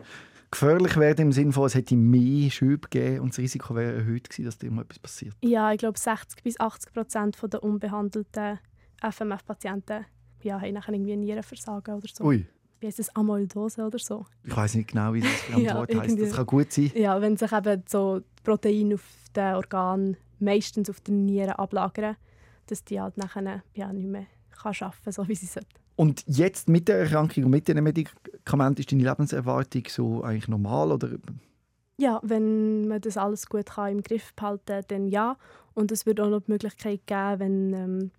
gefährlich 0.51 0.97
werden 0.97 1.27
im 1.27 1.31
Sinne 1.31 1.51
von, 1.51 1.65
es 1.65 1.75
hätte 1.75 1.95
mehr 1.95 2.49
Schübe 2.49 2.87
gegeben 2.89 3.21
und 3.21 3.29
das 3.29 3.39
Risiko 3.39 3.75
wäre 3.75 3.95
erhöht 3.95 4.29
gewesen, 4.29 4.45
dass 4.45 4.57
dem 4.57 4.79
etwas 4.79 4.99
passiert. 4.99 5.35
Ja, 5.41 5.71
ich 5.71 5.79
glaube 5.79 5.99
60 5.99 6.43
bis 6.43 6.59
80 6.59 6.93
Prozent 6.93 7.37
der 7.41 7.63
unbehandelten 7.63 8.59
FMF-Patienten 9.01 10.05
ja, 10.43 10.61
haben 10.61 10.73
nachher 10.73 10.93
irgendwie 10.93 11.15
Nierenversagen 11.17 11.95
oder 11.95 12.07
so. 12.11 12.23
Ui. 12.23 12.45
Wie 12.79 12.87
heißt 12.87 12.99
das? 12.99 13.15
Amyloidose 13.15 13.85
oder 13.85 13.97
so? 13.97 14.25
Ich 14.43 14.55
weiß 14.55 14.75
nicht 14.75 14.91
genau, 14.91 15.13
wie 15.13 15.21
das 15.21 15.31
ja, 15.57 15.75
Wort 15.75 15.93
heißt. 15.93 16.19
Das 16.19 16.33
kann 16.33 16.45
gut 16.45 16.71
sein. 16.71 16.91
Ja, 16.95 17.19
wenn 17.21 17.35
sich 17.35 17.51
eben 17.51 17.83
so 17.87 18.21
Proteine 18.43 18.95
auf 18.95 19.03
den 19.35 19.55
Organen 19.55 20.17
meistens 20.39 20.89
auf 20.89 21.01
den 21.01 21.25
Nieren 21.25 21.51
ablagern, 21.51 22.15
dass 22.67 22.83
die 22.83 23.01
halt 23.01 23.17
nachher 23.17 23.63
ja, 23.73 23.91
nicht 23.91 24.07
mehr 24.07 24.27
kann 24.51 24.73
arbeiten 24.79 25.03
kann, 25.03 25.13
so 25.13 25.27
wie 25.27 25.35
sie 25.35 25.47
sollte. 25.47 25.69
Und 25.97 26.23
jetzt 26.27 26.69
mit 26.69 26.87
der 26.87 26.99
Erkrankung 26.99 27.45
und 27.45 27.49
mit 27.49 27.67
den 27.67 27.83
Medikamenten 27.83 28.79
ist 28.79 28.91
deine 28.91 29.03
Lebenserwartung 29.03 29.83
so 29.89 30.23
eigentlich 30.23 30.47
normal 30.47 30.91
oder? 30.91 31.09
Ja, 31.97 32.19
wenn 32.21 32.87
man 32.87 33.01
das 33.01 33.17
alles 33.17 33.47
gut 33.47 33.65
kann 33.65 33.91
im 33.91 34.03
Griff 34.03 34.31
behalten 34.35 34.63
kann, 34.67 34.83
dann 34.87 35.07
ja. 35.07 35.37
Und 35.73 35.91
es 35.91 36.05
wird 36.05 36.19
auch 36.21 36.29
noch 36.29 36.41
die 36.41 36.51
Möglichkeit 36.51 37.01
geben, 37.07 37.39
wenn 37.39 37.73
ähm, 37.73 38.11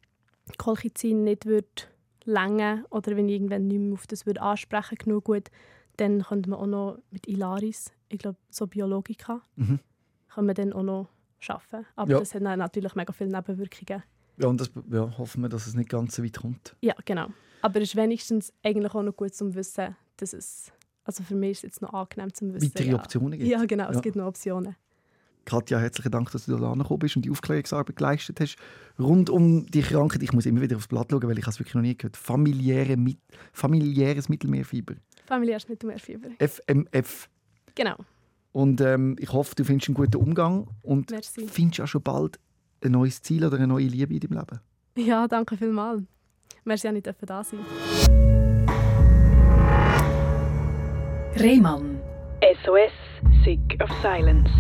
Kolchizin 0.59 1.23
nicht 1.23 1.47
wird 1.47 1.89
länger 2.25 2.85
oder 2.91 3.17
wenn 3.17 3.29
ich 3.29 3.37
irgendwann 3.37 3.69
nicht 3.69 3.81
mehr 3.81 3.95
auf 3.95 4.09
das 4.09 4.27
würde 4.27 4.43
ansprechen 4.43 4.99
genug 4.99 5.25
gut, 5.25 5.49
dann 5.99 6.23
könnte 6.23 6.51
man 6.51 6.59
auch 6.59 6.67
noch 6.67 6.99
mit 7.13 7.29
Ilaris, 7.29 7.93
ich 8.09 8.19
glaube 8.19 8.39
so 8.51 8.67
Biologika, 8.67 9.41
mhm. 9.55 9.79
kann 10.29 10.47
man 10.47 10.57
dann 10.57 10.73
auch 10.73 10.83
noch 10.83 11.09
arbeiten. 11.47 11.87
Aber 11.95 12.11
ja. 12.11 12.19
das 12.19 12.35
hat 12.35 12.43
natürlich 12.43 12.97
mega 12.97 13.13
viele 13.13 13.31
Nebenwirkungen. 13.31 14.03
Ja, 14.39 14.49
und 14.49 14.61
das 14.61 14.71
ja, 14.91 15.17
hoffen 15.19 15.43
wir, 15.43 15.49
dass 15.49 15.67
es 15.67 15.75
nicht 15.75 15.89
ganz 15.89 16.17
so 16.17 16.25
weit 16.25 16.39
kommt. 16.39 16.77
Ja, 16.81 16.95
genau. 17.05 17.29
Aber 17.63 17.81
es 17.81 17.89
ist 17.89 17.97
wenigstens 17.97 18.53
eigentlich 18.63 18.95
auch 18.95 19.03
noch 19.03 19.17
gut 19.17 19.35
zu 19.35 19.55
wissen, 19.55 19.97
dass 20.17 20.33
es, 20.33 20.73
also 21.05 21.23
für 21.23 21.35
mich 21.35 21.51
ist 21.51 21.59
es 21.59 21.63
jetzt 21.65 21.83
noch 21.83 21.93
angenehm 21.93 22.33
zu 22.33 22.53
wissen. 22.55 22.69
Weitere 22.69 22.91
ja. 22.91 22.97
Optionen 22.97 23.39
gibt 23.39 23.51
Ja, 23.51 23.65
genau, 23.65 23.89
es 23.89 23.97
ja. 23.97 24.01
gibt 24.01 24.17
noch 24.17 24.27
Optionen. 24.27 24.77
Katja, 25.45 25.79
herzlichen 25.79 26.13
Dank, 26.13 26.31
dass 26.31 26.45
du 26.45 26.59
da 26.59 26.75
gekommen 26.75 26.99
bist 26.99 27.17
und 27.17 27.25
die 27.25 27.31
Aufklärungsarbeit 27.31 27.97
geleistet 27.97 28.39
hast. 28.39 28.57
Rund 28.99 29.31
um 29.31 29.65
die 29.67 29.81
Krankheit, 29.81 30.23
ich 30.23 30.33
muss 30.35 30.45
immer 30.45 30.61
wieder 30.61 30.77
aufs 30.77 30.89
Blatt 30.89 31.09
schauen, 31.11 31.23
weil 31.23 31.39
ich 31.39 31.47
es 31.47 31.59
wirklich 31.59 31.75
noch 31.75 31.81
nie 31.81 31.97
gehört 31.97 32.19
Familiäre, 32.19 32.97
familiäres 33.55 34.29
Mittelmeerfieber. 34.29 34.95
Familiäres 35.25 35.67
Mittelmeerfieber. 35.69 36.29
FMF. 36.39 37.31
Genau. 37.75 37.97
Und 38.53 38.83
ähm, 38.83 39.17
ich 39.19 39.33
hoffe, 39.33 39.55
du 39.55 39.65
findest 39.65 39.89
einen 39.89 39.95
guten 39.95 40.17
Umgang 40.17 40.69
und 40.83 41.11
Merci. 41.11 41.47
findest 41.47 41.81
auch 41.81 41.87
schon 41.87 42.03
bald 42.03 42.39
ein 42.85 42.93
neues 42.93 43.23
Ziel 43.23 43.45
oder 43.45 43.57
eine 43.57 43.67
neue 43.67 43.87
Liebe 43.87 44.15
in 44.15 44.21
deinem 44.21 44.39
Leben. 44.39 44.61
Ja, 44.97 45.29
danke 45.29 45.57
vielmals. 45.57 46.03
Merci, 46.65 47.03
dass 47.03 47.17
ich 47.21 47.27
da 47.27 47.45
sein 47.45 47.61
Rehmann. 51.37 52.01
SOS, 52.65 52.93
Sick 53.45 53.79
of 53.83 53.91
Silence. 54.03 54.51